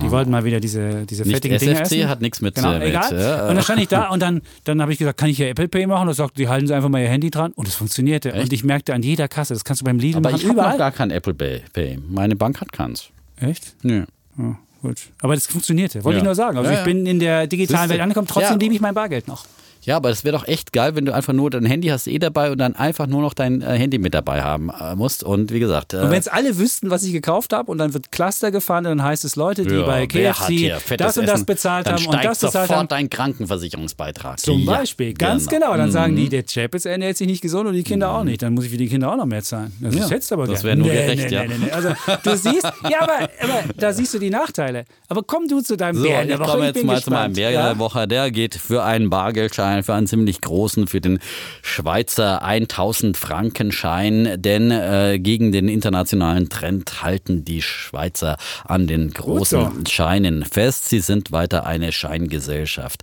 Die 0.00 0.10
wollten 0.10 0.30
mal 0.30 0.44
wieder 0.44 0.60
diese, 0.60 1.04
diese. 1.06 1.22
Nicht 1.24 1.34
fettigen 1.34 1.58
Dinge 1.58 1.72
SFC 1.80 1.92
essen. 1.98 2.08
hat 2.08 2.20
nichts 2.20 2.40
mit, 2.40 2.54
Genau, 2.54 2.72
äh, 2.72 2.78
mit, 2.78 2.88
egal. 2.88 3.12
äh, 3.12 3.48
Und 3.48 3.56
dann 3.56 3.62
stand 3.64 3.80
ich 3.80 3.88
da 3.88 4.08
und 4.10 4.20
dann, 4.22 4.42
dann 4.64 4.80
habe 4.80 4.92
ich 4.92 4.98
gesagt, 4.98 5.18
kann 5.18 5.28
ich 5.28 5.36
hier 5.36 5.48
Apple 5.48 5.68
Pay 5.68 5.86
machen? 5.86 6.08
Und 6.08 6.14
sagt, 6.14 6.38
die 6.38 6.48
halten 6.48 6.66
sie 6.68 6.74
einfach 6.74 6.88
mal 6.88 7.00
ihr 7.02 7.08
Handy 7.08 7.30
dran. 7.30 7.52
Und 7.52 7.66
es 7.68 7.74
funktionierte. 7.74 8.32
Und 8.32 8.52
ich 8.52 8.62
merkte 8.64 8.94
an 8.94 9.02
jeder 9.02 9.26
Kasse, 9.28 9.54
das 9.54 9.64
kannst 9.64 9.80
du 9.82 9.84
beim 9.84 9.98
Lidl 9.98 10.18
Aber 10.18 10.30
machen, 10.30 10.40
ich 10.42 10.48
habe 10.48 10.56
noch 10.70 10.78
gar 10.78 10.92
kein 10.92 11.10
Apple 11.10 11.34
Pay. 11.34 11.98
Meine 12.08 12.36
Bank 12.36 12.60
hat 12.60 12.72
keins. 12.72 13.08
Echt? 13.40 13.74
Nö. 13.82 14.04
Ja, 14.38 14.56
gut. 14.82 14.98
Aber 15.20 15.34
das 15.34 15.46
funktionierte, 15.46 16.04
wollte 16.04 16.16
Ja. 16.18 16.22
ich 16.22 16.24
nur 16.24 16.34
sagen. 16.34 16.56
Also 16.58 16.68
Ja, 16.70 16.74
ich 16.74 16.78
ja. 16.80 16.84
bin 16.84 17.06
in 17.06 17.18
der 17.18 17.46
digitalen? 17.46 17.90
Welt 17.90 18.00
angekommen, 18.00 18.28
trotzdem 18.28 18.52
Ja. 18.54 18.58
liebe 18.58 18.74
ich 18.74 18.80
mein 18.80 18.94
Bargeld 18.94 19.26
noch. 19.26 19.46
Ja, 19.82 19.96
aber 19.96 20.08
das 20.10 20.24
wäre 20.24 20.36
doch 20.36 20.46
echt 20.46 20.72
geil, 20.72 20.94
wenn 20.96 21.04
du 21.06 21.14
einfach 21.14 21.32
nur 21.32 21.50
dein 21.50 21.64
Handy 21.64 21.88
hast 21.88 22.06
eh 22.08 22.18
dabei 22.18 22.50
und 22.50 22.58
dann 22.58 22.74
einfach 22.76 23.06
nur 23.06 23.22
noch 23.22 23.32
dein 23.34 23.62
äh, 23.62 23.76
Handy 23.78 23.98
mit 23.98 24.12
dabei 24.14 24.42
haben 24.42 24.70
äh, 24.70 24.94
musst. 24.96 25.22
Und 25.24 25.52
wie 25.52 25.60
gesagt, 25.60 25.94
äh, 25.94 25.98
Und 25.98 26.10
wenn 26.10 26.18
es 26.20 26.28
alle 26.28 26.58
wüssten, 26.58 26.90
was 26.90 27.02
ich 27.04 27.12
gekauft 27.12 27.52
habe 27.52 27.70
und 27.70 27.78
dann 27.78 27.94
wird 27.94 28.12
Cluster 28.12 28.50
gefahren, 28.50 28.84
dann 28.84 29.02
heißt 29.02 29.24
es 29.24 29.36
Leute, 29.36 29.64
die 29.64 29.74
ja, 29.74 29.82
bei 29.86 30.06
KFC 30.06 30.72
das 30.96 31.16
und 31.16 31.26
das 31.26 31.34
Essen, 31.36 31.46
bezahlt 31.46 31.86
dann 31.86 31.94
haben 31.96 32.06
und 32.06 32.24
das 32.24 32.38
bezahlt 32.40 32.52
sofort 32.68 32.70
haben. 32.80 32.88
dein 32.88 33.08
Krankenversicherungsbeitrag. 33.10 34.38
Zum 34.40 34.60
Ja, 34.60 34.72
Beispiel, 34.78 35.14
ganz 35.14 35.46
genau. 35.48 35.76
Dann 35.76 35.90
sagen 35.90 36.16
die, 36.16 36.28
der 36.28 36.44
Chapitz 36.44 36.84
ernährt 36.84 37.16
sich 37.16 37.26
nicht 37.26 37.40
gesund 37.40 37.66
und 37.68 37.74
die 37.74 37.82
Kinder 37.82 38.10
auch 38.12 38.24
nicht. 38.24 38.42
Dann 38.42 38.54
muss 38.54 38.64
ich 38.64 38.70
für 38.70 38.76
die 38.76 38.88
Kinder 38.88 39.12
auch 39.12 39.16
noch 39.16 39.26
mehr 39.26 39.42
zahlen. 39.42 39.72
Das 39.80 39.94
Ja, 39.94 40.04
ist 40.04 40.10
jetzt 40.10 40.32
aber 40.32 40.46
das 40.46 40.62
gern. 40.62 40.64
wär 40.64 40.76
nur 40.76 40.86
Nee, 40.88 40.94
gerecht, 40.94 41.30
nee, 41.30 41.34
ja. 41.36 41.44
Nee. 41.44 41.70
Also 41.70 41.90
du 42.24 42.36
siehst, 42.36 42.64
ja, 42.90 43.00
aber, 43.00 43.28
aber 43.42 43.62
da 43.76 43.92
siehst 43.92 44.14
du 44.14 44.18
die 44.18 44.30
Nachteile. 44.30 44.84
Aber 45.08 45.22
komm 45.22 45.48
du 45.48 45.60
zu 45.60 45.76
deinem 45.76 45.96
So, 45.96 46.02
und 46.02 46.08
der 46.08 46.24
ich 46.28 46.38
Woche. 46.38 46.50
komme 46.50 46.60
Ich 46.60 46.66
jetzt 46.68 46.74
bin 46.76 46.86
mal 46.86 47.02
zu 47.02 47.10
meinem 47.10 47.32
gespannt. 47.32 47.36
Bär 47.36 47.50
der 47.50 47.78
Woche. 47.78 48.08
Der 48.08 48.30
geht 48.30 48.54
für 48.54 48.82
einen 48.84 49.10
Bargeldschein, 49.10 49.67
für 49.82 49.94
einen 49.94 50.06
ziemlich 50.06 50.40
großen, 50.40 50.86
für 50.86 51.00
den 51.00 51.18
Schweizer 51.62 52.42
1000 52.42 53.16
Franken 53.16 53.72
Schein. 53.72 54.34
Denn 54.36 54.70
äh, 54.70 55.18
gegen 55.20 55.52
den 55.52 55.68
internationalen 55.68 56.48
Trend 56.48 57.02
halten 57.02 57.44
die 57.44 57.62
Schweizer 57.62 58.36
an 58.64 58.86
den 58.86 59.10
großen 59.12 59.60
so. 59.60 59.90
Scheinen 59.90 60.44
fest. 60.44 60.88
Sie 60.88 61.00
sind 61.00 61.32
weiter 61.32 61.66
eine 61.66 61.92
Scheingesellschaft. 61.92 63.02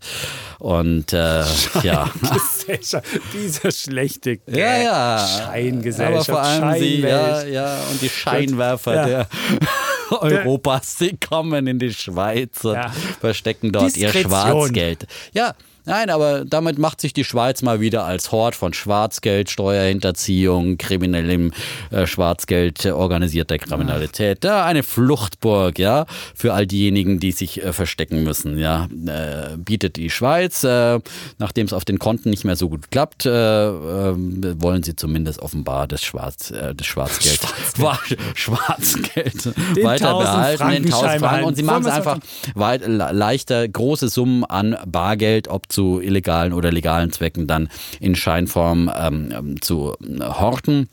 Und 0.59 1.13
äh, 1.13 1.43
ja. 1.83 2.09
Dieser 3.33 3.71
schlechte 3.71 4.37
Gag. 4.37 4.45
Ja, 4.55 4.77
ja. 4.77 5.27
Scheingesellschaft, 5.27 6.29
Aber 6.29 6.43
vor 6.43 6.43
allem 6.43 6.79
sie, 6.79 7.01
ja, 7.01 7.43
ja, 7.43 7.77
und 7.91 8.01
die 8.01 8.09
Scheinwerfer 8.09 8.95
Ja. 8.95 9.05
der 9.07 9.27
Europas, 10.21 10.97
die 10.97 11.17
kommen 11.17 11.67
in 11.67 11.79
die 11.79 11.93
Schweiz 11.93 12.63
und 12.63 12.75
Ja. 12.75 12.91
verstecken 13.19 13.71
dort 13.71 13.95
ihr. 13.97 14.09
Schwarzgeld. 14.09 15.07
Ja, 15.33 15.53
Nein, 15.85 16.09
aber 16.09 16.45
damit 16.45 16.77
macht 16.79 16.99
sich 17.01 17.13
die 17.13 17.23
Schweiz 17.23 17.61
mal 17.61 17.79
wieder 17.79 18.05
als 18.05 18.31
Hort 18.31 18.55
von 18.55 18.73
Schwarzgeld, 18.73 19.49
Steuerhinterziehung, 19.49 20.77
kriminellem 20.77 21.51
äh, 21.91 22.05
Schwarzgeld, 22.07 22.85
äh, 22.85 22.91
organisierter 22.91 23.57
Kriminalität. 23.57 24.43
Ja, 24.43 24.65
eine 24.65 24.83
Fluchtburg, 24.83 25.77
ja, 25.79 26.05
für 26.33 26.53
all 26.53 26.67
diejenigen, 26.67 27.19
die 27.19 27.31
sich 27.31 27.63
äh, 27.63 27.73
verstecken 27.73 28.23
müssen. 28.23 28.57
Ja, 28.57 28.85
äh, 29.07 29.57
bietet 29.57 29.95
die 29.95 30.09
Schweiz, 30.09 30.63
äh, 30.63 30.99
nachdem 31.37 31.65
es 31.67 31.73
auf 31.73 31.85
den 31.85 31.99
Konten 31.99 32.29
nicht 32.29 32.45
mehr 32.45 32.55
so 32.55 32.69
gut 32.69 32.89
klappt, 32.91 33.25
äh, 33.25 33.29
wollen 33.31 34.83
sie 34.83 34.95
zumindest 34.95 35.39
offenbar 35.39 35.87
das, 35.87 36.03
Schwarz, 36.03 36.51
äh, 36.51 36.73
das 36.75 36.87
Schwarzgeld, 36.87 37.39
Wa- 37.77 37.99
Schwarzgeld 38.33 39.45
weiter 39.83 40.09
1000 40.09 40.23
behalten, 40.23 40.83
den 40.83 40.85
1000 40.85 40.91
Frankenschein 40.91 41.19
Franken. 41.19 41.45
Und 41.45 41.55
sie 41.55 41.63
machen 41.63 41.85
es 41.85 41.91
einfach 41.91 42.19
weit, 42.55 42.81
le- 42.87 43.11
leichter, 43.11 43.67
große 43.67 44.09
Summen 44.09 44.43
an 44.45 44.77
Bargeld, 44.85 45.47
ob 45.47 45.71
zu 45.75 45.99
illegalen 46.01 46.53
oder 46.53 46.71
legalen 46.71 47.11
Zwecken, 47.11 47.45
dann 47.45 47.69
in 47.99 48.15
Scheinform 48.15 48.89
ähm, 48.97 49.33
ähm, 49.37 49.61
zu 49.61 49.93
äh, 50.01 50.19
horten. 50.21 50.89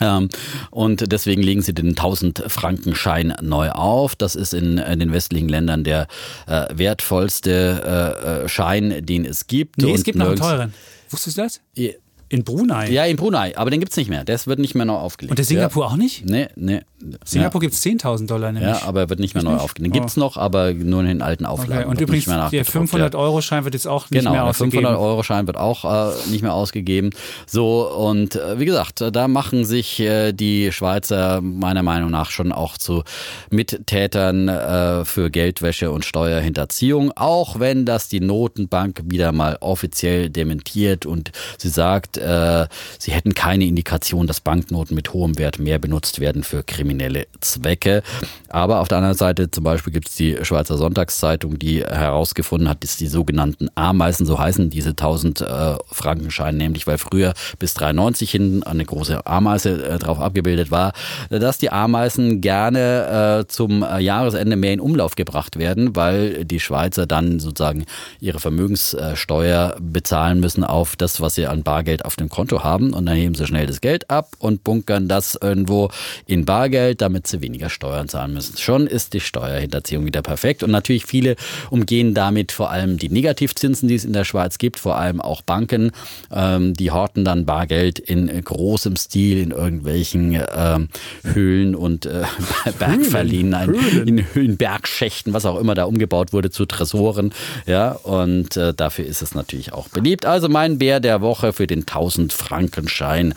Ähm, 0.00 0.28
und 0.70 1.12
deswegen 1.12 1.42
legen 1.42 1.60
sie 1.60 1.74
den 1.74 1.90
1000 1.90 2.44
Franken 2.46 2.94
Schein 2.94 3.34
neu 3.42 3.70
auf. 3.70 4.16
Das 4.16 4.34
ist 4.34 4.54
in, 4.54 4.78
in 4.78 4.98
den 5.00 5.12
westlichen 5.12 5.48
Ländern 5.48 5.84
der 5.84 6.06
äh, 6.46 6.66
wertvollste 6.72 8.14
äh, 8.24 8.44
äh, 8.44 8.48
Schein, 8.48 9.04
den 9.04 9.24
es 9.24 9.46
gibt. 9.46 9.78
Nee, 9.78 9.86
Und 9.86 9.94
es 9.94 10.04
gibt 10.04 10.18
noch 10.18 10.28
einen 10.28 10.36
teuren. 10.36 10.74
Wusstest 11.10 11.36
du 11.36 11.42
das? 11.42 11.60
Ja, 11.74 11.90
In 12.30 12.42
Brunei. 12.42 12.90
Ja, 12.90 13.04
in 13.04 13.16
Brunei, 13.16 13.56
aber 13.56 13.70
den 13.70 13.80
gibt 13.80 13.92
es 13.92 13.96
nicht 13.96 14.08
mehr. 14.08 14.24
Das 14.24 14.46
wird 14.46 14.58
nicht 14.58 14.74
mehr 14.74 14.86
neu 14.86 14.94
aufgelegt. 14.94 15.30
Und 15.32 15.38
der 15.38 15.44
Singapur 15.44 15.86
auch 15.86 15.96
nicht? 15.96 16.24
Nee, 16.24 16.48
nee, 16.56 16.80
Singapur 17.24 17.60
gibt 17.60 17.74
es 17.74 17.82
10.000 17.82 18.26
Dollar 18.26 18.52
nämlich. 18.52 18.80
Ja, 18.80 18.86
aber 18.86 19.00
er 19.00 19.10
wird 19.10 19.20
nicht 19.20 19.34
mehr 19.34 19.42
neu 19.42 19.56
aufgelegt. 19.56 19.94
Den 19.94 20.00
gibt 20.00 20.10
es 20.10 20.16
noch, 20.16 20.36
aber 20.36 20.72
nur 20.72 21.00
in 21.00 21.06
den 21.06 21.22
alten 21.22 21.46
Auflagen. 21.46 21.84
Okay. 21.84 21.90
Und 21.90 22.00
übrigens, 22.00 22.26
der 22.26 22.36
nachgedruckt, 22.36 22.92
500-Euro-Schein 22.92 23.64
wird 23.64 23.74
jetzt 23.74 23.86
auch 23.86 24.10
nicht 24.10 24.20
Genau, 24.20 24.32
mehr 24.32 24.42
der 24.42 24.50
ausgegeben. 24.50 24.86
500-Euro-Schein 24.86 25.46
wird 25.46 25.56
auch 25.56 25.84
äh, 25.84 26.30
nicht 26.30 26.42
mehr 26.42 26.54
ausgegeben. 26.54 27.10
So, 27.46 27.88
und 27.90 28.36
äh, 28.36 28.58
wie 28.58 28.64
gesagt, 28.64 29.02
da 29.12 29.28
machen 29.28 29.64
sich 29.64 30.00
äh, 30.00 30.32
die 30.32 30.72
Schweizer 30.72 31.40
meiner 31.40 31.82
Meinung 31.82 32.10
nach 32.10 32.30
schon 32.30 32.52
auch 32.52 32.78
zu 32.78 33.02
Mittätern 33.50 34.48
äh, 34.48 35.04
für 35.04 35.30
Geldwäsche 35.30 35.90
und 35.90 36.04
Steuerhinterziehung, 36.04 37.12
auch 37.16 37.58
wenn 37.60 37.84
das 37.84 38.08
die 38.08 38.20
Notenbank 38.20 39.02
wieder 39.04 39.32
mal 39.32 39.58
offiziell 39.60 40.30
dementiert 40.30 41.06
und 41.06 41.32
sie 41.58 41.68
sagt, 41.68 42.18
äh, 42.18 42.66
sie 42.98 43.12
hätten 43.12 43.34
keine 43.34 43.64
Indikation, 43.64 44.26
dass 44.26 44.40
Banknoten 44.40 44.94
mit 44.94 45.12
hohem 45.12 45.38
Wert 45.38 45.58
mehr 45.58 45.78
benutzt 45.78 46.20
werden 46.20 46.42
für 46.42 46.62
kriminelle 46.92 47.26
Zwecke. 47.40 48.02
Aber 48.48 48.80
auf 48.80 48.88
der 48.88 48.98
anderen 48.98 49.16
Seite 49.16 49.50
zum 49.50 49.64
Beispiel 49.64 49.92
gibt 49.92 50.08
es 50.08 50.14
die 50.14 50.36
Schweizer 50.42 50.76
Sonntagszeitung, 50.76 51.58
die 51.58 51.82
herausgefunden 51.82 52.68
hat, 52.68 52.84
dass 52.84 52.98
die 52.98 53.06
sogenannten 53.06 53.68
Ameisen, 53.74 54.26
so 54.26 54.38
heißen 54.38 54.68
diese 54.68 54.90
1000 54.90 55.40
äh, 55.40 55.74
Frankenscheine, 55.90 56.58
nämlich 56.58 56.86
weil 56.86 56.98
früher 56.98 57.32
bis 57.58 57.72
93 57.74 58.30
hinten 58.30 58.62
eine 58.62 58.84
große 58.84 59.26
Ameise 59.26 59.82
äh, 59.82 59.98
drauf 59.98 60.20
abgebildet 60.20 60.70
war, 60.70 60.92
dass 61.30 61.56
die 61.56 61.70
Ameisen 61.70 62.42
gerne 62.42 63.40
äh, 63.40 63.46
zum 63.46 63.82
äh, 63.82 64.00
Jahresende 64.00 64.56
mehr 64.56 64.74
in 64.74 64.80
Umlauf 64.80 65.16
gebracht 65.16 65.58
werden, 65.58 65.96
weil 65.96 66.44
die 66.44 66.60
Schweizer 66.60 67.06
dann 67.06 67.40
sozusagen 67.40 67.86
ihre 68.20 68.38
Vermögenssteuer 68.38 69.76
bezahlen 69.80 70.40
müssen 70.40 70.62
auf 70.62 70.96
das, 70.96 71.22
was 71.22 71.36
sie 71.36 71.46
an 71.46 71.62
Bargeld 71.62 72.04
auf 72.04 72.16
dem 72.16 72.28
Konto 72.28 72.62
haben 72.62 72.92
und 72.92 73.06
dann 73.06 73.16
heben 73.16 73.34
sie 73.34 73.46
schnell 73.46 73.66
das 73.66 73.80
Geld 73.80 74.10
ab 74.10 74.32
und 74.38 74.62
bunkern 74.62 75.08
das 75.08 75.38
irgendwo 75.40 75.90
in 76.26 76.44
Bargeld, 76.44 76.81
damit 76.96 77.26
sie 77.26 77.40
weniger 77.40 77.70
Steuern 77.70 78.08
zahlen 78.08 78.34
müssen. 78.34 78.56
Schon 78.58 78.86
ist 78.86 79.14
die 79.14 79.20
Steuerhinterziehung 79.20 80.04
wieder 80.04 80.22
perfekt 80.22 80.62
und 80.62 80.70
natürlich 80.70 81.06
viele 81.06 81.36
umgehen 81.70 82.14
damit 82.14 82.52
vor 82.52 82.70
allem 82.70 82.98
die 82.98 83.08
Negativzinsen, 83.08 83.88
die 83.88 83.94
es 83.94 84.04
in 84.04 84.12
der 84.12 84.24
Schweiz 84.24 84.58
gibt, 84.58 84.78
vor 84.78 84.96
allem 84.96 85.20
auch 85.20 85.42
Banken, 85.42 85.92
ähm, 86.32 86.74
die 86.74 86.90
horten 86.90 87.24
dann 87.24 87.46
Bargeld 87.46 87.98
in 87.98 88.28
großem 88.44 88.96
Stil 88.96 89.38
in 89.38 89.50
irgendwelchen 89.50 90.40
ähm, 90.54 90.88
Höhlen 91.24 91.74
und 91.74 92.06
äh, 92.06 92.24
Bergverliehen, 92.78 93.52
in 93.52 94.26
Höhlen, 94.34 94.56
Bergschächten, 94.56 95.32
was 95.32 95.46
auch 95.46 95.58
immer 95.58 95.74
da 95.74 95.84
umgebaut 95.84 96.32
wurde 96.32 96.50
zu 96.50 96.66
Tresoren. 96.66 97.32
Ja, 97.66 97.92
und 97.92 98.56
äh, 98.56 98.74
dafür 98.74 99.06
ist 99.06 99.22
es 99.22 99.34
natürlich 99.34 99.72
auch 99.72 99.88
beliebt. 99.88 100.26
Also 100.26 100.48
mein 100.48 100.78
Bär 100.78 101.00
der 101.00 101.20
Woche 101.20 101.52
für 101.52 101.66
den 101.66 101.80
1000 101.80 102.32
Frankenschein, 102.32 103.34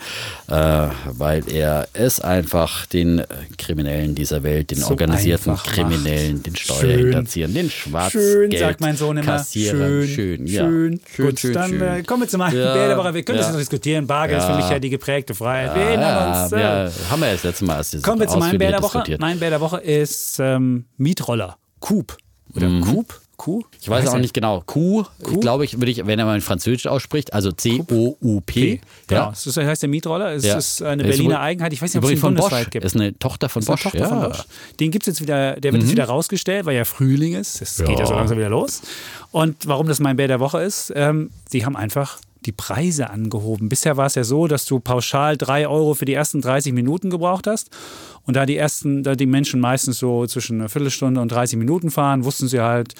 äh, 0.48 0.52
weil 1.06 1.44
er 1.50 1.88
es 1.92 2.20
einfach 2.20 2.86
den 2.86 3.20
äh, 3.20 3.24
Kriminellen 3.58 4.14
dieser 4.14 4.42
Welt, 4.42 4.70
den 4.70 4.78
So 4.78 4.90
organisierten 4.90 5.56
Kriminellen, 5.56 6.42
den 6.42 6.56
Steuerhinterziehern, 6.56 7.54
den 7.54 7.70
Schwarzgeld 7.70 8.52
Schön, 8.52 8.58
sagt 8.58 8.80
mein 8.80 8.96
Sohn 8.96 9.16
immer. 9.16 9.26
Kassierern. 9.26 10.06
Schön, 10.06 10.08
schön, 10.08 10.46
ja. 10.46 10.62
schön. 10.62 11.00
schön, 11.14 11.26
Gut, 11.26 11.40
schön, 11.40 11.52
dann 11.52 11.70
schön. 11.70 11.82
Äh, 11.82 12.02
kommen 12.02 12.22
wir 12.22 12.28
zu 12.28 12.38
meinem 12.38 12.58
Ja, 12.58 12.74
Bär 12.74 12.88
der 12.88 12.96
Woche. 12.98 13.14
Wir 13.14 13.22
können 13.22 13.38
ja. 13.38 13.44
das 13.44 13.52
noch 13.52 13.60
diskutieren. 13.60 14.06
Bargeld 14.06 14.40
ist 14.40 14.46
für 14.46 14.56
mich 14.56 14.68
ja 14.68 14.78
die 14.78 14.90
geprägte 14.90 15.34
Freiheit. 15.34 15.76
Ja, 15.76 15.82
erinnern 15.82 16.02
ja, 16.02 16.42
uns. 16.44 16.52
äh, 16.52 16.60
ja, 16.60 16.90
haben 17.10 17.20
wir 17.20 17.32
das 17.32 17.42
letzte 17.42 17.64
Mal 17.64 17.76
erst 17.78 18.02
Kommen 18.02 18.20
wir 18.20 18.28
zu 18.28 18.38
meinem 18.38 18.58
Bär 18.58 18.70
der 18.70 18.82
Woche. 18.82 19.04
Mein 19.18 19.38
Bär 19.38 19.50
der 19.50 19.60
Woche 19.60 19.78
ist 19.78 20.38
ähm, 20.40 20.86
Mietroller. 20.96 21.56
Coop. 21.80 22.16
Oder 22.54 22.68
Coop? 22.80 23.20
Kuh? 23.36 23.60
Mhm. 23.60 23.64
Ich 23.80 23.88
weiß 23.88 24.08
auch 24.08 24.18
nicht 24.18 24.34
genau. 24.34 24.62
Q, 24.66 25.04
glaube 25.40 25.64
ich, 25.64 25.78
würde 25.78 25.90
ich, 25.90 26.06
wenn 26.06 26.18
er 26.18 26.24
mal 26.24 26.34
in 26.34 26.40
Französisch 26.40 26.86
ausspricht, 26.86 27.32
also 27.32 27.52
C-O-U-P. 27.52 28.80
Genau, 29.06 29.30
das 29.30 29.56
heißt 29.56 29.82
der 29.82 29.88
Mietroller. 29.88 30.32
Es 30.34 30.44
Ja. 30.44 30.56
ist 30.56 30.82
eine 30.82 31.02
ist 31.02 31.08
Berliner 31.08 31.40
Eigenheit. 31.40 31.72
Ich 31.72 31.82
weiß 31.82 31.94
nicht, 31.94 32.02
ob 32.04 32.10
es 32.10 32.18
von 32.20 32.34
Bosch. 32.34 32.44
bundesweit 32.44 32.70
gibt. 32.70 32.84
Ist 32.84 32.94
eine 32.96 33.18
Tochter 33.18 33.48
von 33.48 33.64
Das 33.64 33.64
ist 33.64 33.70
eine 33.70 33.74
Bosch. 33.76 33.82
Tochter 33.82 33.98
ja. 33.98 34.06
Mhm. 34.14 34.20
von 34.22 34.30
Bosch. 34.32 34.44
Den 34.80 34.90
gibt 34.90 35.04
es 35.04 35.06
jetzt 35.06 35.20
wieder, 35.20 35.60
der 35.60 35.72
wird 35.72 35.82
jetzt 35.82 35.92
wieder 35.92 36.04
rausgestellt, 36.04 36.66
weil 36.66 36.76
ja 36.76 36.84
Frühling 36.84 37.34
ist. 37.34 37.60
Es 37.62 37.76
geht 37.78 37.98
ja 37.98 38.06
so 38.06 38.14
langsam 38.14 38.38
wieder 38.38 38.48
los. 38.48 38.82
Und 39.32 39.66
warum 39.66 39.86
das 39.88 40.00
mein 40.00 40.16
Bär 40.16 40.28
der 40.28 40.40
Woche 40.40 40.62
ist, 40.62 40.92
ähm, 40.96 41.30
sie 41.50 41.64
haben 41.66 41.76
einfach 41.76 42.18
die 42.46 42.52
Preise 42.52 43.10
angehoben. 43.10 43.68
Bisher 43.68 43.96
war 43.96 44.06
es 44.06 44.14
ja 44.14 44.24
so, 44.24 44.46
dass 44.46 44.64
du 44.64 44.80
pauschal 44.80 45.36
drei 45.36 45.68
Euro 45.68 45.94
für 45.94 46.04
die 46.04 46.14
ersten 46.14 46.40
30 46.40 46.72
Minuten 46.72 47.10
gebraucht 47.10 47.46
hast. 47.46 47.70
Und 48.24 48.34
da 48.34 48.46
die 48.46 48.56
ersten, 48.56 49.02
da 49.02 49.14
die 49.14 49.26
Menschen 49.26 49.60
meistens 49.60 49.98
so 49.98 50.26
zwischen 50.26 50.60
einer 50.60 50.68
Viertelstunde 50.68 51.20
und 51.20 51.30
30 51.30 51.58
Minuten 51.58 51.90
fahren, 51.90 52.24
wussten 52.24 52.48
sie 52.48 52.60
halt, 52.60 52.94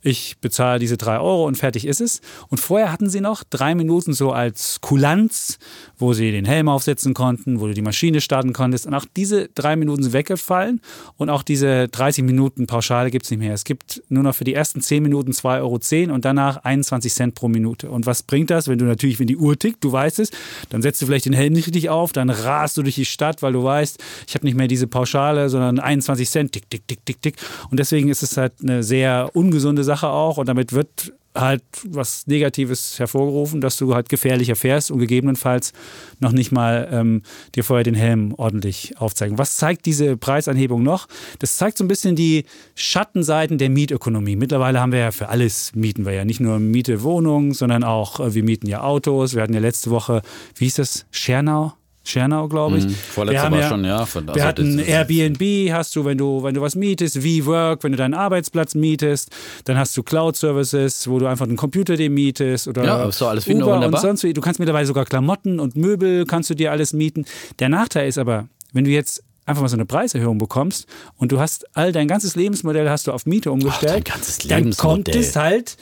ich 0.00 0.36
bezahle 0.40 0.78
diese 0.78 0.96
drei 0.96 1.18
Euro 1.18 1.46
und 1.46 1.56
fertig 1.56 1.86
ist 1.86 2.00
es. 2.00 2.20
Und 2.48 2.58
vorher 2.58 2.92
hatten 2.92 3.10
sie 3.10 3.20
noch 3.20 3.42
drei 3.42 3.74
Minuten 3.74 4.12
so 4.12 4.30
als 4.30 4.80
Kulanz, 4.80 5.58
wo 5.96 6.12
sie 6.12 6.30
den 6.30 6.44
Helm 6.44 6.68
aufsetzen 6.68 7.14
konnten, 7.14 7.60
wo 7.60 7.66
du 7.66 7.74
die 7.74 7.82
Maschine 7.82 8.20
starten 8.20 8.52
konntest. 8.52 8.86
Und 8.86 8.94
auch 8.94 9.04
diese 9.16 9.48
drei 9.48 9.74
Minuten 9.74 10.04
sind 10.04 10.12
weggefallen 10.12 10.80
und 11.16 11.30
auch 11.30 11.42
diese 11.42 11.88
30 11.88 12.24
Minuten 12.24 12.66
Pauschale 12.66 13.10
gibt 13.10 13.24
es 13.24 13.30
nicht 13.30 13.40
mehr. 13.40 13.54
Es 13.54 13.64
gibt 13.64 14.02
nur 14.08 14.22
noch 14.22 14.34
für 14.34 14.44
die 14.44 14.54
ersten 14.54 14.80
10 14.80 15.02
Minuten 15.02 15.32
2,10 15.32 16.04
Euro 16.04 16.14
und 16.14 16.24
danach 16.24 16.58
21 16.58 17.12
Cent 17.12 17.34
pro 17.34 17.48
Minute. 17.48 17.90
Und 17.90 18.06
was 18.06 18.22
bringt 18.22 18.50
das, 18.50 18.68
wenn 18.68 18.78
du 18.78 18.84
natürlich, 18.84 19.18
wenn 19.18 19.26
die 19.26 19.36
Uhr 19.36 19.58
tickt, 19.58 19.82
du 19.82 19.90
weißt 19.90 20.20
es, 20.20 20.30
dann 20.68 20.80
setzt 20.80 21.02
du 21.02 21.06
vielleicht 21.06 21.26
den 21.26 21.32
Helm 21.32 21.54
nicht 21.54 21.66
richtig 21.66 21.90
auf, 21.90 22.12
dann 22.12 22.30
rast 22.30 22.76
du 22.76 22.82
durch 22.82 22.94
die 22.94 23.04
Stadt, 23.04 23.42
weil 23.42 23.52
du 23.52 23.64
weißt, 23.64 23.98
ich 24.28 24.34
habe 24.34 24.46
nicht 24.46 24.56
mehr 24.56 24.68
diese 24.68 24.86
Pauschale, 24.86 25.48
sondern 25.48 25.80
21 25.80 26.30
Cent, 26.30 26.52
tick, 26.52 26.70
tick, 26.70 26.86
tick, 26.86 27.04
tick, 27.04 27.20
tick. 27.20 27.36
Und 27.70 27.80
deswegen 27.80 28.08
ist 28.08 28.22
es 28.22 28.36
halt 28.36 28.52
eine 28.62 28.82
sehr 28.82 29.30
ungesunde 29.34 29.87
Sache 29.88 30.08
auch 30.08 30.36
und 30.38 30.48
damit 30.48 30.72
wird 30.72 31.12
halt 31.34 31.62
was 31.84 32.26
Negatives 32.26 32.98
hervorgerufen, 32.98 33.60
dass 33.60 33.76
du 33.76 33.94
halt 33.94 34.08
gefährlicher 34.08 34.56
fährst 34.56 34.90
und 34.90 34.98
gegebenenfalls 34.98 35.72
noch 36.20 36.32
nicht 36.32 36.52
mal 36.52 36.88
ähm, 36.90 37.22
dir 37.54 37.64
vorher 37.64 37.84
den 37.84 37.94
Helm 37.94 38.34
ordentlich 38.36 38.94
aufzeigen. 38.98 39.38
Was 39.38 39.56
zeigt 39.56 39.86
diese 39.86 40.16
Preisanhebung 40.16 40.82
noch? 40.82 41.06
Das 41.38 41.56
zeigt 41.56 41.78
so 41.78 41.84
ein 41.84 41.88
bisschen 41.88 42.16
die 42.16 42.44
Schattenseiten 42.74 43.58
der 43.58 43.70
Mietökonomie. 43.70 44.36
Mittlerweile 44.36 44.80
haben 44.80 44.92
wir 44.92 45.00
ja 45.00 45.10
für 45.10 45.28
alles 45.28 45.74
mieten 45.74 46.04
wir 46.04 46.12
ja 46.12 46.24
nicht 46.24 46.40
nur 46.40 46.58
Miete 46.58 47.02
Wohnungen, 47.02 47.52
sondern 47.52 47.84
auch 47.84 48.20
äh, 48.20 48.34
wir 48.34 48.42
mieten 48.42 48.66
ja 48.66 48.82
Autos. 48.82 49.34
Wir 49.34 49.42
hatten 49.42 49.54
ja 49.54 49.60
letzte 49.60 49.90
Woche, 49.90 50.22
wie 50.56 50.64
hieß 50.64 50.74
das, 50.76 51.06
Schernau? 51.10 51.77
Schernau, 52.08 52.48
glaube 52.48 52.78
ich. 52.78 52.84
Mhm. 52.86 52.94
Vorletzte 52.94 53.42
wir 53.46 53.50
war 53.52 53.60
ja, 53.60 53.68
schon, 53.68 53.84
ja. 53.84 54.06
Von- 54.06 54.26
wir 54.26 54.34
also 54.34 54.44
hatten 54.44 54.76
das 54.78 54.86
ist- 54.86 54.92
Airbnb, 54.92 55.72
hast 55.72 55.94
du, 55.96 56.04
wenn 56.04 56.18
du, 56.18 56.42
wenn 56.42 56.54
du 56.54 56.60
was 56.60 56.74
mietest, 56.74 57.22
WeWork, 57.22 57.84
wenn 57.84 57.92
du 57.92 57.98
deinen 57.98 58.14
Arbeitsplatz 58.14 58.74
mietest, 58.74 59.30
dann 59.64 59.76
hast 59.78 59.96
du 59.96 60.02
Cloud-Services, 60.02 61.08
wo 61.08 61.18
du 61.18 61.26
einfach 61.26 61.46
einen 61.46 61.56
Computer 61.56 61.96
dir 61.96 62.10
mietest 62.10 62.68
oder 62.68 62.84
Ja, 62.84 63.04
ist 63.08 63.20
doch 63.20 63.28
alles 63.28 63.46
wie 63.46 63.54
Uber 63.54 63.66
und 63.66 63.72
wunderbar. 63.74 64.00
sonst 64.00 64.22
wie. 64.24 64.32
Du 64.32 64.40
kannst 64.40 64.58
mittlerweile 64.60 64.86
sogar 64.86 65.04
Klamotten 65.04 65.60
und 65.60 65.76
Möbel 65.76 66.24
kannst 66.26 66.50
du 66.50 66.54
dir 66.54 66.72
alles 66.72 66.92
mieten. 66.92 67.24
Der 67.58 67.68
Nachteil 67.68 68.08
ist 68.08 68.18
aber, 68.18 68.48
wenn 68.72 68.84
du 68.84 68.90
jetzt 68.90 69.22
einfach 69.46 69.62
mal 69.62 69.68
so 69.68 69.76
eine 69.76 69.86
Preiserhöhung 69.86 70.38
bekommst 70.38 70.86
und 71.16 71.32
du 71.32 71.40
hast 71.40 71.64
all 71.74 71.90
dein 71.92 72.06
ganzes 72.06 72.36
Lebensmodell 72.36 72.88
hast 72.90 73.06
du 73.06 73.12
auf 73.12 73.24
Miete 73.26 73.50
umgestellt, 73.50 73.94
dein 73.94 74.04
ganzes 74.04 74.38
dann 74.38 74.72
kommt 74.76 75.08
es 75.08 75.36
halt 75.36 75.76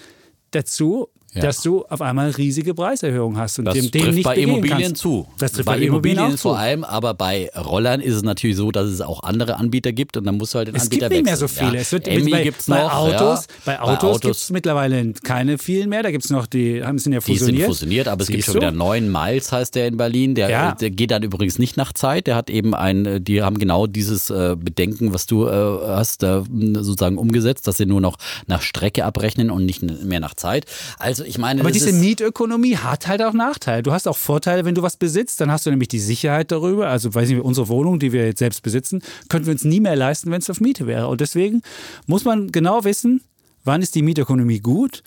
dazu, 0.53 1.09
Ja. 1.37 1.43
dass 1.43 1.63
du 1.63 1.85
auf 1.87 2.01
einmal 2.01 2.31
riesige 2.31 2.75
Preiserhöhungen 2.75 3.39
hast 3.39 3.59
und 3.59 3.67
Das 3.67 3.75
dem, 3.75 3.91
dem 3.91 4.03
trifft 4.03 4.15
nicht 4.15 4.25
bei 4.25 4.37
Immobilien 4.37 4.81
kannst. 4.83 5.03
zu. 5.03 5.27
Das 5.39 5.53
trifft 5.53 5.67
bei, 5.67 5.77
bei 5.79 5.85
Immobilien 5.85 6.35
auch 6.35 6.39
vor 6.39 6.59
allem, 6.59 6.83
aber 6.85 7.15
bei 7.15 7.51
Rollern 7.57 8.01
ist 8.01 8.15
es 8.15 8.23
natürlich 8.23 8.57
so, 8.57 8.71
dass 8.73 8.89
es 8.89 9.01
auch 9.01 9.23
andere 9.23 9.57
Anbieter 9.57 9.93
gibt 9.93 10.17
und 10.17 10.25
dann 10.25 10.37
musst 10.39 10.55
du 10.55 10.59
halt 10.59 10.69
den 10.69 10.77
Es 10.77 10.83
Anbieter 10.85 11.09
gibt 11.09 11.13
nicht 11.19 11.25
mehr 11.27 11.37
so 11.37 11.45
wechseln. 11.45 11.67
viele. 11.67 11.75
Ja. 11.77 11.81
Es 11.83 11.93
wird 11.93 12.09
Emmy 12.09 12.31
bei, 12.31 12.43
gibt's 12.43 12.67
bei 12.67 12.81
noch. 12.83 12.93
Autos, 12.95 13.47
ja. 13.47 13.55
bei 13.65 13.81
Autos, 13.81 14.21
gibt 14.21 14.35
es 14.37 14.51
mittlerweile 14.51 15.13
keine 15.23 15.59
vielen 15.59 15.89
mehr. 15.91 16.03
Da 16.03 16.11
gibt 16.11 16.25
es 16.25 16.31
noch 16.31 16.47
die, 16.47 16.83
haben 16.83 16.99
sind 16.99 17.13
ja 17.13 17.21
Die 17.21 17.33
fusioniert. 17.33 17.57
sind 17.65 17.67
fusioniert, 17.67 18.09
aber 18.09 18.23
es 18.23 18.29
gibt 18.29 18.39
Siehst 18.39 18.47
schon 18.47 18.55
du? 18.55 18.61
wieder 18.67 18.71
neun 18.73 19.11
Miles, 19.11 19.53
heißt 19.53 19.75
der 19.75 19.87
in 19.89 19.97
Berlin. 19.97 20.35
Der, 20.35 20.75
der 20.75 20.91
geht 20.91 21.11
dann 21.11 21.23
übrigens 21.23 21.59
nicht 21.59 21.77
nach 21.77 21.93
Zeit. 21.93 22.27
Der 22.27 22.37
hat 22.37 22.51
eben 22.51 22.75
ein, 22.75 23.05
äh, 23.07 23.21
die 23.21 23.43
haben 23.43 23.59
genau 23.59 23.87
dieses 23.87 24.31
äh, 24.31 24.57
Bedenken, 24.59 25.13
was 25.13 25.27
du 25.27 25.47
äh, 25.47 25.51
hast, 25.51 26.23
äh, 26.23 26.41
sozusagen 26.75 27.19
umgesetzt, 27.19 27.67
dass 27.67 27.77
sie 27.77 27.87
nur 27.87 28.01
noch 28.01 28.17
nach 28.47 28.63
Strecke 28.63 29.05
abrechnen 29.05 29.51
und 29.51 29.67
nicht 29.67 29.83
mehr 29.83 30.21
nach 30.21 30.35
Zeit. 30.35 30.67
Also 30.99 31.25
ich 31.27 31.39
meine, 31.39 31.61
Aber 31.61 31.71
diese 31.71 31.93
Mietökonomie 31.93 32.77
hat 32.77 33.07
halt 33.07 33.23
auch 33.23 33.33
Nachteile. 33.33 33.83
Du 33.83 33.93
hast 33.93 34.07
auch 34.09 34.17
Vorteile, 34.17 34.65
wenn 34.65 34.75
du 34.75 34.83
was 34.83 34.97
besitzt, 34.97 35.41
dann 35.41 35.51
hast 35.51 35.67
du 35.67 35.71
nämlich 35.71 35.89
die 35.89 35.99
Sicherheit 35.99 36.51
darüber. 36.51 36.89
Also, 36.89 37.15
weiß 37.15 37.29
nicht, 37.29 37.41
unsere 37.41 37.69
Wohnung, 37.69 37.99
die 37.99 38.13
wir 38.13 38.27
jetzt 38.27 38.39
selbst 38.39 38.63
besitzen, 38.63 39.03
könnten 39.29 39.47
wir 39.47 39.53
uns 39.53 39.65
nie 39.65 39.81
mehr 39.81 39.97
leisten, 39.97 40.31
wenn 40.31 40.41
es 40.41 40.51
auf 40.51 40.61
Miete 40.61 40.87
wäre. 40.87 41.09
Und 41.09 41.21
deswegen 41.21 41.63
muss 42.07 42.25
man 42.25 42.53
genau 42.53 42.85
wissen, 42.85 43.23
wann 43.65 43.83
ist 43.83 43.95
die 43.95 44.03
Mietökonomie 44.03 44.61
gut 44.61 45.03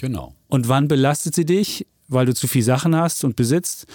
genau. 0.00 0.34
und 0.48 0.68
wann 0.68 0.88
belastet 0.88 1.34
sie 1.34 1.44
dich, 1.44 1.86
weil 2.08 2.26
du 2.26 2.34
zu 2.34 2.46
viel 2.46 2.62
Sachen 2.62 2.96
hast 2.96 3.24
und 3.24 3.36
besitzt. 3.36 3.86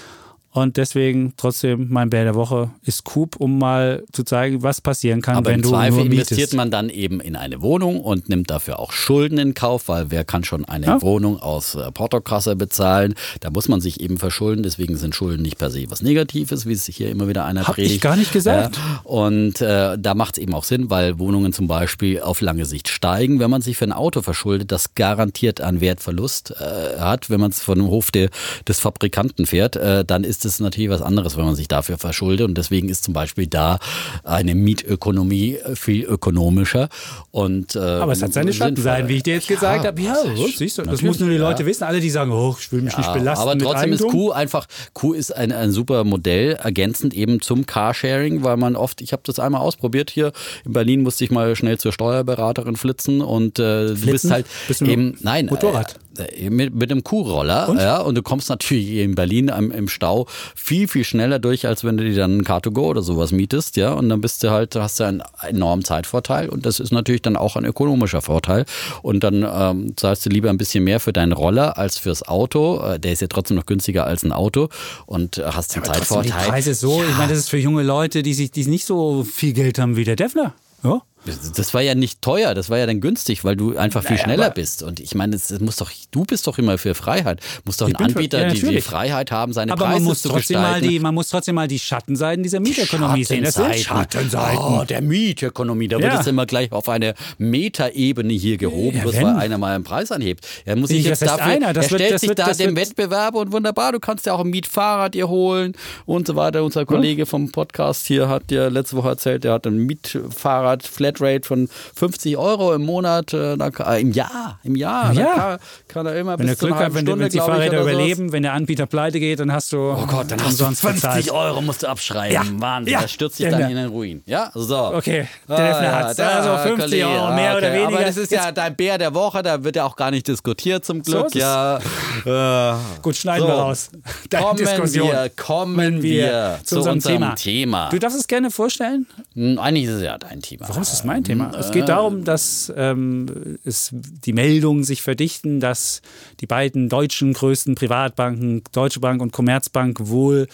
Und 0.52 0.78
deswegen 0.78 1.34
trotzdem 1.38 1.88
mein 1.92 2.10
Bär 2.10 2.24
der 2.24 2.34
Woche 2.34 2.72
ist 2.84 3.04
Coop, 3.04 3.36
um 3.36 3.60
mal 3.60 4.04
zu 4.12 4.24
zeigen, 4.24 4.64
was 4.64 4.82
passieren 4.82 5.22
kann, 5.22 5.36
Aber 5.38 5.50
wenn 5.52 5.58
im 5.58 5.62
du 5.62 5.70
Zweifel 5.70 5.98
nur 5.98 6.06
investiert 6.06 6.38
mietest. 6.40 6.54
man 6.56 6.72
dann 6.72 6.90
eben 6.90 7.20
in 7.22 7.36
eine 7.36 7.62
Wohnung 7.62 8.02
und 8.02 8.30
nimmt 8.30 8.50
dafür 8.50 8.80
auch 8.80 8.92
Schulden 8.92 9.38
in 9.38 9.54
Kauf, 9.54 9.88
weil 9.90 10.10
wer 10.10 10.24
kann 10.26 10.44
schon 10.44 10.66
eine 10.66 10.88
Ja. 10.88 11.02
Wohnung 11.04 11.40
aus 11.40 11.76
äh, 11.76 11.92
Portokasse 11.92 12.56
bezahlen? 12.56 13.14
Da 13.42 13.52
muss 13.52 13.68
man 13.68 13.80
sich 13.80 14.02
eben 14.02 14.18
verschulden. 14.18 14.64
Deswegen 14.64 14.98
sind 14.98 15.14
Schulden 15.14 15.44
nicht 15.44 15.60
per 15.60 15.70
se 15.70 15.86
was 15.90 16.02
Negatives, 16.02 16.66
wie 16.66 16.74
es 16.74 16.84
sich 16.86 16.98
hier 16.98 17.12
immer 17.12 17.28
wieder 17.28 17.46
einer 17.46 17.62
Hab 17.68 17.78
ich 17.78 17.86
predigt. 17.86 18.02
gar 18.02 18.16
nicht 18.16 18.34
gesagt. 18.34 18.80
Und 19.04 19.62
äh, 19.62 19.98
da 20.00 20.16
macht 20.16 20.38
es 20.38 20.42
eben 20.44 20.56
auch 20.56 20.64
Sinn, 20.64 20.90
weil 20.90 21.20
Wohnungen 21.20 21.54
zum 21.54 21.68
Beispiel 21.68 22.22
auf 22.22 22.42
lange 22.42 22.66
Sicht 22.66 22.88
steigen. 22.90 23.40
Wenn 23.40 23.52
man 23.52 23.62
sich 23.62 23.78
für 23.78 23.86
ein 23.86 23.94
Auto 23.94 24.24
verschuldet, 24.24 24.72
das 24.72 24.96
garantiert 24.96 25.62
einen 25.62 25.80
Wertverlust 25.80 26.56
äh, 26.60 27.00
hat, 27.00 27.30
wenn 27.30 27.40
man 27.40 27.52
es 27.52 27.62
von 27.62 27.78
dem 27.78 27.88
Hof 27.88 28.10
de, 28.10 28.30
des 28.68 28.80
Fabrikanten 28.80 29.46
fährt, 29.46 29.76
äh, 29.76 30.04
dann 30.04 30.24
ist 30.24 30.39
ist 30.46 30.60
das 30.60 30.60
natürlich 30.60 30.90
was 30.90 31.02
anderes, 31.02 31.38
wenn 31.38 31.46
man 31.46 31.56
sich 31.56 31.68
dafür 31.68 31.98
verschuldet. 31.98 32.48
Und 32.48 32.58
deswegen 32.58 32.90
ist 32.90 33.04
zum 33.04 33.14
Beispiel 33.14 33.48
da 33.48 33.80
eine 34.24 34.56
Mietökonomie 34.56 35.58
viel 35.76 36.04
ökonomischer. 36.04 36.90
Und, 37.32 37.76
äh, 37.76 37.80
Aber 37.80 38.14
es 38.14 38.22
hat 38.22 38.34
seine 38.34 38.54
Schattenseiten, 38.54 39.10
wie 39.10 39.18
ich 39.18 39.24
dir 39.24 39.36
jetzt 39.36 39.48
gesagt 39.48 39.86
habe. 39.86 40.02
Ja, 40.02 40.16
siehst 40.56 40.78
du, 40.78 40.84
das 40.84 41.02
müssen 41.02 41.24
nur 41.24 41.32
die 41.32 41.38
Leute 41.38 41.66
wissen. 41.66 41.84
Alle, 41.84 42.00
die 42.00 42.10
sagen, 42.10 42.32
oh, 42.32 42.56
ich 42.60 42.72
will 42.72 42.82
mich 42.82 42.98
nicht 42.98 43.14
belasten. 43.14 43.48
Aber 43.48 43.58
trotzdem 43.58 43.94
ist 43.94 44.08
Q 44.08 44.32
einfach, 44.32 44.66
Q 44.94 45.14
ist 45.14 45.36
ein, 45.36 45.52
ein 45.52 45.72
super 45.72 46.04
Modell, 46.04 46.54
ergänzend 46.54 47.14
eben 47.14 47.42
zum 47.42 47.66
Carsharing, 47.66 48.44
weil 48.44 48.58
man 48.58 48.76
oft, 48.76 49.02
ich 49.02 49.12
habe 49.12 49.24
das 49.26 49.40
einmal 49.40 49.62
ausprobiert 49.62 50.10
hier, 50.10 50.32
in 50.66 50.74
Berlin 50.74 51.02
musste 51.02 51.24
ich 51.24 51.32
mal 51.32 51.56
schnell 51.56 51.78
zur 51.78 51.92
Steuerberaterin 51.92 52.76
flitzen 52.76 53.22
und 53.22 53.60
äh, 53.60 53.94
du 53.94 54.06
bist 54.06 54.32
halt 54.32 54.46
bist 54.68 54.82
du 54.82 54.86
eben, 54.86 55.18
nein, 55.22 55.48
Motorrad. 55.48 55.96
Äh, 55.96 56.09
mit, 56.50 56.74
mit 56.74 56.92
einem 56.92 57.04
Kuhroller, 57.04 57.70
und? 57.70 57.78
ja, 57.78 58.00
und 58.00 58.16
du 58.16 58.24
kommst 58.24 58.50
natürlich 58.50 58.90
in 58.90 59.16
Berlin 59.16 59.50
im, 59.50 59.72
im 59.72 59.88
Stau 59.88 60.28
viel, 60.56 60.88
viel 60.88 61.04
schneller 61.04 61.40
durch, 61.40 61.68
als 61.68 61.84
wenn 61.84 61.98
du 61.98 62.04
dir 62.04 62.16
dann 62.16 62.40
ein 62.40 62.44
Car2Go 62.44 62.82
oder 62.82 63.02
sowas 63.02 63.32
mietest, 63.32 63.78
ja, 63.78 63.94
und 63.94 64.10
dann 64.10 64.22
bist 64.22 64.44
du 64.44 64.52
halt, 64.52 64.76
hast 64.76 65.00
du 65.00 65.06
einen 65.06 65.24
enormen 65.42 65.84
Zeitvorteil 65.84 66.50
und 66.50 66.66
das 66.66 66.80
ist 66.80 66.92
natürlich 66.92 67.22
dann 67.22 67.36
auch 67.36 67.56
ein 67.56 67.66
ökonomischer 67.66 68.22
Vorteil 68.22 68.66
und 69.02 69.24
dann 69.24 69.46
ähm, 69.50 69.94
zahlst 69.96 70.26
du 70.26 70.30
lieber 70.30 70.50
ein 70.50 70.58
bisschen 70.58 70.84
mehr 70.84 71.00
für 71.00 71.14
deinen 71.14 71.32
Roller 71.32 71.78
als 71.78 71.98
fürs 71.98 72.28
Auto, 72.28 72.82
äh, 72.82 73.00
der 73.00 73.14
ist 73.14 73.22
ja 73.22 73.28
trotzdem 73.28 73.58
noch 73.58 73.66
günstiger 73.66 74.06
als 74.06 74.24
ein 74.24 74.32
Auto 74.32 74.70
und 75.06 75.38
äh, 75.38 75.44
hast 75.46 75.76
den 75.76 75.84
ja, 75.84 75.94
Zeitvorteil. 75.94 76.32
Die 76.44 76.50
Preise 76.50 76.74
so, 76.74 77.02
ja. 77.02 77.10
ich 77.10 77.18
meine, 77.18 77.30
das 77.30 77.40
ist 77.40 77.50
für 77.50 77.58
junge 77.58 77.84
Leute, 77.84 78.24
die 78.24 78.34
sich, 78.34 78.52
die 78.52 78.66
nicht 78.66 78.86
so 78.86 79.24
viel 79.24 79.54
Geld 79.54 79.80
haben 79.80 79.96
wie 79.96 80.04
der 80.04 80.16
Defner. 80.16 80.54
Ja. 80.84 81.02
Das 81.26 81.74
war 81.74 81.82
ja 81.82 81.96
nicht 81.96 82.22
teuer, 82.22 82.54
das 82.54 82.70
war 82.70 82.78
ja 82.78 82.86
dann 82.86 83.02
günstig, 83.02 83.44
weil 83.44 83.56
du 83.56 83.78
einfach 83.78 84.02
viel 84.02 84.12
naja, 84.12 84.24
schneller 84.24 84.50
bist. 84.52 84.84
Und 84.84 85.00
ich 85.00 85.16
meine, 85.16 85.34
das, 85.34 85.60
muss 85.60 85.76
doch, 85.76 85.92
du 86.12 86.24
bist 86.24 86.48
doch 86.48 86.58
immer 86.58 86.78
für 86.78 86.96
Freiheit. 86.96 87.42
Muss 87.66 87.78
doch 87.78 87.88
ein 87.88 87.96
Anbieter 87.98 88.40
für, 88.40 88.46
ja, 88.46 88.54
die, 88.54 88.62
die, 88.62 88.82
Freiheit 88.82 89.32
haben, 89.32 89.52
seine 89.52 89.74
aber 89.74 89.86
Preise 89.86 90.00
man 90.00 90.04
muss 90.06 90.22
zu 90.22 90.30
trotzdem 90.30 90.56
gestalten. 90.56 90.86
Mal 90.86 90.90
die, 90.90 91.00
man 91.00 91.14
muss 91.14 91.30
trotzdem 91.30 91.56
mal 91.56 91.68
die 91.68 91.80
Schattenseiten 91.80 92.42
dieser 92.42 92.62
Mietökonomie 92.62 93.26
sehen. 93.26 93.44
Das 93.44 93.56
sind 93.56 93.76
Schattenseiten. 93.76 94.60
Oh, 94.60 94.84
der 94.86 95.02
Mietökonomie. 95.02 95.90
Da 95.90 95.98
wird 95.98 96.14
ja. 96.14 96.22
es 96.22 96.28
immer 96.28 96.46
gleich 96.46 96.72
auf 96.72 96.88
eine 96.88 97.16
Metaebene 97.38 98.34
hier 98.34 98.58
gehoben, 98.58 98.98
ja, 98.98 99.04
bloß 99.04 99.16
weil 99.18 99.36
einer 99.36 99.58
mal 99.58 99.76
einen 99.76 99.84
Preis 99.84 100.12
anhebt. 100.12 100.48
Er 100.64 100.78
muss 100.78 100.90
sich 100.90 101.04
jetzt 101.04 101.22
dafür, 101.22 101.44
einer. 101.44 101.74
Das 101.74 101.92
er 101.92 101.98
stellt 101.98 102.12
wird, 102.12 102.20
sich 102.22 102.30
wird, 102.30 102.40
da 102.40 102.54
dem 102.54 102.76
Wettbewerb 102.76 103.36
und 103.36 103.52
wunderbar, 103.52 103.92
du 103.92 104.00
kannst 104.00 104.26
ja 104.26 104.34
auch 104.34 104.40
ein 104.40 104.50
Mietfahrrad 104.50 105.14
dir 105.14 105.28
holen 105.28 105.74
und 106.06 106.28
so 106.28 106.36
weiter. 106.36 106.64
Unser 106.64 106.86
Kollege 106.86 107.26
vom 107.26 107.52
Podcast 107.52 108.06
hier 108.06 108.30
hat 108.30 108.52
ja 108.52 108.70
letzte 108.70 108.96
Woche 108.96 109.10
erzählt, 109.10 109.44
der 109.44 109.54
hat 109.54 109.68
ein 109.68 109.78
Mietfahrrad 109.78 110.88
Flatrate 111.10 111.48
von 111.48 111.68
50 111.96 112.38
Euro 112.38 112.74
im 112.74 112.86
Monat, 112.86 113.34
äh, 113.34 113.54
äh, 113.54 114.02
im 114.02 114.12
Jahr, 114.12 114.60
im 114.64 114.76
Jahr. 114.76 115.14
Ja. 115.14 115.34
Kann, 115.34 115.60
kann, 115.88 116.06
er 116.06 116.16
immer 116.16 116.38
wenn 116.38 116.48
bis 116.48 116.58
zu 116.58 116.68
Glück 116.68 116.78
hat, 116.78 116.94
wenn, 116.94 117.06
Stunde, 117.06 117.26
wenn 117.26 117.32
die 117.32 117.38
Fahrräder 117.38 117.82
überleben, 117.82 118.32
wenn 118.32 118.44
der 118.44 118.54
Anbieter 118.54 118.86
pleite 118.86 119.20
geht, 119.20 119.40
dann 119.40 119.52
hast 119.52 119.72
du 119.72 119.78
Oh 119.80 120.06
Gott, 120.06 120.32
dann 120.32 120.44
hast 120.44 120.60
du 120.60 120.66
50 120.66 120.94
bezahlt. 120.94 121.32
Euro 121.32 121.62
musst 121.62 121.84
du 121.84 121.88
abschreiben. 121.88 122.34
Ja. 122.34 122.44
Wahnsinn, 122.62 122.94
ja. 122.94 123.02
das 123.02 123.12
stürzt 123.12 123.38
sich 123.38 123.50
dann 123.50 123.70
in 123.70 123.76
den 123.76 123.88
Ruin. 123.88 124.22
Ja, 124.26 124.52
so. 124.54 124.94
Okay, 124.94 125.28
der 125.48 125.58
ah, 125.58 126.10
hat 126.10 126.20
also 126.20 126.70
50 126.70 126.80
Kollege. 126.80 127.08
Euro 127.08 127.34
mehr 127.34 127.52
okay. 127.52 127.58
oder 127.58 127.74
weniger. 127.74 127.88
Aber 127.88 128.06
das 128.06 128.18
ist 128.18 128.32
ja 128.32 128.52
dein 128.52 128.76
Bär 128.76 128.98
der 128.98 129.14
Woche, 129.14 129.42
da 129.42 129.64
wird 129.64 129.76
ja 129.76 129.86
auch 129.86 129.96
gar 129.96 130.12
nicht 130.12 130.28
diskutiert 130.28 130.86
zum 130.86 131.02
Glück. 131.02 131.32
So 131.32 131.40
ja. 131.40 131.80
Gut, 133.02 133.16
schneiden 133.16 133.42
so. 133.42 133.48
wir 133.48 133.56
raus. 133.56 133.90
Deine 134.30 134.46
kommen 134.46 134.58
Diskussion. 134.58 135.08
wir, 135.08 135.32
kommen 135.36 136.04
wir 136.04 136.60
zu, 136.64 136.82
zu 136.82 136.90
unserem 136.90 137.36
Thema. 137.36 137.36
Thema. 137.36 137.90
Du 137.90 138.00
darfst 138.00 138.20
es 138.20 138.28
gerne 138.28 138.52
vorstellen? 138.52 139.08
Hm, 139.34 139.58
eigentlich 139.60 139.86
ist 139.86 139.96
es 139.96 140.04
ja 140.04 140.18
dein 140.18 140.42
Thema. 140.42 140.68
Warum 140.68 140.82
ist 140.82 140.94
es 140.94 140.99
mein 141.04 141.24
Thema? 141.24 141.52
Es 141.58 141.72
geht 141.72 141.90
darum, 141.90 142.24
dass 142.24 142.72
ähm, 142.76 143.58
es 143.64 143.90
die 143.94 144.34
Meldungen 144.34 144.84
sich 144.84 145.02
verdichten, 145.02 145.60
dass 145.60 146.02
die 146.40 146.48
beiden 146.48 146.90
deutschen 146.90 147.34
größten 147.34 147.76
Privatbanken, 147.76 148.64
Deutsche 148.72 149.00
Bank 149.00 149.22
und 149.22 149.32
Commerzbank, 149.32 150.08
wohl 150.08 150.48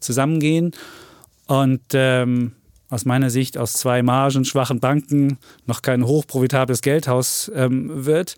zusammengehen. 0.00 0.72
Und 1.46 1.82
ähm, 1.92 2.52
aus 2.88 3.04
meiner 3.04 3.30
Sicht 3.30 3.56
aus 3.56 3.72
zwei 3.72 4.02
margenschwachen 4.02 4.78
Banken 4.78 5.38
noch 5.66 5.82
kein 5.82 6.06
hochprofitables 6.06 6.82
Geldhaus 6.82 7.50
ähm, 7.54 8.04
wird. 8.04 8.36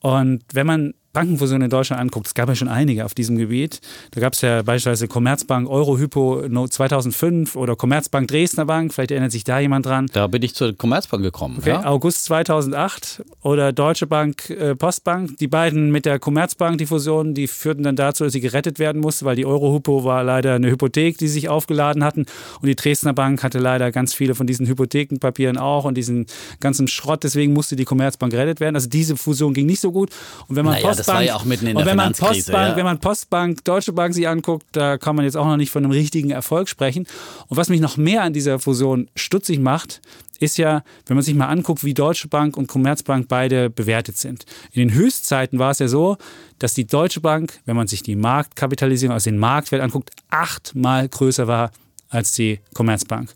Und 0.00 0.42
wenn 0.52 0.66
man 0.66 0.94
Bankenfusionen 1.18 1.64
in 1.64 1.70
Deutschland 1.70 2.00
anguckt, 2.00 2.28
es 2.28 2.34
gab 2.34 2.48
ja 2.48 2.54
schon 2.54 2.68
einige 2.68 3.04
auf 3.04 3.12
diesem 3.12 3.36
Gebiet. 3.38 3.80
Da 4.12 4.20
gab 4.20 4.34
es 4.34 4.40
ja 4.40 4.62
beispielsweise 4.62 5.08
Commerzbank 5.08 5.68
Eurohypo 5.68 6.44
2005 6.68 7.56
oder 7.56 7.74
Commerzbank 7.74 8.28
Dresdner 8.28 8.66
Bank, 8.66 8.94
vielleicht 8.94 9.10
erinnert 9.10 9.32
sich 9.32 9.42
da 9.42 9.58
jemand 9.58 9.86
dran. 9.86 10.06
Da 10.12 10.28
bin 10.28 10.42
ich 10.42 10.54
zur 10.54 10.76
Commerzbank 10.76 11.24
gekommen. 11.24 11.56
Okay, 11.58 11.70
ja. 11.70 11.84
August 11.84 12.24
2008 12.26 13.24
oder 13.42 13.72
Deutsche 13.72 14.06
Bank 14.06 14.48
äh, 14.50 14.76
Postbank. 14.76 15.38
Die 15.38 15.48
beiden 15.48 15.90
mit 15.90 16.06
der 16.06 16.20
Commerzbank, 16.20 16.78
die 16.78 16.86
Fusionen, 16.86 17.34
die 17.34 17.48
führten 17.48 17.82
dann 17.82 17.96
dazu, 17.96 18.22
dass 18.22 18.32
sie 18.32 18.40
gerettet 18.40 18.78
werden 18.78 19.00
musste, 19.00 19.24
weil 19.24 19.34
die 19.34 19.44
Eurohypo 19.44 20.04
war 20.04 20.22
leider 20.22 20.54
eine 20.54 20.70
Hypothek, 20.70 21.18
die 21.18 21.26
sie 21.26 21.34
sich 21.34 21.48
aufgeladen 21.48 22.04
hatten. 22.04 22.26
Und 22.60 22.68
die 22.68 22.76
Dresdner 22.76 23.12
Bank 23.12 23.42
hatte 23.42 23.58
leider 23.58 23.90
ganz 23.90 24.14
viele 24.14 24.36
von 24.36 24.46
diesen 24.46 24.68
Hypothekenpapieren 24.68 25.58
auch 25.58 25.84
und 25.84 25.96
diesen 25.96 26.26
ganzen 26.60 26.86
Schrott. 26.86 27.24
Deswegen 27.24 27.54
musste 27.54 27.74
die 27.74 27.84
Commerzbank 27.84 28.30
gerettet 28.30 28.60
werden. 28.60 28.76
Also 28.76 28.88
diese 28.88 29.16
Fusion 29.16 29.52
ging 29.52 29.66
nicht 29.66 29.80
so 29.80 29.90
gut. 29.90 30.10
Und 30.46 30.54
wenn 30.54 30.64
man 30.64 30.74
naja, 30.74 30.86
Post 30.86 31.07
war 31.08 31.22
ja 31.22 31.36
und 31.36 31.48
wenn 31.86 31.96
man 31.96 32.12
Postbank, 32.12 32.70
ja. 32.70 32.76
wenn 32.76 32.84
man 32.84 33.00
Postbank, 33.00 33.64
Deutsche 33.64 33.92
Bank 33.92 34.14
sich 34.14 34.28
anguckt, 34.28 34.66
da 34.72 34.98
kann 34.98 35.16
man 35.16 35.24
jetzt 35.24 35.36
auch 35.36 35.46
noch 35.46 35.56
nicht 35.56 35.70
von 35.70 35.84
einem 35.84 35.92
richtigen 35.92 36.30
Erfolg 36.30 36.68
sprechen. 36.68 37.06
Und 37.48 37.56
was 37.56 37.68
mich 37.68 37.80
noch 37.80 37.96
mehr 37.96 38.22
an 38.22 38.32
dieser 38.32 38.58
Fusion 38.58 39.08
stutzig 39.16 39.58
macht, 39.58 40.00
ist 40.40 40.58
ja, 40.58 40.82
wenn 41.06 41.16
man 41.16 41.24
sich 41.24 41.34
mal 41.34 41.48
anguckt, 41.48 41.84
wie 41.84 41.94
Deutsche 41.94 42.28
Bank 42.28 42.56
und 42.56 42.68
Commerzbank 42.68 43.28
beide 43.28 43.70
bewertet 43.70 44.16
sind. 44.16 44.44
In 44.72 44.88
den 44.88 44.94
Höchstzeiten 44.94 45.58
war 45.58 45.72
es 45.72 45.80
ja 45.80 45.88
so, 45.88 46.16
dass 46.58 46.74
die 46.74 46.86
Deutsche 46.86 47.20
Bank, 47.20 47.60
wenn 47.64 47.76
man 47.76 47.88
sich 47.88 48.02
die 48.02 48.16
Marktkapitalisierung, 48.16 49.14
also 49.14 49.30
den 49.30 49.38
Marktwert 49.38 49.82
anguckt, 49.82 50.10
achtmal 50.30 51.08
größer 51.08 51.48
war 51.48 51.70
als 52.08 52.32
die 52.32 52.60
Commerzbank. 52.74 53.30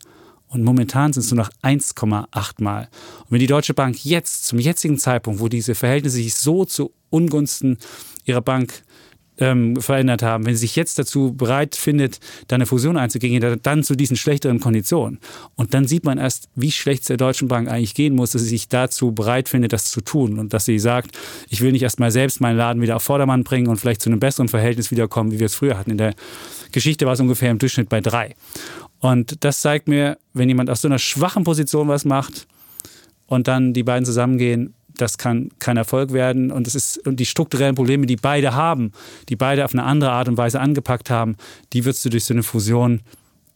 Und 0.48 0.64
momentan 0.64 1.12
sind 1.12 1.24
es 1.24 1.30
nur 1.30 1.44
noch 1.44 1.50
1,8 1.62 2.62
Mal. 2.62 2.88
Und 3.20 3.30
wenn 3.30 3.38
die 3.38 3.46
Deutsche 3.46 3.74
Bank 3.74 4.04
jetzt, 4.04 4.46
zum 4.46 4.58
jetzigen 4.58 4.98
Zeitpunkt, 4.98 5.40
wo 5.40 5.48
diese 5.48 5.74
Verhältnisse 5.74 6.16
sich 6.16 6.34
so 6.34 6.66
zu 6.66 6.92
Ungunsten 7.12 7.78
ihrer 8.24 8.42
Bank 8.42 8.82
ähm, 9.38 9.80
verändert 9.80 10.22
haben, 10.22 10.44
wenn 10.46 10.54
sie 10.54 10.60
sich 10.60 10.76
jetzt 10.76 10.98
dazu 10.98 11.32
bereit 11.32 11.74
findet, 11.74 12.20
da 12.48 12.54
eine 12.54 12.66
Fusion 12.66 12.96
einzugehen, 12.96 13.58
dann 13.62 13.82
zu 13.82 13.96
diesen 13.96 14.16
schlechteren 14.16 14.60
Konditionen. 14.60 15.18
Und 15.56 15.74
dann 15.74 15.86
sieht 15.86 16.04
man 16.04 16.18
erst, 16.18 16.48
wie 16.54 16.70
schlecht 16.70 17.02
es 17.02 17.08
der 17.08 17.16
Deutschen 17.16 17.48
Bank 17.48 17.68
eigentlich 17.68 17.94
gehen 17.94 18.14
muss, 18.14 18.32
dass 18.32 18.42
sie 18.42 18.48
sich 18.48 18.68
dazu 18.68 19.12
bereit 19.12 19.48
findet, 19.48 19.72
das 19.72 19.90
zu 19.90 20.00
tun. 20.00 20.38
Und 20.38 20.52
dass 20.52 20.66
sie 20.66 20.78
sagt, 20.78 21.18
ich 21.48 21.60
will 21.60 21.72
nicht 21.72 21.82
erst 21.82 21.98
mal 21.98 22.10
selbst 22.10 22.40
meinen 22.40 22.56
Laden 22.56 22.82
wieder 22.82 22.96
auf 22.96 23.02
Vordermann 23.02 23.42
bringen 23.42 23.68
und 23.68 23.78
vielleicht 23.78 24.02
zu 24.02 24.10
einem 24.10 24.20
besseren 24.20 24.48
Verhältnis 24.48 24.90
wiederkommen, 24.90 25.32
wie 25.32 25.38
wir 25.38 25.46
es 25.46 25.54
früher 25.54 25.78
hatten. 25.78 25.90
In 25.90 25.98
der 25.98 26.14
Geschichte 26.70 27.06
war 27.06 27.14
es 27.14 27.20
ungefähr 27.20 27.50
im 27.50 27.58
Durchschnitt 27.58 27.88
bei 27.88 28.00
drei. 28.00 28.34
Und 29.00 29.44
das 29.44 29.60
zeigt 29.60 29.88
mir, 29.88 30.18
wenn 30.32 30.48
jemand 30.48 30.70
aus 30.70 30.82
so 30.82 30.88
einer 30.88 30.98
schwachen 30.98 31.42
Position 31.42 31.88
was 31.88 32.04
macht 32.04 32.46
und 33.26 33.48
dann 33.48 33.72
die 33.72 33.82
beiden 33.82 34.04
zusammengehen, 34.04 34.74
das 34.96 35.18
kann 35.18 35.50
kein 35.58 35.76
Erfolg 35.76 36.12
werden. 36.12 36.50
Und 36.50 36.66
es 36.66 36.74
ist 36.74 37.06
und 37.06 37.16
die 37.20 37.26
strukturellen 37.26 37.74
Probleme, 37.74 38.06
die 38.06 38.16
beide 38.16 38.54
haben, 38.54 38.92
die 39.28 39.36
beide 39.36 39.64
auf 39.64 39.72
eine 39.72 39.84
andere 39.84 40.12
Art 40.12 40.28
und 40.28 40.36
Weise 40.36 40.60
angepackt 40.60 41.10
haben, 41.10 41.36
die 41.72 41.84
würdest 41.84 42.04
du 42.04 42.10
durch 42.10 42.24
so 42.24 42.34
eine 42.34 42.42
Fusion 42.42 43.00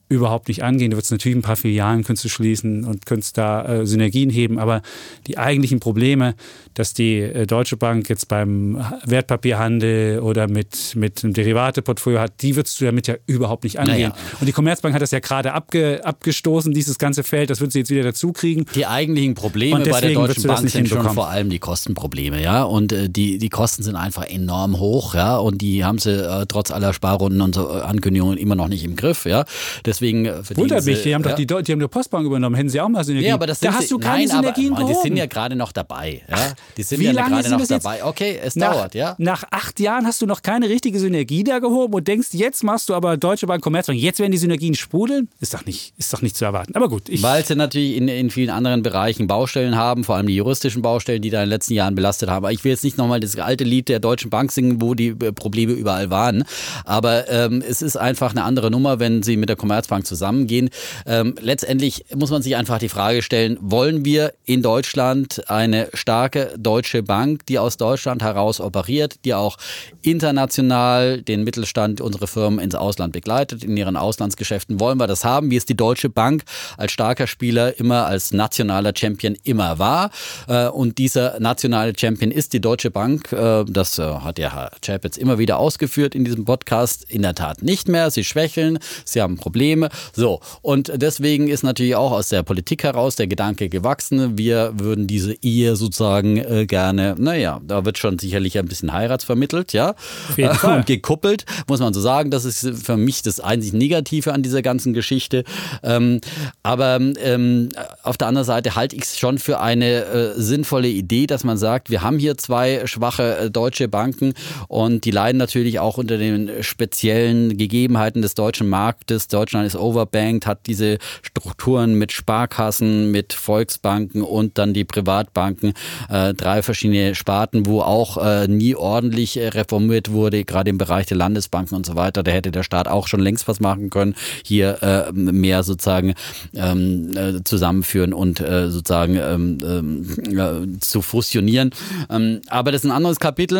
überhaupt 0.09 0.49
nicht 0.49 0.63
angehen. 0.63 0.91
Du 0.91 0.97
würdest 0.97 1.11
natürlich 1.11 1.37
ein 1.37 1.43
paar 1.43 1.57
Filialen 1.57 2.05
könntest 2.05 2.25
du 2.25 2.29
schließen 2.29 2.85
und 2.85 3.07
könntest 3.07 3.37
da 3.39 3.65
äh, 3.65 3.87
Synergien 3.87 4.31
heben, 4.31 4.59
aber 4.59 4.83
die 5.27 5.39
eigentlichen 5.39 5.81
Probleme, 5.81 6.35
dass 6.75 6.95
die 6.95 7.21
äh, 7.21 7.47
Deutsche 7.47 7.77
Bank 7.77 8.09
jetzt 8.09 8.29
beim 8.29 8.85
Wertpapierhandel 9.05 10.21
oder 10.21 10.49
mit, 10.49 10.95
mit 10.95 11.25
einem 11.25 11.33
Derivateportfolio 11.33 12.21
hat, 12.21 12.43
die 12.43 12.55
würdest 12.55 12.81
du 12.81 12.85
damit 12.85 13.09
ja 13.09 13.17
überhaupt 13.27 13.65
nicht 13.65 13.81
angehen. 13.81 14.11
Naja. 14.11 14.15
Und 14.41 14.47
die 14.47 14.53
Commerzbank 14.53 14.95
hat 14.95 15.03
das 15.03 15.11
ja 15.11 15.19
gerade 15.19 15.53
abge, 15.53 16.05
abgestoßen, 16.05 16.73
dieses 16.73 16.99
ganze 16.99 17.25
Feld, 17.25 17.51
das 17.51 17.61
wird 17.61 17.73
sie 17.73 17.81
jetzt 17.81 17.91
wieder 17.91 18.03
dazu 18.03 18.33
kriegen. 18.33 18.67
Die 18.75 18.87
eigentlichen 18.87 19.35
Probleme 19.35 19.81
bei 19.81 20.01
der 20.01 20.13
Deutschen 20.13 20.45
Bank 20.45 20.69
sind 20.69 20.89
schon 20.89 21.09
vor 21.11 21.29
allem 21.29 21.51
die 21.51 21.59
Kostenprobleme, 21.59 22.43
ja, 22.43 22.63
und 22.63 22.93
äh, 22.93 23.09
die, 23.09 23.39
die 23.39 23.49
Kosten 23.49 23.83
sind 23.83 23.97
einfach 23.97 24.25
enorm 24.25 24.79
hoch, 24.79 25.15
ja, 25.15 25.37
und 25.37 25.63
die 25.63 25.85
haben 25.85 25.99
sie 25.99 26.13
äh, 26.13 26.47
trotz 26.47 26.71
aller 26.71 26.93
Sparrunden 26.93 27.41
und 27.41 27.55
so 27.55 27.71
äh, 27.71 27.81
Ankündigungen 27.81 28.39
immer 28.39 28.55
noch 28.55 28.69
nicht 28.69 28.85
im 28.85 28.95
Griff, 28.95 29.25
ja. 29.25 29.45
Das 29.83 29.96
deswegen 29.97 30.27
äh, 30.27 30.57
Wundert 30.57 30.85
mich, 30.85 31.03
die 31.03 31.15
haben 31.15 31.23
ja. 31.23 31.31
doch 31.31 31.37
die, 31.37 31.47
die 31.47 31.73
haben 31.73 31.81
die 31.81 31.89
Postbank 31.89 32.27
übernommen, 32.27 32.55
hätten 32.55 32.69
sie 32.69 32.81
auch 32.81 32.89
mal 32.89 33.05
Synergien. 33.05 33.31
Ja, 33.31 33.35
aber 33.35 33.47
das 33.47 33.61
da 33.61 33.73
hast 33.73 33.91
du 33.91 33.99
keine 33.99 34.27
nein, 34.27 34.29
Synergien 34.29 34.75
aber, 34.75 34.87
Die 34.87 34.95
sind 34.95 35.17
ja 35.17 35.27
gerade 35.27 35.57
noch 35.57 35.73
dabei. 35.73 36.23
Ja? 36.29 36.53
Die 36.77 36.83
sind 36.83 37.01
Wie 37.01 37.05
ja 37.07 37.13
gerade 37.13 37.49
noch 37.49 37.67
dabei. 37.67 38.05
Okay, 38.05 38.39
es 38.43 38.57
nach, 38.57 38.73
dauert, 38.73 38.95
ja. 38.95 39.15
Nach 39.19 39.45
acht 39.51 39.81
Jahren 39.81 40.07
hast 40.07 40.23
du 40.23 40.27
noch 40.27 40.43
keine 40.43 40.69
richtige 40.69 40.99
Synergie 40.99 41.45
da 41.45 41.59
gehoben 41.59 41.95
und 41.95 42.07
denkst, 42.07 42.29
jetzt 42.33 42.63
machst 42.65 42.89
du 42.89 42.95
aber 42.95 43.17
Deutsche 43.17 43.47
Bank, 43.47 43.63
Commerzbank, 43.63 43.99
jetzt 43.99 44.19
werden 44.21 44.33
die 44.33 44.39
Synergien 44.39 44.75
sprudeln? 44.75 45.29
Ist 45.41 45.55
doch 45.55 45.65
nicht, 45.65 45.95
ist 45.97 46.13
doch 46.13 46.23
nicht 46.23 46.37
zu 46.37 46.45
erwarten. 46.45 46.75
Aber 46.75 46.89
gut. 46.89 47.11
Weil 47.23 47.45
sie 47.45 47.57
natürlich 47.57 47.97
in, 47.97 48.09
in 48.09 48.31
vielen 48.31 48.51
anderen 48.51 48.83
Bereichen 48.83 49.27
Baustellen 49.27 49.77
haben, 49.77 50.05
vor 50.05 50.17
allem 50.17 50.27
die 50.27 50.37
juristischen 50.37 50.83
Baustellen, 50.83 51.23
die 51.23 51.31
da 51.31 51.39
in 51.39 51.47
den 51.47 51.51
letzten 51.51 51.75
Jahren 51.75 51.95
belastet 51.95 52.29
haben. 52.29 52.37
Aber 52.37 52.53
ich 52.53 52.65
will 52.65 52.73
jetzt 52.73 52.85
nicht 52.85 52.99
nochmal 52.99 53.21
das 53.21 53.37
alte 53.37 53.65
Lied 53.65 53.89
der 53.89 54.01
Deutschen 54.01 54.31
Bank 54.31 54.53
singen, 54.53 54.81
wo 54.81 54.95
die 54.95 55.09
äh, 55.09 55.33
Probleme 55.33 55.73
überall 55.73 56.11
waren. 56.11 56.45
Aber 56.85 57.29
ähm, 57.29 57.63
es 57.67 57.83
ist 57.83 57.97
einfach 57.97 58.33
eine 58.33 58.45
andere 58.45 58.71
Nummer, 58.71 58.99
wenn 59.01 59.23
sie 59.23 59.37
mit 59.37 59.49
der 59.49 59.57
Commerzbank 59.57 59.86
Commerzbank 59.87 60.07
zusammengehen. 60.07 60.71
Ähm, 61.07 61.35
letztendlich 61.41 62.05
muss 62.15 62.31
man 62.31 62.43
sich 62.43 62.57
einfach 62.57 62.79
die 62.79 62.89
Frage 62.89 63.23
stellen, 63.23 63.57
wollen 63.61 64.05
wir 64.05 64.33
in 64.45 64.63
Deutschland 64.63 65.49
eine 65.49 65.89
starke 65.95 66.55
deutsche 66.59 67.03
Bank, 67.03 67.47
die 67.47 67.59
aus 67.59 67.77
Deutschland 67.77 68.23
heraus 68.23 68.61
operiert, 68.61 69.25
die 69.25 69.35
auch 69.35 69.57
international 70.03 71.23
den 71.23 71.45
Mittelstand, 71.45 72.01
unsere 72.01 72.27
Firmen 72.27 72.59
ins 72.59 72.75
Ausland 72.75 73.13
begleitet, 73.13 73.65
in 73.65 73.77
ihren 73.77 73.97
Auslandsgeschäften? 73.97 74.81
Wollen 74.81 74.99
wir 74.99 75.07
das 75.07 75.25
haben, 75.25 75.51
wie 75.51 75.57
es 75.57 75.67
die 75.67 75.77
Deutsche 75.77 76.11
Bank 76.11 76.43
als 76.77 76.93
starker 76.93 77.27
Spieler 77.27 77.79
immer 77.79 78.07
als 78.07 78.33
nationaler 78.33 78.93
Champion 78.97 79.37
immer 79.45 79.79
war? 79.79 80.11
Äh, 80.49 80.69
und 80.69 80.99
dieser 80.99 81.39
nationale 81.41 81.93
Champion 81.97 82.31
ist 82.31 82.53
die 82.53 82.61
Deutsche 82.61 82.91
Bank. 82.91 83.33
Äh, 83.33 83.65
das 83.69 83.99
äh, 83.99 84.03
hat 84.03 84.39
ja 84.39 84.53
Herr 84.53 84.71
Chapitz 84.85 85.17
immer 85.17 85.39
wieder 85.39 85.59
ausgeführt 85.59 86.15
in 86.15 86.25
diesem 86.25 86.45
Podcast. 86.45 87.05
In 87.09 87.23
der 87.23 87.35
Tat 87.35 87.63
nicht 87.63 87.89
mehr. 87.89 88.11
Sie 88.11 88.25
schwächeln, 88.25 88.79
sie 89.05 89.21
haben 89.21 89.37
Probleme. 89.37 89.76
So, 90.13 90.41
und 90.63 90.93
deswegen 90.95 91.49
ist 91.49 91.63
natürlich 91.63 91.97
auch 91.97 92.13
aus 92.13 92.29
der 92.29 92.43
Politik 92.43 92.85
heraus 92.85 93.17
der 93.17 93.27
Gedanke 93.27 93.69
gewachsen, 93.69 94.39
wir 94.39 94.73
würden 94.77 95.07
diese 95.07 95.35
Ehe 95.43 95.77
sozusagen 95.77 96.37
äh, 96.37 96.67
gerne, 96.67 97.15
naja, 97.19 97.61
da 97.67 97.85
wird 97.85 97.99
schon 97.99 98.19
sicherlich 98.19 98.59
ein 98.59 98.67
bisschen 98.67 98.93
Heiratsvermittelt, 98.93 99.73
ja. 99.73 99.91
Auf 100.29 100.39
jeden 100.39 100.55
Fall. 100.55 100.79
Und 100.79 100.87
gekuppelt, 100.87 101.45
muss 101.69 101.81
man 101.81 101.95
so 101.95 102.01
sagen. 102.01 102.31
Das 102.31 102.45
ist 102.45 102.67
für 102.85 102.97
mich 102.97 103.23
das 103.23 103.41
einzig 103.41 103.73
Negative 103.73 104.33
an 104.33 104.43
dieser 104.43 104.63
ganzen 104.63 104.93
Geschichte. 104.93 105.45
Ähm, 105.83 106.21
aber 106.63 107.01
ähm, 107.01 107.69
auf 108.03 108.17
der 108.17 108.29
anderen 108.29 108.47
Seite 108.47 108.75
halte 108.75 108.97
ich 108.97 109.03
es 109.03 109.19
schon 109.19 109.39
für 109.39 109.61
eine 109.61 110.05
äh, 110.05 110.33
sinnvolle 110.37 110.89
Idee, 110.89 111.27
dass 111.27 111.45
man 111.45 111.59
sagt, 111.59 111.91
wir 111.91 112.03
haben 112.03 112.19
hier 112.19 112.37
zwei 112.37 112.87
schwache 112.87 113.37
äh, 113.37 113.51
deutsche 113.51 113.89
Banken 113.89 114.35
und 114.69 115.05
die 115.05 115.11
leiden 115.11 115.39
natürlich 115.39 115.79
auch 115.79 115.99
unter 115.99 116.19
den 116.19 116.63
speziellen 116.63 117.57
Gegebenheiten 117.57 118.23
des 118.23 118.35
deutschen 118.35 118.69
Marktes. 118.69 119.29
Deutschland 119.29 119.66
ist 119.67 119.77
overbanked, 119.77 120.47
hat 120.47 120.67
diese 120.67 120.99
Strukturen 121.23 121.95
mit 121.95 122.13
Sparkassen, 122.13 123.11
mit 123.11 123.33
Volksbanken 123.33 124.23
und 124.23 124.59
dann 124.59 124.75
die 124.75 124.85
Privatbanken, 124.85 125.75
äh, 126.09 126.35
drei 126.35 126.63
verschiedene 126.63 127.15
Sparten, 127.15 127.67
wo 127.67 127.81
auch 127.81 128.17
äh, 128.19 128.49
nie 128.49 128.75
ordentlich 128.75 129.37
äh, 129.37 129.49
reformiert 129.49 130.11
wurde, 130.11 130.45
gerade 130.45 130.71
im 130.71 130.79
Bereich 130.79 131.07
der 131.07 131.17
Landesbanken 131.17 131.77
und 131.77 131.87
so 131.87 131.97
weiter. 131.97 132.23
Da 132.23 132.31
hätte 132.31 132.51
der 132.51 132.63
Staat 132.63 132.89
auch 132.89 133.09
schon 133.09 133.21
längst 133.21 133.49
was 133.49 133.61
machen 133.61 133.91
können, 133.91 134.15
hier 134.45 134.83
äh, 134.83 135.13
mehr 135.13 135.63
sozusagen 135.63 136.15
ähm, 136.55 137.17
äh, 137.17 137.43
zusammenführen 137.45 138.13
und 138.13 138.41
äh, 138.41 138.71
sozusagen 138.71 139.17
ähm, 139.17 139.59
ähm, 139.63 140.79
zu 140.81 141.03
fusionieren. 141.03 141.71
Ähm, 142.11 142.41
aber 142.49 142.73
das 142.73 142.83
ist 142.83 142.91
ein 142.91 142.97
anderes 142.97 143.19
Kapitel. 143.19 143.57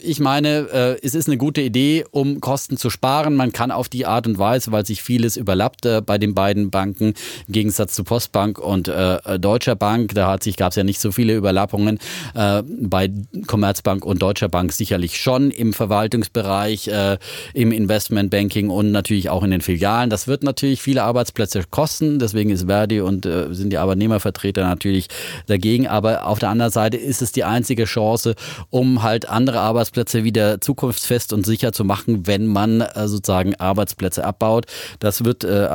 Ich 0.00 0.20
meine, 0.20 0.98
es 1.02 1.14
ist 1.14 1.28
eine 1.28 1.36
gute 1.36 1.60
Idee, 1.60 2.04
um 2.10 2.40
Kosten 2.40 2.76
zu 2.76 2.90
sparen. 2.90 3.34
Man 3.34 3.52
kann 3.52 3.70
auf 3.70 3.88
die 3.88 4.06
Art 4.06 4.26
und 4.26 4.38
Weise, 4.38 4.72
weil 4.72 4.84
sich 4.84 5.02
vieles 5.02 5.36
überlappt 5.40 5.86
äh, 5.86 6.00
bei 6.00 6.18
den 6.18 6.34
beiden 6.34 6.70
Banken, 6.70 7.14
im 7.48 7.52
Gegensatz 7.52 7.94
zu 7.94 8.04
Postbank 8.04 8.58
und 8.58 8.88
äh, 8.88 9.38
Deutscher 9.38 9.74
Bank, 9.74 10.14
da 10.14 10.30
hat 10.30 10.42
sich 10.42 10.56
gab 10.56 10.70
es 10.70 10.76
ja 10.76 10.84
nicht 10.84 11.00
so 11.00 11.10
viele 11.10 11.34
Überlappungen. 11.34 11.98
Äh, 12.34 12.62
bei 12.62 13.10
Commerzbank 13.46 14.04
und 14.04 14.20
Deutscher 14.20 14.48
Bank 14.48 14.72
sicherlich 14.72 15.20
schon 15.20 15.50
im 15.50 15.72
Verwaltungsbereich, 15.72 16.88
äh, 16.88 17.18
im 17.54 17.72
Investmentbanking 17.72 18.68
und 18.68 18.92
natürlich 18.92 19.30
auch 19.30 19.42
in 19.42 19.50
den 19.50 19.60
Filialen. 19.60 20.10
Das 20.10 20.28
wird 20.28 20.42
natürlich 20.42 20.82
viele 20.82 21.02
Arbeitsplätze 21.02 21.64
kosten. 21.70 22.18
Deswegen 22.18 22.50
ist 22.50 22.66
Verdi 22.66 23.00
und 23.00 23.26
äh, 23.26 23.52
sind 23.54 23.70
die 23.70 23.78
Arbeitnehmervertreter 23.78 24.62
natürlich 24.62 25.08
dagegen. 25.46 25.86
Aber 25.86 26.26
auf 26.26 26.38
der 26.38 26.50
anderen 26.50 26.72
Seite 26.72 26.96
ist 26.96 27.22
es 27.22 27.32
die 27.32 27.44
einzige 27.44 27.84
Chance, 27.84 28.34
um 28.68 29.02
halt 29.02 29.28
andere 29.28 29.60
Arbeitsplätze 29.60 30.24
wieder 30.24 30.60
zukunftsfest 30.60 31.32
und 31.32 31.46
sicher 31.46 31.72
zu 31.72 31.84
machen, 31.84 32.26
wenn 32.26 32.46
man 32.46 32.82
äh, 32.82 33.08
sozusagen 33.08 33.54
Arbeitsplätze 33.54 34.24
abbaut. 34.24 34.66
Das 34.98 35.24
wird 35.24 35.29
äh, 35.44 35.68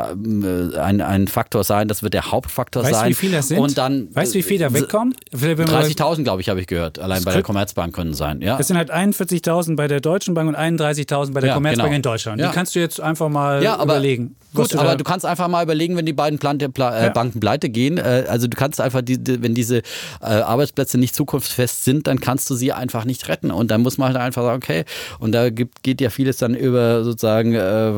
ein, 0.79 1.01
ein 1.01 1.27
Faktor 1.27 1.63
sein, 1.63 1.87
das 1.87 2.03
wird 2.03 2.13
der 2.13 2.31
Hauptfaktor 2.31 2.83
Weißt 2.83 2.91
du, 2.93 2.97
sein. 2.97 3.09
wie 3.09 3.13
viele 3.13 3.37
das 3.37 3.47
sind? 3.49 3.59
Und 3.59 3.77
dann 3.77 4.13
Weißt 4.13 4.33
du, 4.33 4.39
wie 4.39 4.43
viele 4.43 4.65
da 4.65 4.73
wegkommen? 4.73 5.15
Wenn 5.31 5.57
man- 5.57 5.67
30.000, 5.67 6.23
glaube 6.23 6.41
ich, 6.41 6.49
habe 6.49 6.59
ich 6.61 6.67
gehört. 6.67 6.99
Allein 6.99 7.23
bei 7.23 7.33
der 7.33 7.41
Commerzbank 7.43 7.95
können 7.95 8.13
sein. 8.13 8.41
Ja. 8.41 8.57
Das 8.57 8.67
sind 8.67 8.77
halt 8.77 8.91
41.000 8.91 9.75
bei 9.75 9.87
der 9.87 10.01
Deutschen 10.01 10.33
Bank 10.33 10.47
und 10.49 10.55
31.000 10.55 11.33
bei 11.33 11.39
der 11.41 11.49
Ja, 11.49 11.53
Commerzbank 11.55 11.87
genau. 11.87 11.95
in 11.95 12.01
Deutschland. 12.01 12.39
Ja. 12.41 12.47
Die 12.49 12.53
kannst 12.53 12.75
du 12.75 12.79
jetzt 12.79 12.99
einfach 13.01 13.29
mal 13.29 13.63
Ja, 13.63 13.81
überlegen. 13.81 14.35
Gut, 14.55 14.75
aber 14.75 14.95
du 14.95 15.03
kannst 15.03 15.25
einfach 15.25 15.47
mal 15.47 15.63
überlegen, 15.63 15.95
wenn 15.97 16.05
die 16.05 16.13
beiden 16.13 16.39
Plante, 16.39 16.69
Pla, 16.69 16.97
äh, 16.97 17.03
Ja. 17.05 17.09
Banken 17.09 17.39
pleite 17.39 17.69
gehen. 17.69 17.97
Äh, 17.97 18.25
also 18.27 18.47
du 18.47 18.57
kannst 18.57 18.81
einfach, 18.81 19.01
die, 19.01 19.17
die, 19.17 19.41
wenn 19.41 19.53
diese 19.53 19.77
äh, 20.21 20.25
Arbeitsplätze 20.25 20.97
nicht 20.97 21.15
zukunftsfest 21.15 21.83
sind, 21.83 22.07
dann 22.07 22.19
kannst 22.19 22.49
du 22.49 22.55
sie 22.55 22.73
einfach 22.73 23.05
nicht 23.05 23.27
retten. 23.27 23.51
Und 23.51 23.71
dann 23.71 23.81
muss 23.81 23.97
man 23.97 24.09
halt 24.09 24.17
einfach 24.17 24.43
sagen, 24.43 24.61
okay, 24.63 24.85
und 25.19 25.31
da 25.31 25.49
gibt, 25.49 25.83
geht 25.83 26.01
ja 26.01 26.09
vieles 26.09 26.37
dann 26.37 26.55
über 26.55 27.03
sozusagen 27.03 27.53
äh, 27.53 27.93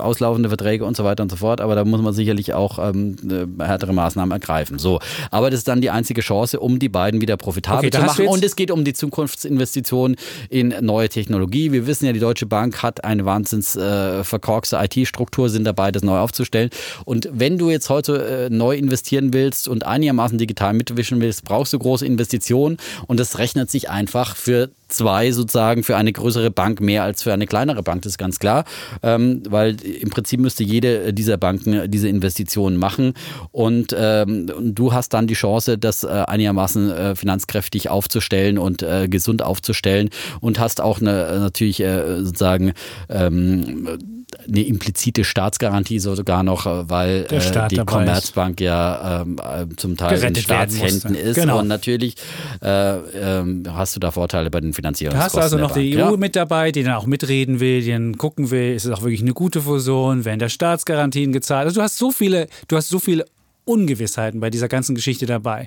auslaufende 0.00 0.48
Verträge 0.48 0.84
und 0.84 0.96
so 0.96 1.04
weiter 1.04 1.22
und 1.22 1.30
so 1.30 1.36
fort. 1.36 1.60
Aber 1.60 1.74
da 1.74 1.84
muss 1.84 2.00
man 2.00 2.12
sicherlich 2.12 2.52
auch 2.54 2.78
ähm, 2.78 3.16
äh, 3.28 3.64
härtere 3.64 3.92
Maßnahmen 3.92 4.32
ergreifen. 4.32 4.78
So, 4.78 5.00
aber 5.30 5.50
das 5.50 5.58
ist 5.58 5.68
dann 5.68 5.80
die 5.80 5.90
einzige 5.90 6.20
Chance, 6.20 6.60
um 6.60 6.78
die 6.78 6.88
beiden 6.88 7.20
wieder 7.20 7.36
profitabel 7.36 7.86
Okay, 7.88 7.90
zu 7.90 8.04
machen. 8.04 8.26
Und 8.28 8.44
es 8.44 8.56
geht 8.56 8.70
um 8.70 8.84
die 8.84 8.92
Zukunftsinvestitionen 8.92 10.16
in 10.50 10.74
neue 10.80 11.08
Technologie. 11.08 11.72
Wir 11.72 11.86
wissen 11.86 12.06
ja, 12.06 12.12
die 12.12 12.20
Deutsche 12.20 12.46
Bank 12.46 12.82
hat 12.82 13.04
eine 13.04 13.24
wahnsinns 13.24 13.76
äh, 13.76 14.24
verkorkste 14.24 14.76
IT-Struktur, 14.82 15.48
sind 15.48 15.64
dabei, 15.64 15.92
das 15.98 16.06
neu 16.06 16.18
aufzustellen. 16.18 16.70
Und 17.04 17.28
wenn 17.32 17.58
du 17.58 17.70
jetzt 17.70 17.90
heute 17.90 18.48
äh, 18.48 18.50
neu 18.50 18.76
investieren 18.76 19.32
willst 19.32 19.68
und 19.68 19.84
einigermaßen 19.84 20.38
digital 20.38 20.72
mitwischen 20.72 21.20
willst, 21.20 21.44
brauchst 21.44 21.72
du 21.72 21.78
große 21.78 22.06
Investitionen. 22.06 22.78
Und 23.06 23.20
das 23.20 23.38
rechnet 23.38 23.70
sich 23.70 23.90
einfach 23.90 24.36
für 24.36 24.70
zwei 24.88 25.30
sozusagen 25.32 25.82
für 25.82 25.96
eine 25.96 26.12
größere 26.12 26.50
Bank 26.50 26.80
mehr 26.80 27.02
als 27.02 27.22
für 27.22 27.32
eine 27.32 27.46
kleinere 27.46 27.82
Bank, 27.82 28.02
das 28.02 28.12
ist 28.12 28.18
ganz 28.18 28.38
klar, 28.38 28.64
ähm, 29.02 29.42
weil 29.48 29.76
im 29.84 30.10
Prinzip 30.10 30.40
müsste 30.40 30.64
jede 30.64 31.12
dieser 31.12 31.36
Banken 31.36 31.90
diese 31.90 32.08
Investitionen 32.08 32.76
machen. 32.76 33.14
Und, 33.52 33.94
ähm, 33.96 34.50
du 34.74 34.92
hast 34.92 35.10
dann 35.10 35.26
die 35.26 35.34
Chance, 35.34 35.78
das 35.78 36.04
äh, 36.04 36.08
einigermaßen 36.08 36.90
äh, 36.90 37.14
finanzkräftig 37.14 37.90
aufzustellen 37.90 38.58
und 38.58 38.82
äh, 38.82 39.08
gesund 39.08 39.42
aufzustellen. 39.42 40.10
Und 40.40 40.58
hast 40.58 40.80
auch 40.80 41.00
eine, 41.00 41.26
äh, 41.26 41.38
natürlich 41.38 41.80
äh, 41.80 42.24
sozusagen 42.24 42.72
ähm, 43.08 43.98
eine 44.46 44.62
implizite 44.62 45.24
Staatsgarantie 45.24 45.98
sogar 45.98 46.42
noch, 46.42 46.66
äh, 46.66 46.88
weil 46.88 47.26
äh, 47.30 47.68
die 47.68 47.76
Commerzbank 47.78 48.60
ja 48.60 49.22
ähm, 49.22 49.36
äh, 49.38 49.66
zum 49.76 49.96
Teil 49.96 50.22
in 50.22 50.34
Staatshänden 50.34 51.14
ist 51.14 51.36
Genau. 51.36 51.60
und 51.60 51.68
natürlich 51.68 52.14
äh, 52.62 52.96
ähm, 52.98 53.64
hast 53.70 53.96
du 53.96 54.00
da 54.00 54.10
Vorteile 54.10 54.50
bei 54.50 54.60
den 54.60 54.72
Finanzierungskosten. 54.72 55.24
hast 55.24 55.34
du 55.34 55.40
also 55.40 55.56
der 55.56 55.66
noch 55.66 55.74
die 55.74 55.94
Bank, 55.94 56.08
EU 56.08 56.10
ja. 56.12 56.16
mit 56.16 56.36
dabei, 56.36 56.72
die 56.72 56.82
dann 56.82 56.94
auch 56.94 57.06
mitreden 57.06 57.60
will, 57.60 57.82
die 57.82 57.90
dann 57.90 58.16
gucken 58.16 58.50
will, 58.50 58.74
ist 58.74 58.84
es 58.84 58.90
auch 58.92 59.02
wirklich 59.02 59.22
eine 59.22 59.32
gute 59.32 59.62
Fusion, 59.62 60.24
werden 60.24 60.38
da 60.38 60.48
Staatsgarantien 60.48 61.32
gezahlt. 61.32 61.66
Also 61.66 61.80
du 61.80 61.82
hast 61.82 61.98
so 61.98 62.10
viele, 62.10 62.48
du 62.68 62.76
hast 62.76 62.88
so 62.88 62.98
viele 62.98 63.24
Ungewissheiten 63.68 64.40
bei 64.40 64.50
dieser 64.50 64.68
ganzen 64.68 64.94
Geschichte 64.94 65.26
dabei. 65.26 65.66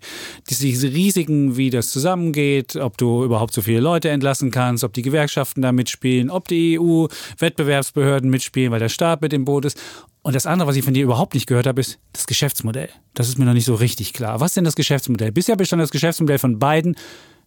Diese 0.49 0.87
Risiken, 0.87 1.55
wie 1.57 1.69
das 1.69 1.91
zusammengeht, 1.91 2.75
ob 2.75 2.97
du 2.97 3.23
überhaupt 3.23 3.53
so 3.53 3.61
viele 3.61 3.79
Leute 3.79 4.09
entlassen 4.09 4.51
kannst, 4.51 4.83
ob 4.83 4.93
die 4.93 5.03
Gewerkschaften 5.03 5.61
da 5.61 5.71
mitspielen, 5.71 6.29
ob 6.29 6.47
die 6.47 6.79
EU-Wettbewerbsbehörden 6.79 8.29
mitspielen, 8.29 8.71
weil 8.71 8.79
der 8.79 8.89
Staat 8.89 9.21
mit 9.21 9.33
im 9.33 9.45
Boot 9.45 9.65
ist. 9.65 9.79
Und 10.23 10.35
das 10.35 10.45
andere, 10.45 10.67
was 10.67 10.75
ich 10.75 10.83
von 10.83 10.93
dir 10.93 11.03
überhaupt 11.03 11.33
nicht 11.33 11.47
gehört 11.47 11.67
habe, 11.67 11.81
ist 11.81 11.99
das 12.13 12.27
Geschäftsmodell. 12.27 12.89
Das 13.13 13.27
ist 13.27 13.39
mir 13.39 13.45
noch 13.45 13.53
nicht 13.53 13.65
so 13.65 13.75
richtig 13.75 14.13
klar. 14.13 14.39
Was 14.39 14.51
ist 14.51 14.57
denn 14.57 14.63
das 14.63 14.75
Geschäftsmodell? 14.75 15.31
Bisher 15.31 15.55
bestand 15.55 15.81
das 15.81 15.91
Geschäftsmodell 15.91 16.37
von 16.37 16.59
beiden 16.59 16.95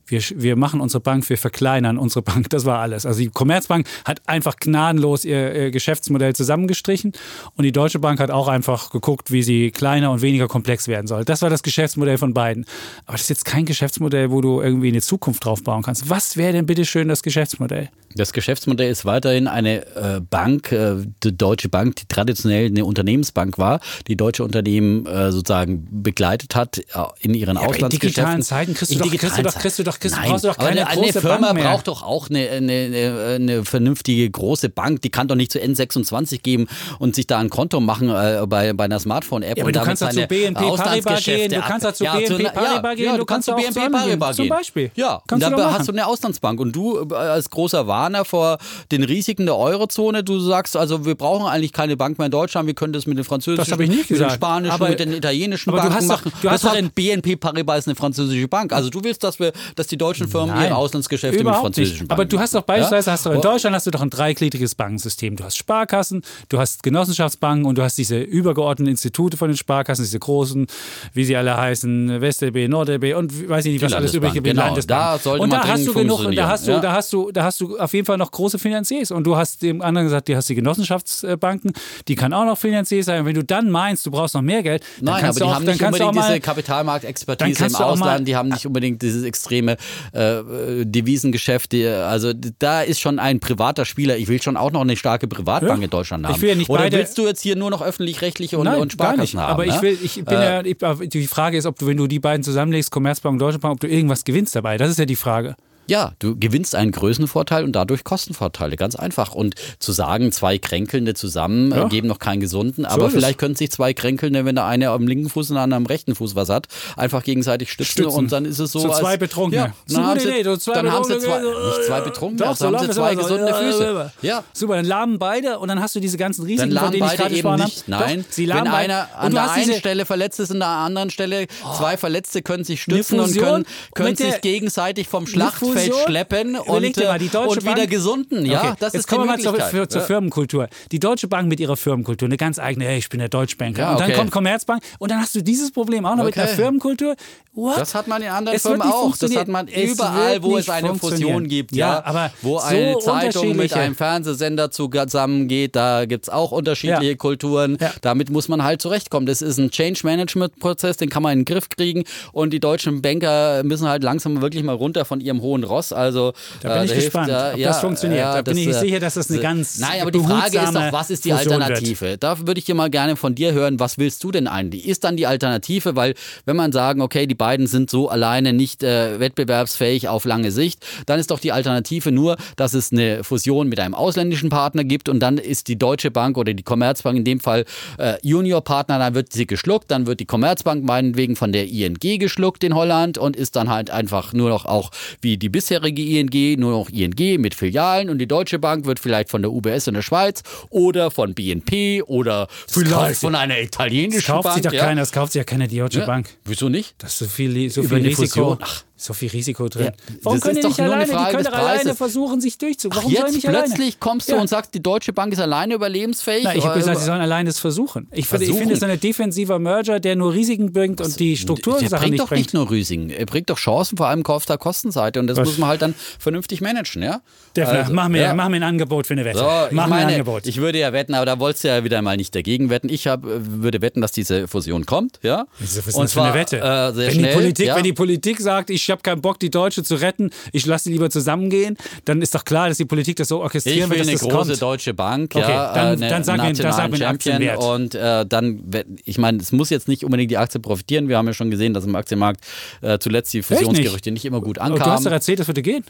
wir, 0.07 0.23
wir 0.37 0.57
machen 0.57 0.81
unsere 0.81 1.01
Bank, 1.01 1.29
wir 1.29 1.39
verkleinern 1.39 1.99
unsere 1.99 2.23
Bank. 2.23 2.51
Das 2.51 2.65
war 2.65 2.79
alles. 2.81 3.07
Also 3.07 3.21
die 3.21 3.29
Commerzbank 3.31 3.87
hat 4.05 4.21
einfach 4.27 4.57
gnadenlos 4.57 5.25
ihr, 5.25 5.55
ihr 5.55 5.71
Geschäftsmodell 5.71 6.35
zusammengestrichen 6.35 7.13
und 7.57 7.65
die 7.65 7.73
Deutsche 7.73 7.99
Bank 7.99 8.21
hat 8.21 8.31
auch 8.31 8.49
einfach 8.49 8.91
geguckt, 8.91 9.31
wie 9.31 9.43
sie 9.43 9.71
kleiner 9.71 10.11
und 10.11 10.23
weniger 10.23 10.49
komplex 10.49 10.89
werden 10.89 11.07
soll. 11.07 11.25
Das 11.25 11.43
war 11.43 11.51
das 11.51 11.63
Geschäftsmodell 11.63 12.19
von 12.19 12.35
beiden. 12.35 12.67
Aber 13.07 13.13
das 13.13 13.23
ist 13.23 13.29
jetzt 13.31 13.45
kein 13.45 13.65
Geschäftsmodell, 13.65 14.31
wo 14.31 14.41
du 14.41 14.61
irgendwie 14.61 14.89
eine 14.89 15.01
Zukunft 15.01 15.45
drauf 15.45 15.63
bauen 15.63 15.83
kannst. 15.83 16.09
Was 16.11 16.37
wäre 16.37 16.53
denn 16.53 16.67
bitte 16.67 16.85
schön 16.85 17.09
das 17.09 17.23
Geschäftsmodell? 17.23 17.89
Das 18.17 18.33
Geschäftsmodell 18.33 18.91
ist 18.91 19.05
weiterhin 19.05 19.49
eine 19.49 19.87
äh, 19.97 20.21
Bank, 20.21 20.71
äh, 20.71 20.97
die 21.25 21.37
Deutsche 21.37 21.69
Bank, 21.69 21.97
die 21.97 22.07
traditionell 22.07 22.67
eine 22.67 22.85
Unternehmensbank 22.85 23.59
war, 23.59 23.81
die 24.07 24.17
deutsche 24.17 24.45
Unternehmen 24.45 25.05
äh, 25.07 25.33
sozusagen 25.33 25.89
begleitet 26.03 26.55
hat 26.55 26.79
äh, 26.79 26.83
in 27.21 27.35
ihren 27.35 27.57
in 27.57 27.57
Auslandsgeschäften. 27.57 28.01
digitalen 28.01 28.43
Zeiten 28.43 28.75
kriegst 28.75 28.93
du 28.93 28.95
In 28.95 29.01
doch- 29.01 29.09
kriegst 29.09 29.23
du 29.23 29.27
digitalen 29.27 29.45
doch- 29.47 29.61
kriegst 29.61 29.79
du 29.81 29.83
doch- 29.83 29.94
du- 29.99 30.09
Nein, 30.09 30.31
brauchst 30.31 30.45
du 30.45 30.49
doch 30.49 30.57
keine 30.59 30.87
eine, 30.87 30.97
große 31.01 31.13
eine 31.19 31.21
Firma 31.21 31.39
Bank 31.49 31.55
mehr. 31.55 31.65
braucht 31.71 31.89
doch 31.89 32.03
auch 32.03 32.29
eine, 32.31 32.49
eine, 32.51 33.35
eine, 33.37 33.65
vernünftige 33.65 34.29
große 34.31 34.69
Bank. 34.69 35.03
Die 35.03 35.11
kann 35.11 35.29
doch 35.29 35.35
nicht 35.37 35.53
zu 35.53 35.59
N26 35.59 36.41
geben 36.43 36.67
und 36.99 37.15
sich 37.15 37.27
da 37.27 37.39
ein 37.39 37.51
Konto 37.51 37.81
machen 37.81 38.09
äh, 38.11 38.45
bei, 38.47 38.73
bei 38.73 38.85
einer 38.85 38.99
Smartphone-App. 39.01 39.57
Ja, 39.59 39.63
aber 39.65 39.69
und 39.69 39.77
du 39.77 39.81
kannst 39.83 40.03
doch 40.03 40.11
zu 40.11 40.27
BNP 40.27 40.61
Paribas 40.77 41.25
gehen, 41.25 41.51
du 41.53 41.61
kannst 41.61 41.87
doch 41.87 41.93
zu 41.93 42.05
Ja, 42.05 42.15
BNP 42.17 42.45
Paribas 42.53 42.97
gehen, 42.97 43.13
du 43.13 43.19
du 43.19 43.25
kannst 43.25 43.47
zu 43.47 43.55
BNP 43.55 43.91
Paribas 43.91 44.37
gehen. 44.37 44.47
Zum. 44.47 44.49
Beispiel. 44.57 44.91
Ja, 44.95 45.23
Kannst 45.27 45.47
du 45.47 45.51
da 45.51 45.57
doch 45.57 45.65
machen. 45.65 45.79
hast 45.79 45.89
du 45.89 45.93
eine 45.93 46.07
Auslandsbank 46.07 46.61
und 46.61 46.73
du 46.75 47.07
äh, 47.11 47.15
als 47.15 47.51
großer 47.51 47.87
Warner 47.87 48.25
vor 48.25 48.59
den 48.93 49.03
Risiken 49.05 49.47
der 49.47 49.57
Eurozone, 49.57 50.23
du 50.25 50.39
sagst 50.41 50.77
also, 50.77 51.05
wir 51.05 51.15
brauchen 51.15 51.47
eigentlich 51.47 51.73
keine 51.73 51.97
Bank 51.97 52.19
mehr 52.19 52.27
in 52.27 52.33
Deutschland, 52.33 52.67
wir 52.67 52.75
können 52.75 52.93
das 52.93 53.07
mit 53.07 53.17
den 53.19 53.25
französischen, 53.25 53.71
Das 53.71 53.81
ich 53.81 53.89
nicht 53.91 54.11
mit 54.11 54.21
den 54.21 54.31
spanischen, 54.31 54.73
Aber- 54.75 54.89
mit 54.89 55.01
den 55.01 55.13
italienischen 55.13 55.71
aber 55.71 55.79
du 55.83 55.89
Banken 55.89 55.97
hast 55.97 56.11
doch- 56.11 56.25
machen. 56.25 56.33
du 56.43 56.51
hast 56.51 56.65
doch- 56.65 56.75
BNP 56.95 57.37
Paribas 57.37 57.81
ist 57.81 57.89
eine 57.89 57.95
französische 57.97 58.49
Bank. 58.49 58.73
Also 58.73 58.91
du 58.91 59.03
willst, 59.03 59.25
dass 59.25 59.39
wir, 59.39 59.53
dass 59.77 59.84
dass 59.85 59.89
die 59.89 59.99
deutschen 59.99 60.29
Firmen 60.29 60.55
Nein, 60.55 60.67
ihre 60.67 60.77
Auslandsgeschäfte 60.77 61.45
mit 61.45 61.55
französischen 61.55 61.93
nicht. 61.93 62.09
Banken 62.09 62.13
Aber 62.13 62.25
du 62.25 62.39
hast 62.39 62.55
doch 62.55 62.63
beispielsweise, 62.63 63.13
hast 63.13 63.27
doch 63.27 63.33
in. 63.33 63.41
Deutschland 63.41 63.77
hast 63.77 63.87
du 63.87 63.91
doch 63.91 64.01
ein 64.01 64.11
dreigliedriges 64.11 64.75
Bankensystem. 64.75 65.37
Du 65.37 65.45
hast 65.45 65.57
Sparkassen, 65.57 66.23
du 66.49 66.59
hast 66.59 66.83
Genossenschaftsbanken 66.83 67.67
und 67.67 67.77
du 67.77 67.83
hast 67.83 67.99
diese 67.99 68.19
übergeordneten 68.19 68.91
Institute 68.91 69.37
von 69.37 69.49
den 69.49 69.57
Sparkassen, 69.57 70.05
diese 70.05 70.19
großen, 70.19 70.67
wie 71.13 71.25
sie 71.25 71.37
alle 71.37 71.57
heißen, 71.57 72.21
WestLB, 72.21 72.69
NordLB 72.69 73.17
und 73.17 73.49
weiß 73.49 73.67
ich 73.67 73.73
nicht, 73.73 73.83
was 73.83 73.93
Die 73.93 73.97
alles 73.97 74.15
übrig 74.15 74.33
gibt, 74.33 74.47
genau. 74.47 74.75
Da 74.75 75.19
sollte 75.19 75.43
und 75.43 75.51
man 75.51 75.61
da 75.61 75.69
hast 75.69 75.87
du 75.87 75.93
genug, 75.93 76.35
da 76.35 76.49
hast 76.49 76.67
du, 76.67 76.73
ja. 76.73 76.81
da 76.81 76.93
hast 76.93 77.13
du, 77.13 77.31
da 77.31 77.45
hast 77.45 77.61
du 77.61 77.79
auf 77.79 77.93
jeden 77.93 78.07
Fall 78.07 78.19
noch 78.19 78.31
große 78.31 78.59
Finanziers 78.59 79.11
und 79.11 79.25
du 79.25 79.37
hast 79.37 79.63
dem 79.63 79.83
anderen 79.83 80.07
gesagt, 80.07 80.29
du 80.29 80.37
hast 80.37 80.49
die 80.49 80.55
Genossenschaftsbanken, 80.55 81.73
die 82.09 82.15
kann 82.15 82.33
auch 82.33 82.45
noch 82.45 82.59
Finanziers 82.59 83.07
sein. 83.07 83.21
Und 83.21 83.27
wenn 83.27 83.35
du 83.35 83.45
dann 83.45 83.71
meinst, 83.71 84.07
du 84.07 84.11
brauchst 84.11 84.35
noch 84.35 84.43
mehr 84.43 84.63
Geld, 84.63 84.83
dann 84.99 85.15
Nein, 85.15 85.23
kannst 85.23 85.25
aber 85.25 85.35
die 85.35 85.39
du 85.41 85.45
auch, 85.47 85.55
haben 85.55 85.67
dann 85.67 85.75
nicht 85.75 86.03
unbedingt 86.03 86.29
diese 86.29 86.41
Kapitalmarktexpertise 86.41 87.67
im 87.67 87.75
auch 87.75 87.79
mal- 87.81 87.85
Ausland, 87.85 88.29
die 88.29 88.37
haben 88.37 88.49
nicht 88.49 88.67
unbedingt 88.67 89.03
dieses 89.03 89.25
extreme 89.25 89.74
äh, 90.13 90.39
äh, 90.39 90.85
Devisengeschäft. 90.85 91.73
die- 91.73 91.87
Also 91.87 92.33
da 92.59 92.83
ist 92.83 93.01
schon 93.01 93.19
ein 93.19 93.41
privater 93.41 93.85
Spieler. 93.85 94.17
Ich 94.17 94.29
will 94.29 94.41
schon 94.43 94.57
auch 94.57 94.73
noch 94.73 94.81
eine 94.83 94.97
starke 94.97 95.27
Privatbank 95.29 95.79
Ja. 95.79 95.85
in 95.85 95.91
Deutschland 95.91 96.25
Ich 96.27 96.33
haben. 96.35 96.43
will 96.43 96.49
ja 96.51 96.55
nicht 96.55 96.71
Oder 96.71 96.83
beide- 96.83 96.97
willst 96.99 97.19
du 97.19 97.27
jetzt 97.27 97.41
hier 97.43 97.57
nur 97.57 97.71
noch 97.71 97.83
öffentlich-rechtliche 97.83 98.59
und, 98.59 98.65
Nein, 98.65 98.81
und 98.81 98.97
gar 98.97 99.09
Sparkassen 99.15 99.21
nicht. 99.21 99.37
haben? 99.37 99.53
Aber 99.53 99.67
ich 99.67 99.75
ne? 99.77 99.83
will, 99.83 99.99
ich 100.03 100.15
bin 100.25 100.35
ja, 100.35 100.63
ich, 100.65 100.77
die 101.09 101.27
Frage 101.27 101.57
ist, 101.57 101.67
ob 101.67 101.79
du, 101.79 101.87
wenn 101.87 101.97
du 101.97 102.07
die 102.07 102.21
beiden 102.21 102.43
zusammenlegst, 102.43 102.91
Commerzbank 102.91 103.35
und 103.35 103.39
Deutsche 103.39 103.59
Bank, 103.59 103.75
ob 103.75 103.81
du 103.81 103.89
irgendwas 103.89 104.25
gewinnst 104.25 104.55
dabei. 104.57 104.77
Das 104.79 104.91
ist 104.91 104.99
ja 104.99 105.05
die 105.07 105.17
Frage. 105.17 105.55
Ja, 105.87 106.13
du 106.19 106.37
gewinnst 106.39 106.75
einen 106.75 106.93
Größenvorteil 106.93 107.65
und 107.65 107.73
dadurch 107.73 108.05
Kostenvorteile, 108.05 108.77
ganz 108.77 108.97
einfach. 108.97 109.35
Und 109.35 109.55
zu 109.79 109.93
sagen, 109.93 110.33
zwei 110.33 110.59
Kränkelnde 110.59 111.15
zusammen 111.15 111.73
äh, 111.73 111.77
Ja. 111.79 111.89
geben 111.89 112.09
noch 112.09 112.19
keinen 112.19 112.41
gesunden, 112.41 112.85
aber 112.87 113.07
ist 113.07 113.13
es. 113.13 113.19
vielleicht 113.19 113.39
können 113.39 113.55
sich 113.55 113.71
zwei 113.71 113.93
Kränkelnde, 113.93 114.45
wenn 114.45 114.55
der 114.55 114.65
eine 114.65 114.91
am 114.91 115.07
linken 115.07 115.29
Fuß 115.29 115.51
und 115.51 115.55
der 115.57 115.63
andere 115.65 115.77
am 115.77 115.87
rechten 115.87 116.15
Fuß 116.15 116.35
was 116.37 116.49
hat, 116.49 116.69
einfach 116.97 117.23
gegenseitig 117.23 117.71
stützen, 117.71 117.93
Stützen. 118.05 118.19
und 118.19 118.33
dann 118.33 118.45
ist 118.45 118.59
es 118.59 118.73
so. 118.73 118.81
So 118.81 118.91
als, 118.91 119.01
zwei 119.01 119.17
Betrunkene. 119.17 119.63
Ja, 119.63 119.73
So 119.87 119.97
dann 119.97 120.07
haben 120.07 120.21
sie, 120.21 120.29
Idee, 120.29 120.45
so 120.45 120.57
zwei 120.57 120.73
dann 120.75 120.91
haben 120.93 121.05
sie 121.05 121.19
zwei, 121.19 121.39
nicht 121.41 121.85
zwei 121.87 122.01
Betrunkene, 122.01 122.39
Doch, 122.41 122.49
also 122.49 122.69
so 122.71 122.77
haben 122.77 122.87
sie 122.87 122.93
zwei 122.93 123.15
so. 123.15 123.21
gesunde 123.23 123.49
Ja, 123.49 123.55
Füße. 123.55 124.13
ja. 124.23 124.45
Super, 124.53 124.77
dann 124.77 124.87
lahmen 124.87 125.19
beide 125.19 125.59
und 125.59 125.69
dann 125.69 125.81
hast 125.81 125.95
du 125.95 126.01
diese 126.01 126.17
ganzen 126.17 126.45
Risiken, 126.45 126.71
Dann 126.75 126.85
von 126.91 126.93
lahmen 126.93 126.93
denen 126.93 127.05
ich 127.05 127.19
beide 127.19 127.23
gerade 127.43 127.57
eben 127.59 127.65
nicht. 127.65 127.89
Nein, 127.89 128.21
Doch, 128.23 128.33
sie 128.33 128.49
wenn 128.49 128.69
einer 128.69 129.09
Und 129.17 129.21
an 129.21 129.33
der 129.35 129.51
einen 129.53 129.75
Stelle 129.75 130.07
verletzt 130.07 130.41
ist, 130.41 130.51
an 130.51 130.61
der 130.61 130.69
anderen 130.69 131.11
Stelle 131.11 131.47
zwei 131.77 131.97
Verletzte 131.97 132.43
können 132.43 132.65
sich 132.65 132.81
stützen 132.83 133.21
und 133.21 133.37
können, 133.37 133.67
können 133.95 134.17
sich 134.17 134.41
gegenseitig 134.41 135.09
vom 135.09 135.27
Schlachtfeld 135.27 135.74
Fusion? 135.79 136.01
schleppen 136.07 136.57
und, 136.57 136.97
mal, 136.97 137.17
äh, 137.17 137.19
die 137.19 137.29
Deutsche 137.29 137.49
und 137.51 137.63
wieder 137.65 137.75
Bank- 137.75 137.91
gesunden. 137.91 138.47
Ja, 138.47 138.61
Okay, 138.61 138.73
das 138.81 138.93
jetzt 138.93 139.01
ist 139.03 139.09
kommen 139.09 139.25
wir 139.25 139.33
mal 139.33 139.39
zur, 139.41 139.55
für, 139.55 139.89
zur 139.89 140.01
Ja. 140.01 140.07
Firmenkultur. 140.07 140.69
Die 140.93 140.99
Deutsche 141.01 141.29
Bank 141.29 141.49
mit 141.49 141.61
ihrer 141.61 141.77
Firmenkultur, 141.77 142.27
eine 142.27 142.37
ganz 142.37 142.59
eigene, 142.59 142.87
hey, 142.87 142.99
ich 142.99 143.09
bin 143.09 143.21
der 143.21 143.29
Deutschbanker. 143.29 143.83
Ja, 143.83 143.93
Und 143.93 144.01
dann 144.01 144.13
kommt 144.13 144.31
Commerzbank 144.31 144.83
und 144.99 145.11
dann 145.11 145.21
hast 145.21 145.35
du 145.35 145.43
dieses 145.43 145.71
Problem 145.71 146.05
auch 146.07 146.17
noch 146.17 146.25
mit 146.25 146.35
Okay. 146.35 146.41
einer 146.47 146.51
Firmenkultur. 146.51 147.15
What? 147.57 147.79
Das 147.79 147.95
hat 147.95 148.09
man 148.09 148.21
in 148.21 148.29
anderen 148.29 148.57
Es 148.57 148.63
Firmen 148.63 148.83
auch. 148.83 149.17
Das 149.17 149.37
hat 149.37 149.47
man 149.47 149.69
Es 149.69 149.93
überall, 149.93 150.43
wo 150.43 150.59
es 150.59 150.69
eine 150.69 150.95
Fusion 150.97 151.47
gibt. 151.47 151.71
Ja, 151.73 151.85
Ja, 151.95 152.05
aber 152.05 152.33
wo 152.43 152.59
so 152.59 152.65
eine 152.65 152.99
Zeitung 152.99 153.55
mit 153.55 153.73
einem 153.75 153.95
Fernsehsender 153.95 154.71
zusammengeht, 154.73 155.77
da 155.77 156.05
gibt 156.07 156.25
es 156.27 156.29
auch 156.33 156.51
unterschiedliche 156.51 157.11
Ja. 157.13 157.17
Kulturen. 157.17 157.79
Ja. 157.81 157.93
Damit 158.01 158.31
muss 158.31 158.49
man 158.49 158.65
halt 158.65 158.83
zurechtkommen. 158.83 159.27
Das 159.27 159.41
ist 159.41 159.59
ein 159.59 159.71
Change-Management-Prozess, 159.71 160.97
den 160.97 161.11
kann 161.11 161.23
man 161.23 161.33
in 161.33 161.39
den 161.41 161.45
Griff 161.45 161.69
kriegen. 161.69 162.05
Und 162.33 162.51
die 162.53 162.61
deutschen 162.61 163.03
Banker 163.03 163.63
müssen 163.65 163.89
halt 163.89 164.03
langsam 164.03 164.41
wirklich 164.43 164.63
mal 164.63 164.75
runter 164.75 165.05
von 165.05 165.21
ihrem 165.21 165.41
hohen 165.41 165.64
Ross. 165.65 165.93
Also, 165.93 166.33
Da 166.61 166.75
bin 166.75 166.85
ich 166.85 166.93
hilft, 166.93 167.07
gespannt, 167.07 167.29
äh, 167.31 167.53
ob 167.53 167.59
ja, 167.59 167.69
das 167.69 167.81
funktioniert. 167.81 168.21
ja, 168.21 168.35
Da 168.35 168.43
bin 168.43 168.59
ich 168.59 168.69
äh, 168.69 168.73
sicher, 168.73 169.01
dass 169.01 169.15
das 169.15 169.31
eine 169.31 169.41
ganz 169.41 169.79
Nein, 169.79 170.03
aber 170.03 170.11
die 170.11 170.21
Frage 170.21 170.59
ist 170.59 170.75
doch, 170.75 170.93
was 170.93 171.11
ist 171.11 171.25
die 171.25 171.33
Fusion 171.33 171.53
wird. 171.55 171.63
Alternative? 171.63 172.19
Da 172.19 172.47
würde 172.47 172.59
ich 172.59 172.65
dir 172.65 172.75
mal 172.75 172.91
gerne 172.91 173.17
von 173.17 173.35
dir 173.35 173.53
hören, 173.53 173.81
was 173.81 173.99
willst 173.99 174.23
du 174.25 174.31
denn 174.31 174.47
eigentlich? 174.47 174.87
Ist 174.87 175.05
dann 175.05 175.17
die 175.17 175.27
Alternative, 175.27 175.97
weil 175.97 176.15
wenn 176.45 176.57
man 176.57 176.73
sagen, 176.73 177.01
okay, 177.01 177.27
die 177.27 177.35
beiden 177.35 177.67
sind 177.67 177.91
so 177.91 178.09
alleine 178.09 178.53
nicht 178.53 178.83
äh, 178.83 179.19
wettbewerbsfähig 179.21 180.09
auf 180.09 180.25
lange 180.25 180.51
Sicht, 180.51 180.85
dann 181.07 181.19
ist 181.19 181.31
doch 181.31 181.39
die 181.41 181.53
Alternative 181.53 182.13
nur, 182.13 182.37
dass 182.57 182.75
es 182.75 182.93
eine 182.93 183.25
Fusion 183.25 183.69
mit 183.69 183.81
einem 183.81 183.95
ausländischen 183.95 184.51
Partner 184.51 184.85
gibt 184.85 185.09
und 185.09 185.21
dann 185.21 185.39
ist 185.39 185.69
die 185.69 185.77
Deutsche 185.77 186.11
Bank 186.11 186.37
oder 186.37 186.55
die 186.55 186.63
Commerzbank 186.63 187.19
in 187.19 187.25
dem 187.25 187.41
Fall 187.41 187.65
äh, 187.99 188.15
Juniorpartner, 188.23 188.99
dann 188.99 189.15
wird 189.15 189.33
sie 189.33 189.47
geschluckt, 189.47 189.91
dann 189.91 190.07
wird 190.07 190.21
die 190.21 190.27
Commerzbank 190.27 190.85
meinetwegen 190.85 191.37
von 191.37 191.53
der 191.53 191.67
ING 191.69 191.99
geschluckt 192.19 192.65
in 192.65 192.75
Holland 192.75 193.19
und 193.19 193.37
ist 193.37 193.57
dann 193.57 193.71
halt 193.71 193.91
einfach 193.91 194.33
nur 194.33 194.49
noch 194.51 194.67
auch 194.67 194.91
wie 195.21 195.37
die 195.37 195.49
bisherige 195.55 196.03
ING, 196.03 196.59
nur 196.59 196.73
noch 196.73 196.91
ING 196.91 197.41
mit 197.41 197.55
Filialen 197.55 198.11
und 198.11 198.19
die 198.19 198.27
Deutsche 198.27 198.59
Bank 198.59 198.87
wird 198.87 198.99
vielleicht 198.99 199.31
von 199.31 199.41
der 199.41 199.53
UBS 199.53 199.87
in 199.87 199.95
der 199.95 200.03
Schweiz 200.03 200.43
oder 200.69 201.13
von 201.13 201.33
BNP 201.33 202.03
oder 202.03 202.49
Vielleicht. 202.67 203.21
von 203.21 203.37
einer 203.37 203.55
Das 203.55 203.65
italienischen 203.67 204.27
kauft 204.27 204.43
Bank. 204.43 204.55
sich 204.57 204.65
doch 204.65 204.73
ja. 204.73 204.85
keiner, 204.85 205.03
das 205.03 205.13
kauft 205.13 205.33
sich 205.33 205.39
ja 205.39 205.45
keine 205.45 205.69
die 205.69 205.79
Deutsche 205.79 206.01
Ja. 206.01 206.07
Bank. 206.07 206.29
Wieso 206.45 206.69
nicht? 206.69 206.97
Da 206.99 207.07
ist 207.07 207.19
so 207.19 207.27
viel, 207.27 207.71
so 207.71 207.83
Über 207.83 207.97
viel 207.99 208.07
Risiko. 208.09 208.27
Fusion. 208.27 208.59
Ach. 208.63 208.83
So 208.97 209.13
viel 209.13 209.29
Risiko 209.29 209.69
drin. 209.69 209.87
Ja, 209.87 209.93
Warum 210.23 210.39
das 210.39 210.45
können 210.45 210.57
ist 210.59 210.59
die 210.59 210.63
doch 210.63 210.69
nicht 210.69 210.79
nur 210.79 210.87
eine 210.87 210.95
alleine? 210.95 211.07
Die 211.13 211.13
Frage 211.19 211.37
können 211.37 211.47
alleine 211.55 211.95
versuchen, 211.97 212.41
sich 212.41 212.59
durchzu. 212.59 212.91
Warum 212.93 213.11
Jetzt 213.11 213.21
sollen 213.23 213.33
nicht 213.35 213.45
plötzlich 213.47 213.75
alleine? 213.79 213.93
kommst 213.99 214.29
du 214.29 214.35
Ja. 214.35 214.41
und 214.41 214.47
sagst, 214.49 214.73
die 214.73 214.83
Deutsche 214.83 215.13
Bank 215.13 215.33
ist 215.33 215.41
alleine 215.41 215.75
überlebensfähig. 215.75 216.45
Nein, 216.45 216.59
ich 216.59 216.65
habe 216.65 216.79
gesagt, 216.79 217.01
sie 217.01 217.07
sollen 217.07 217.21
alleine 217.21 217.49
das 217.51 217.59
versuchen. 217.59 218.07
Ich 218.13 218.27
finde, 218.29 218.45
ich 218.45 218.51
Versuchen. 218.51 218.59
finde 218.69 218.75
es 218.75 218.83
ein 218.85 219.01
defensiver 219.01 219.59
Merger, 219.59 219.99
der 219.99 220.15
nur 220.15 220.33
Risiken 220.33 220.73
bringt 220.73 221.01
und 221.01 221.19
die 221.19 221.31
Der 221.31 221.37
Struktursachen 221.39 221.89
bringt 221.99 222.11
nicht 222.13 222.21
doch 222.23 222.29
bringt. 222.29 222.39
nicht 222.43 222.55
nur 222.55 222.71
Risiken, 222.71 223.11
er 223.11 223.27
bringt 223.27 223.51
doch 223.51 223.59
Chancen, 223.59 223.97
vor 223.97 224.07
allem 224.07 224.25
auf 224.27 224.47
der 224.47 224.59
Kostenseite 224.59 225.19
und 225.19 225.27
das 225.27 225.39
Was? 225.39 225.49
muss 225.49 225.59
man 225.59 225.71
halt 225.71 225.83
dann 225.83 225.95
vernünftig 226.21 226.61
managen, 226.61 227.03
ja? 227.03 227.21
Defner, 227.57 227.81
Also, 227.81 227.93
mach, 227.93 228.09
mir, 228.09 228.23
ja. 228.23 228.35
mach 228.35 228.49
mir 228.49 228.57
ein 228.57 228.63
Angebot 228.63 229.09
für 229.09 229.15
eine 229.15 229.25
Wette. 229.25 229.39
So, 229.39 229.45
ich 229.45 229.73
mach 229.73 229.87
mir 229.89 229.97
ein 229.97 230.03
meine, 230.05 230.13
Angebot. 230.13 230.47
ich 230.47 230.59
würde 230.59 230.79
ja 230.79 230.93
wetten, 230.93 231.15
aber 231.15 231.27
da 231.27 231.39
wolltest 231.41 231.65
du 231.65 231.69
ja 231.69 231.83
wieder 231.85 232.01
mal 232.01 232.17
nicht 232.17 232.33
dagegen 232.35 232.71
wetten. 232.71 232.89
Ich 232.89 233.09
hab, 233.09 233.25
äh, 233.25 233.29
würde 233.63 233.81
wetten, 233.83 234.01
dass 234.01 234.13
diese 234.13 234.47
Fusion 234.47 234.87
kommt, 234.87 235.19
ja? 235.23 235.47
Was 235.59 235.77
ist 235.77 235.89
das 235.89 235.95
und 235.97 236.09
für 236.11 236.23
eine 236.23 236.31
zwar, 236.31 236.35
Wette? 236.35 236.57
Äh, 236.59 236.61
sehr 236.61 237.07
wenn, 237.09 237.15
schnell, 237.15 237.31
die 237.31 237.37
Politik, 237.37 237.67
ja? 237.67 237.77
wenn 237.77 237.83
die 237.85 237.93
Politik 237.93 238.41
sagt, 238.41 238.71
ich 238.71 238.85
habe 238.95 239.03
keinen 239.03 239.21
Bock, 239.21 239.39
die 239.39 239.51
Deutsche 239.51 239.83
zu 239.83 239.97
retten, 239.97 240.31
ich 240.53 240.65
lasse 240.67 240.85
sie 240.85 240.93
lieber 240.93 241.11
zusammengehen, 241.11 241.77
dann 242.07 242.23
ist 242.23 242.35
doch 242.35 242.45
klar, 242.45 242.69
dass 242.69 242.79
die 242.79 242.85
Politik 242.87 243.17
das 243.17 243.29
so 243.29 243.41
orchestrieren 243.43 243.79
Ich 243.85 243.91
will 243.91 243.99
dass 243.99 244.09
eine 244.09 244.17
das 244.19 244.23
große 244.29 244.51
kommt. 244.53 244.63
deutsche 244.63 244.95
Bank, 244.95 245.33
Okay, 245.35 245.41
ja, 245.51 245.75
dann- 245.75 246.03
äh, 246.03 246.09
dann 246.09 246.25
sag 246.25 246.37
mir- 246.39 246.43
dann 246.45 246.55
sag 246.55 246.65
nationalen 246.65 246.91
mir 246.93 247.09
einen 247.09 247.21
Champion 247.21 247.51
Aktienwert. 247.51 247.81
und 247.81 247.95
äh, 247.95 248.27
dann, 248.27 248.65
ich 249.05 249.19
meine, 249.19 249.39
es 249.39 249.53
muss 249.53 249.71
jetzt 249.71 249.89
nicht 249.89 250.05
unbedingt 250.05 250.31
die 250.31 250.39
Aktie 250.39 250.61
profitieren. 250.61 251.09
Wir 251.09 251.19
haben 251.19 251.27
ja 251.27 251.33
schon 251.35 251.51
gesehen, 251.51 251.75
dass 251.75 251.85
im 251.85 251.95
Aktienmarkt 251.97 252.41
äh, 252.81 252.99
zuletzt 252.99 253.33
die 253.35 253.43
Fusionsgerüchte 253.43 254.11
nicht? 254.13 254.25
immer 254.25 254.41
gut 254.41 254.59
Aber 254.59 254.71
du 254.71 254.81
hast 254.81 254.87
ankamen. 254.87 255.05
doch 255.05 255.13
erzählt, 255.13 255.39
das 255.41 255.47
würde 255.49 255.63
gehen. 255.63 255.85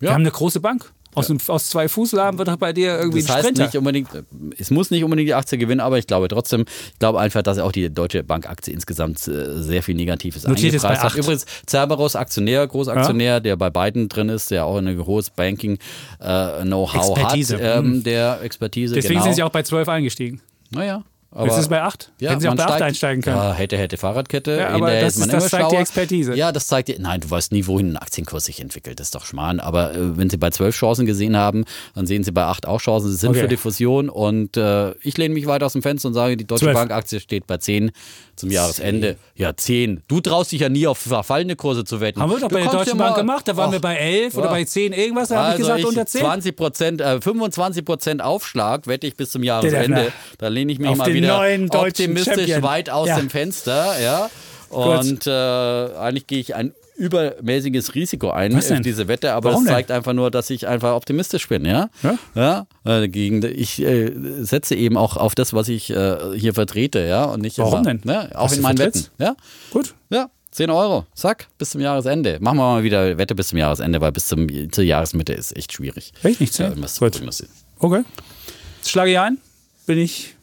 Wir 0.00 0.08
Ja. 0.08 0.14
haben 0.14 0.22
eine 0.22 0.30
große 0.30 0.60
Bank. 0.60 0.92
Aus, 1.18 1.30
einem, 1.30 1.40
aus 1.48 1.68
zwei 1.68 1.88
Fußladen 1.88 2.38
wird 2.38 2.58
bei 2.58 2.72
dir 2.72 2.98
irgendwie 2.98 3.20
Das 3.20 3.30
ein 3.30 3.36
heißt 3.36 3.44
Sprinter. 3.46 3.64
nicht 3.66 3.76
unbedingt, 3.76 4.08
es 4.58 4.70
muss 4.70 4.90
nicht 4.90 5.04
unbedingt 5.04 5.28
die 5.28 5.34
Aktie 5.34 5.58
gewinnen, 5.58 5.80
aber 5.80 5.98
ich 5.98 6.06
glaube 6.06 6.28
trotzdem, 6.28 6.64
ich 6.92 6.98
glaube 6.98 7.20
einfach, 7.20 7.42
dass 7.42 7.58
auch 7.58 7.72
die 7.72 7.88
Deutsche 7.92 8.22
Bank-Aktie 8.24 8.72
insgesamt 8.72 9.26
äh, 9.28 9.60
sehr 9.62 9.82
viel 9.82 9.94
Negatives 9.94 10.46
Notiert 10.46 10.74
eingepreist 10.74 11.02
hat. 11.02 11.14
Übrigens, 11.14 11.46
Cerberus 11.68 12.16
Aktionär, 12.16 12.66
Großaktionär, 12.66 13.40
der 13.40 13.56
bei 13.56 13.70
beiden 13.70 14.08
drin 14.08 14.28
ist, 14.28 14.50
der 14.50 14.64
auch 14.66 14.76
ein 14.78 15.04
hohes 15.06 15.30
Banking-Know-how 15.30 17.16
hat, 17.18 17.24
Expertise. 17.24 17.56
ähm, 17.56 18.02
der 18.02 18.40
Expertise, 18.42 18.94
Deswegen 18.94 19.14
genau. 19.14 19.24
sind 19.24 19.34
sie 19.34 19.42
auch 19.42 19.50
bei 19.50 19.62
12 19.62 19.88
eingestiegen. 19.88 20.40
Naja, 20.70 21.02
aber 21.30 21.44
Jetzt 21.44 21.54
ist 21.56 21.60
es 21.60 21.68
bei 21.68 21.82
8. 21.82 22.10
Hätten 22.20 22.40
sie 22.40 22.48
auch 22.48 22.54
bei 22.54 22.62
8 22.62 22.68
steigt- 22.70 22.82
einsteigen 22.82 23.22
können. 23.22 23.36
Ja, 23.36 23.52
hätte, 23.52 23.76
hätte 23.76 23.96
Fahrradkette. 23.98 24.52
Ja, 24.52 24.66
aber 24.68 24.74
hinterher 24.76 25.00
das 25.02 25.14
ist 25.14 25.20
man 25.20 25.28
das 25.28 25.42
immer 25.44 25.50
zeigt 25.50 25.72
die. 25.72 25.76
Expertise. 25.76 26.34
Ja, 26.34 26.52
das 26.52 26.66
zeigt 26.66 26.88
dir, 26.88 26.96
nein, 26.98 27.20
du 27.20 27.30
weißt 27.30 27.52
nie, 27.52 27.66
wohin 27.66 27.92
ein 27.92 27.96
Aktienkurs 27.98 28.46
sich 28.46 28.60
entwickelt. 28.60 28.98
Das 28.98 29.08
ist 29.08 29.14
doch 29.14 29.26
Schmarrn. 29.26 29.60
Aber 29.60 29.94
äh, 29.94 30.16
wenn 30.16 30.30
sie 30.30 30.38
bei 30.38 30.50
zwölf 30.50 30.74
Chancen 30.74 31.04
gesehen 31.06 31.36
haben, 31.36 31.64
dann 31.94 32.06
sehen 32.06 32.24
sie 32.24 32.32
bei 32.32 32.44
acht 32.44 32.66
auch 32.66 32.80
Chancen. 32.80 33.10
Sie 33.10 33.16
sind 33.16 33.30
Okay. 33.30 33.40
für 33.40 33.48
die 33.48 33.56
Fusion 33.58 34.08
und 34.08 34.56
äh, 34.56 34.92
ich 35.02 35.18
lehne 35.18 35.34
mich 35.34 35.46
weit 35.46 35.62
aus 35.62 35.74
dem 35.74 35.82
Fenster 35.82 36.08
und 36.08 36.14
sage, 36.14 36.36
die 36.38 36.46
Deutsche 36.46 36.64
Zwölf. 36.64 36.76
Bank-Aktie 36.78 37.20
steht 37.20 37.46
bei 37.46 37.58
zehn 37.58 37.90
zum 38.34 38.50
Jahresende. 38.50 39.16
Ja, 39.34 39.54
zehn. 39.56 40.02
Du 40.08 40.20
traust 40.20 40.52
dich 40.52 40.60
ja 40.60 40.68
nie 40.68 40.86
auf 40.86 40.96
verfallende 40.98 41.56
Kurse 41.56 41.84
zu 41.84 42.00
wetten. 42.00 42.20
Haben 42.22 42.30
wir 42.30 42.38
doch 42.40 42.48
Du 42.48 42.54
bei 42.54 42.62
der 42.62 42.70
Deutschen 42.72 42.96
ja 42.98 43.04
Bank 43.04 43.16
gemacht. 43.16 43.46
Da 43.48 43.56
waren 43.56 43.68
Ach, 43.68 43.72
wir 43.72 43.80
bei 43.80 43.96
11 43.96 44.34
oder 44.36 44.46
ja. 44.46 44.50
bei 44.52 44.64
10 44.64 44.92
irgendwas. 44.92 45.28
Da 45.28 45.36
habe 45.36 45.48
ich 45.60 45.68
also 45.68 45.74
gesagt, 45.74 45.84
unter 45.84 46.06
10. 46.06 46.20
20 46.20 46.56
Prozent, 46.56 47.00
äh, 47.00 47.20
25 47.20 47.84
Prozent 47.84 48.22
Aufschlag 48.22 48.86
wette 48.86 49.06
ich 49.06 49.16
bis 49.16 49.30
zum 49.30 49.42
Jahresende. 49.42 50.12
Da 50.38 50.48
lehne 50.48 50.72
ich 50.72 50.78
mich 50.78 50.88
Auf 50.88 50.96
mal 50.98 51.04
den 51.12 51.17
wieder 51.22 51.80
optimistisch 51.86 52.34
Champion. 52.34 52.62
weit 52.62 52.90
aus 52.90 53.08
Ja. 53.08 53.16
dem 53.16 53.30
Fenster. 53.30 54.00
Ja. 54.00 54.30
Und 54.70 55.26
äh, 55.26 55.30
eigentlich 55.98 56.26
gehe 56.26 56.38
ich 56.40 56.54
ein 56.54 56.72
übermäßiges 56.96 57.94
Risiko 57.94 58.30
ein 58.30 58.54
Was 58.54 58.68
denn? 58.68 58.82
diese 58.82 59.06
Wette, 59.08 59.32
aber 59.32 59.50
Warum 59.50 59.64
das 59.64 59.68
denn? 59.70 59.76
zeigt 59.76 59.90
einfach 59.92 60.12
nur, 60.12 60.30
dass 60.30 60.50
ich 60.50 60.66
einfach 60.66 60.94
optimistisch 60.94 61.48
bin, 61.48 61.64
ja. 61.64 61.88
Ja? 62.02 62.18
ja? 62.84 63.02
Äh, 63.02 63.08
gegen, 63.08 63.42
ich 63.44 63.80
äh, 63.80 64.12
setze 64.40 64.74
eben 64.74 64.96
auch 64.96 65.16
auf 65.16 65.34
das, 65.36 65.52
was 65.54 65.68
ich 65.68 65.90
äh, 65.90 66.16
hier 66.36 66.54
vertrete, 66.54 67.06
ja, 67.06 67.24
und 67.24 67.40
nicht 67.40 67.56
Warum 67.58 67.74
immer, 67.74 67.82
denn? 67.84 68.00
Ne? 68.04 68.30
Auch 68.34 68.46
Was 68.46 68.56
in 68.56 68.62
meinen 68.62 68.76
vertrittst? 68.78 69.12
Wetten, 69.18 69.22
ja. 69.30 69.36
Gut. 69.70 69.94
Ja, 70.10 70.28
10 70.50 70.70
Euro. 70.70 71.06
Zack, 71.14 71.46
bis 71.56 71.70
zum 71.70 71.80
Jahresende. 71.80 72.38
Machen 72.40 72.56
wir 72.58 72.62
mal 72.64 72.82
wieder 72.82 73.16
Wette 73.16 73.34
bis 73.36 73.48
zum 73.48 73.58
Jahresende, 73.58 74.00
weil 74.00 74.10
bis 74.12 74.26
zum, 74.26 74.48
zur 74.72 74.82
Jahresmitte 74.84 75.32
ist 75.34 75.56
echt 75.56 75.72
schwierig. 75.72 76.12
Echt 76.24 76.40
nicht 76.40 76.58
Ja, 76.58 76.70
Gut. 76.74 77.48
Okay. 77.78 78.02
Jetzt 78.78 78.90
schlage 78.90 79.12
ich 79.12 79.18
ein. 79.20 79.38
Bin 79.86 79.98
ich 79.98 80.34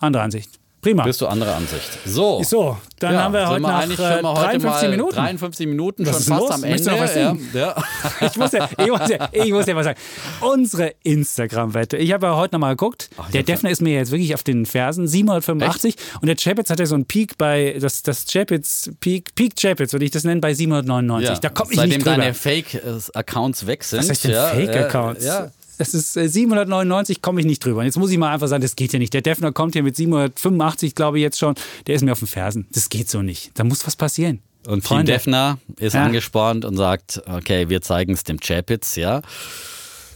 anderer 0.00 0.22
Ansicht. 0.24 0.50
Prima. 0.82 1.04
Bist 1.04 1.20
du 1.20 1.26
anderer 1.26 1.56
Ansicht. 1.56 1.98
So. 2.06 2.42
So, 2.42 2.78
dann 3.00 3.12
Ja, 3.12 3.24
haben 3.24 3.34
wir 3.34 3.46
heute 3.46 3.60
nach 3.60 3.82
eigentlich 3.82 3.98
äh, 3.98 4.22
heute 4.22 4.22
53 4.22 4.62
mal 4.64 4.88
Minuten. 4.88 5.14
53 5.14 5.66
Minuten 5.66 6.06
Was 6.06 6.24
schon 6.24 6.38
fast 6.38 6.40
los? 6.40 6.50
am 6.52 6.64
Ende. 6.64 6.86
was 6.98 7.14
ja, 7.14 7.36
ja. 7.52 7.74
Ich 8.26 8.36
muss, 8.38 8.52
ja, 8.52 8.66
ich, 8.78 8.86
muss 8.88 9.10
ja, 9.10 9.28
ich 9.30 9.52
muss 9.52 9.66
ja 9.66 9.74
mal 9.74 9.84
sagen, 9.84 9.98
unsere 10.40 10.94
Instagram-Wette. 11.02 11.98
Ich 11.98 12.12
habe 12.12 12.28
ja 12.28 12.36
heute 12.36 12.54
nochmal 12.54 12.76
geguckt. 12.76 13.10
der 13.34 13.42
Defner 13.42 13.68
ist 13.68 13.82
mir 13.82 13.92
jetzt 13.92 14.10
wirklich 14.10 14.32
auf 14.32 14.42
den 14.42 14.64
Fersen. 14.64 15.06
785. 15.06 15.96
Und 16.22 16.28
der 16.28 16.36
Chapitz 16.36 16.70
hat 16.70 16.80
ja 16.80 16.86
so 16.86 16.94
einen 16.94 17.04
Peak 17.04 17.36
bei, 17.36 17.76
das, 17.78 18.02
das 18.02 18.24
Chapitz, 18.24 18.90
Peak, 19.00 19.34
Peak 19.34 19.56
Chapitz, 19.60 19.92
würde 19.92 20.06
ich 20.06 20.12
das 20.12 20.24
nennen, 20.24 20.40
bei 20.40 20.54
799. 20.54 21.28
Ja. 21.28 21.38
Da 21.40 21.48
komme 21.50 21.72
ich 21.72 21.76
Seitdem 21.76 21.98
nicht 21.98 22.06
drüber. 22.06 22.16
deine 22.16 22.32
Fake-Accounts 22.32 23.66
weg 23.66 23.84
sind. 23.84 23.98
Was 24.00 24.08
heißt 24.08 24.24
denn 24.24 24.30
ja, 24.30 24.46
Fake-Accounts? 24.46 25.24
Äh, 25.24 25.28
ja. 25.28 25.50
Das 25.80 25.94
ist 25.94 26.14
äh, 26.16 26.28
799, 26.28 27.22
komme 27.22 27.40
ich 27.40 27.46
nicht 27.46 27.64
drüber. 27.64 27.80
Und 27.80 27.86
jetzt 27.86 27.96
muss 27.98 28.10
ich 28.10 28.18
mal 28.18 28.30
einfach 28.34 28.48
sagen, 28.48 28.60
das 28.60 28.76
geht 28.76 28.92
ja 28.92 28.98
nicht. 28.98 29.14
Der 29.14 29.22
Defner 29.22 29.50
kommt 29.50 29.72
hier 29.72 29.82
mit 29.82 29.96
785, 29.96 30.94
glaube 30.94 31.18
ich, 31.18 31.22
jetzt 31.22 31.38
schon. 31.38 31.54
Der 31.86 31.94
ist 31.94 32.02
mir 32.02 32.12
auf 32.12 32.18
den 32.18 32.28
Fersen. 32.28 32.66
Das 32.72 32.90
geht 32.90 33.08
so 33.08 33.22
nicht. 33.22 33.50
Da 33.54 33.64
muss 33.64 33.86
was 33.86 33.96
passieren. 33.96 34.40
Und 34.66 34.80
Team 34.82 34.88
Freunde. 34.98 35.12
Defner 35.12 35.58
ist 35.78 35.94
Ja. 35.94 36.04
angespornt 36.04 36.66
und 36.66 36.76
sagt, 36.76 37.22
okay, 37.26 37.70
wir 37.70 37.80
zeigen 37.80 38.12
es 38.12 38.24
dem 38.24 38.38
Chapitz, 38.40 38.96
ja. 38.96 39.22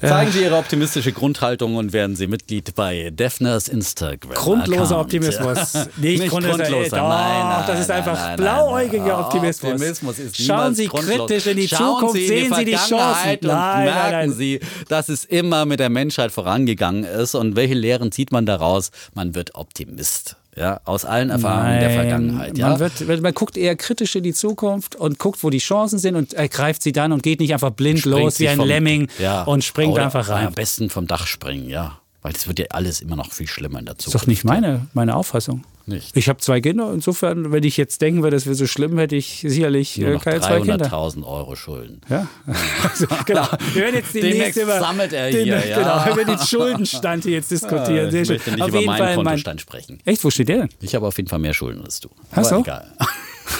Zeigen 0.08 0.32
Sie 0.32 0.42
Ihre 0.42 0.56
optimistische 0.56 1.12
Grundhaltung 1.12 1.76
und 1.76 1.92
werden 1.92 2.16
Sie 2.16 2.26
Mitglied 2.26 2.74
bei 2.74 3.10
Defners 3.10 3.68
Instagram. 3.68 4.34
Grundloser. 4.34 5.00
Optimismus. 5.00 5.74
Ja. 5.74 5.86
Nicht, 5.96 6.28
grundloser. 6.28 6.64
grundloser. 6.64 6.96
Doch, 6.96 7.08
Nein, 7.08 7.48
nein, 7.48 7.64
das 7.66 7.80
ist 7.80 7.90
einfach 7.90 8.14
nein, 8.14 8.36
blauäugiger 8.36 9.04
nein. 9.04 9.12
Optimismus. 9.12 9.72
Optimismus 9.72 10.18
ist 10.18 10.36
Schauen 10.42 10.74
Sie 10.74 10.86
grundlos. 10.86 11.26
kritisch 11.28 11.46
in 11.46 11.56
die 11.56 11.68
Schauen 11.68 11.94
Zukunft, 12.00 12.14
Sie 12.14 12.26
sehen 12.26 12.54
Sie 12.54 12.64
die 12.64 12.72
Chancen. 12.72 13.38
Und 13.42 13.46
merken. 13.46 14.32
Sie, 14.32 14.60
dass 14.88 15.08
es 15.08 15.24
immer 15.24 15.64
mit 15.66 15.80
der 15.80 15.90
Menschheit 15.90 16.32
vorangegangen 16.32 17.04
ist. 17.04 17.34
Und 17.34 17.56
welche 17.56 17.74
Lehren 17.74 18.12
zieht 18.12 18.32
man 18.32 18.46
daraus? 18.46 18.90
Man 19.14 19.34
wird 19.34 19.54
Optimist. 19.54 20.36
Ja, 20.56 20.80
aus 20.84 21.04
allen 21.04 21.30
Erfahrungen 21.30 21.80
der 21.80 21.88
Nein, 21.88 21.98
Vergangenheit. 21.98 22.58
Ja? 22.58 22.68
Man, 22.70 22.78
wird, 22.80 23.22
man 23.22 23.34
guckt 23.34 23.56
eher 23.56 23.74
kritisch 23.74 24.14
in 24.14 24.22
die 24.22 24.32
Zukunft 24.32 24.94
und 24.94 25.18
guckt, 25.18 25.42
wo 25.42 25.50
die 25.50 25.58
Chancen 25.58 25.98
sind 25.98 26.14
und 26.14 26.32
ergreift 26.34 26.82
sie 26.82 26.92
dann 26.92 27.10
und 27.10 27.22
geht 27.24 27.40
nicht 27.40 27.52
einfach 27.52 27.70
blind 27.70 27.98
springt 27.98 28.16
los 28.22 28.38
wie 28.38 28.48
ein 28.48 28.58
vom- 28.58 28.68
Lemming 28.68 29.08
ja. 29.18 29.42
und 29.42 29.64
springt 29.64 29.98
einfach 29.98 30.28
rein. 30.28 30.46
Am 30.46 30.52
besten 30.54 30.90
vom 30.90 31.06
Dach 31.08 31.26
springen, 31.26 31.68
ja. 31.68 31.98
Weil 32.22 32.32
es 32.34 32.46
wird 32.46 32.58
ja 32.60 32.66
alles 32.70 33.00
immer 33.00 33.16
noch 33.16 33.32
viel 33.32 33.48
schlimmer 33.48 33.80
in 33.80 33.84
der 33.84 33.94
Das 33.96 34.06
ist 34.06 34.12
Zukunft. 34.12 34.22
doch 34.24 34.28
nicht 34.28 34.44
meine, 34.44 34.86
meine 34.94 35.16
Auffassung. 35.16 35.64
Nicht. 35.86 36.16
Ich 36.16 36.30
habe 36.30 36.38
zwei 36.40 36.62
Kinder, 36.62 36.90
insofern, 36.94 37.52
wenn 37.52 37.62
ich 37.62 37.76
jetzt 37.76 38.00
denken 38.00 38.22
würde, 38.22 38.36
das 38.36 38.46
wäre 38.46 38.54
so 38.54 38.66
schlimm, 38.66 38.96
hätte 38.98 39.16
ich 39.16 39.44
sicherlich 39.46 39.98
Nur 39.98 40.08
äh, 40.08 40.12
noch 40.14 40.24
keine 40.24 40.40
zwei 40.40 40.60
Kinder. 40.60 40.86
300.000 40.86 41.24
Euro 41.26 41.56
Schulden. 41.56 42.00
Ja, 42.08 42.26
also, 42.82 43.06
genau. 43.26 43.46
Wir 43.74 43.82
werden 43.82 43.96
jetzt 43.96 44.14
Demnächst 44.14 44.60
über 44.60 44.78
sammelt 44.78 45.12
er 45.12 45.30
den, 45.30 45.44
hier, 45.44 45.66
ja. 45.66 45.78
Genau, 45.78 46.06
wir 46.06 46.16
werden 46.16 46.36
den 46.38 46.46
Schuldenstand 46.46 47.24
hier 47.24 47.32
jetzt 47.34 47.50
diskutieren. 47.50 48.10
Sehr 48.10 48.22
ich 48.22 48.28
schön. 48.28 48.36
möchte 48.36 48.50
nicht 48.52 48.62
Auf 48.62 48.68
über 48.70 48.80
meinen 48.82 48.98
Fall 48.98 49.16
mein- 49.16 49.24
Kontostand 49.26 49.60
sprechen. 49.60 49.98
Echt, 50.06 50.24
wo 50.24 50.30
steht 50.30 50.48
der 50.48 50.58
denn? 50.58 50.68
Ich 50.80 50.94
habe 50.94 51.06
auf 51.06 51.16
jeden 51.18 51.28
Fall 51.28 51.38
mehr 51.38 51.54
Schulden 51.54 51.84
als 51.84 52.00
du. 52.00 52.08
So? 52.08 52.40
Aber 52.40 52.60
egal. 52.60 52.90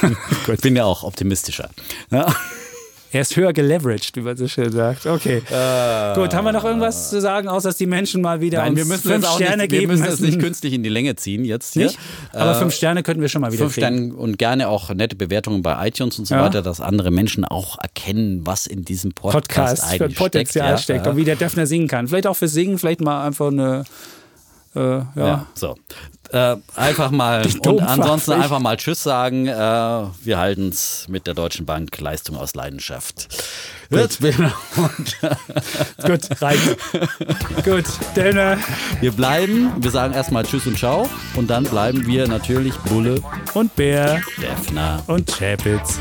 ich 0.53 0.61
bin 0.61 0.77
ja 0.77 0.85
auch 0.85 1.03
optimistischer. 1.03 1.68
Ja. 2.11 2.35
Er 3.15 3.21
ist 3.21 3.37
höher 3.37 3.53
geleveraged, 3.53 4.17
wie 4.17 4.23
man 4.23 4.37
so 4.37 4.49
schön 4.49 4.73
sagt. 4.73 5.07
Okay. 5.07 5.39
Gut, 5.39 6.35
haben 6.35 6.45
wir 6.45 6.53
noch 6.53 6.65
irgendwas 6.65 7.11
zu 7.11 7.21
sagen, 7.21 7.47
außer 7.47 7.69
dass 7.69 7.77
die 7.77 7.87
Menschen 7.87 8.21
mal 8.21 8.41
wieder 8.41 8.59
Nein, 8.59 8.71
uns 8.71 8.79
wir 8.79 8.85
müssen, 8.87 9.09
fünf 9.09 9.25
Sterne 9.29 9.62
nicht, 9.62 9.71
wir 9.71 9.79
geben 9.79 9.93
müssen 9.93 10.07
es 10.07 10.19
nicht 10.19 10.41
künstlich 10.41 10.73
in 10.73 10.83
die 10.83 10.89
Länge 10.89 11.15
ziehen 11.15 11.45
jetzt 11.45 11.75
hier. 11.75 11.87
Nicht? 11.87 11.99
Aber 12.33 12.51
Äh, 12.51 12.55
fünf 12.57 12.75
Sterne 12.75 13.05
könnten 13.05 13.23
wir 13.23 13.29
schon 13.29 13.41
mal 13.41 13.53
wieder 13.53 13.62
Fünf 13.62 13.75
kriegen. 13.75 13.87
Sterne 14.09 14.15
und 14.15 14.37
gerne 14.39 14.69
auch 14.69 14.93
nette 14.93 15.15
Bewertungen 15.15 15.62
bei 15.62 15.87
iTunes 15.87 16.19
und 16.19 16.25
so 16.27 16.35
Ja. 16.35 16.43
weiter, 16.43 16.61
dass 16.62 16.81
andere 16.81 17.12
Menschen 17.12 17.45
auch 17.45 17.79
erkennen, 17.79 18.41
was 18.45 18.67
in 18.67 18.85
diesem 18.85 19.12
Podcast, 19.12 19.55
Podcast 19.55 19.85
für 19.97 20.05
eigentlich 20.05 20.19
Potenzial 20.19 20.67
steckt. 20.71 20.83
steckt 20.83 21.07
ja. 21.07 21.12
und 21.12 21.17
wie 21.17 21.25
der 21.25 21.37
Defner 21.37 21.67
singen 21.67 21.87
kann. 21.87 22.09
Vielleicht 22.09 22.27
auch 22.27 22.37
für 22.37 22.49
Singen, 22.49 22.79
vielleicht 22.79 23.01
mal 23.01 23.25
einfach 23.25 23.47
eine. 23.47 23.85
Äh, 24.75 24.81
ja. 24.81 25.07
Ja, 25.15 25.47
so. 25.55 25.77
Äh, 26.35 26.57
einfach 26.74 27.12
mal 27.12 27.47
und 27.66 27.80
ansonsten 27.80 28.32
einfach 28.32 28.59
mal 28.59 28.76
Tschüss 28.76 29.05
sagen. 29.05 29.47
Äh, 29.47 29.53
wir 29.53 30.39
halten 30.39 30.68
es 30.68 31.07
mit 31.09 31.28
der 31.28 31.35
Deutschen 31.35 31.64
Bank 31.64 31.97
Leistung 32.01 32.37
aus 32.37 32.55
Leidenschaft. 32.55 33.28
Gut. 33.89 34.18
Gut, 36.05 36.43
reicht. 36.43 36.76
Gut, 37.64 37.85
Defner 38.16 38.59
wir 39.01 39.12
bleiben, 39.12 39.72
wir 39.78 39.91
sagen 39.91 40.14
erstmal 40.14 40.45
Tschüss 40.45 40.66
und 40.66 40.78
Ciao 40.78 41.09
und 41.37 41.49
dann 41.51 41.64
bleiben 41.64 42.07
wir 42.07 42.26
natürlich 42.26 42.74
Bulle, 42.78 43.20
und 43.55 43.76
Bär 43.76 44.20
Defner. 44.41 45.03
und 45.07 45.30
Chapitz. 45.30 46.01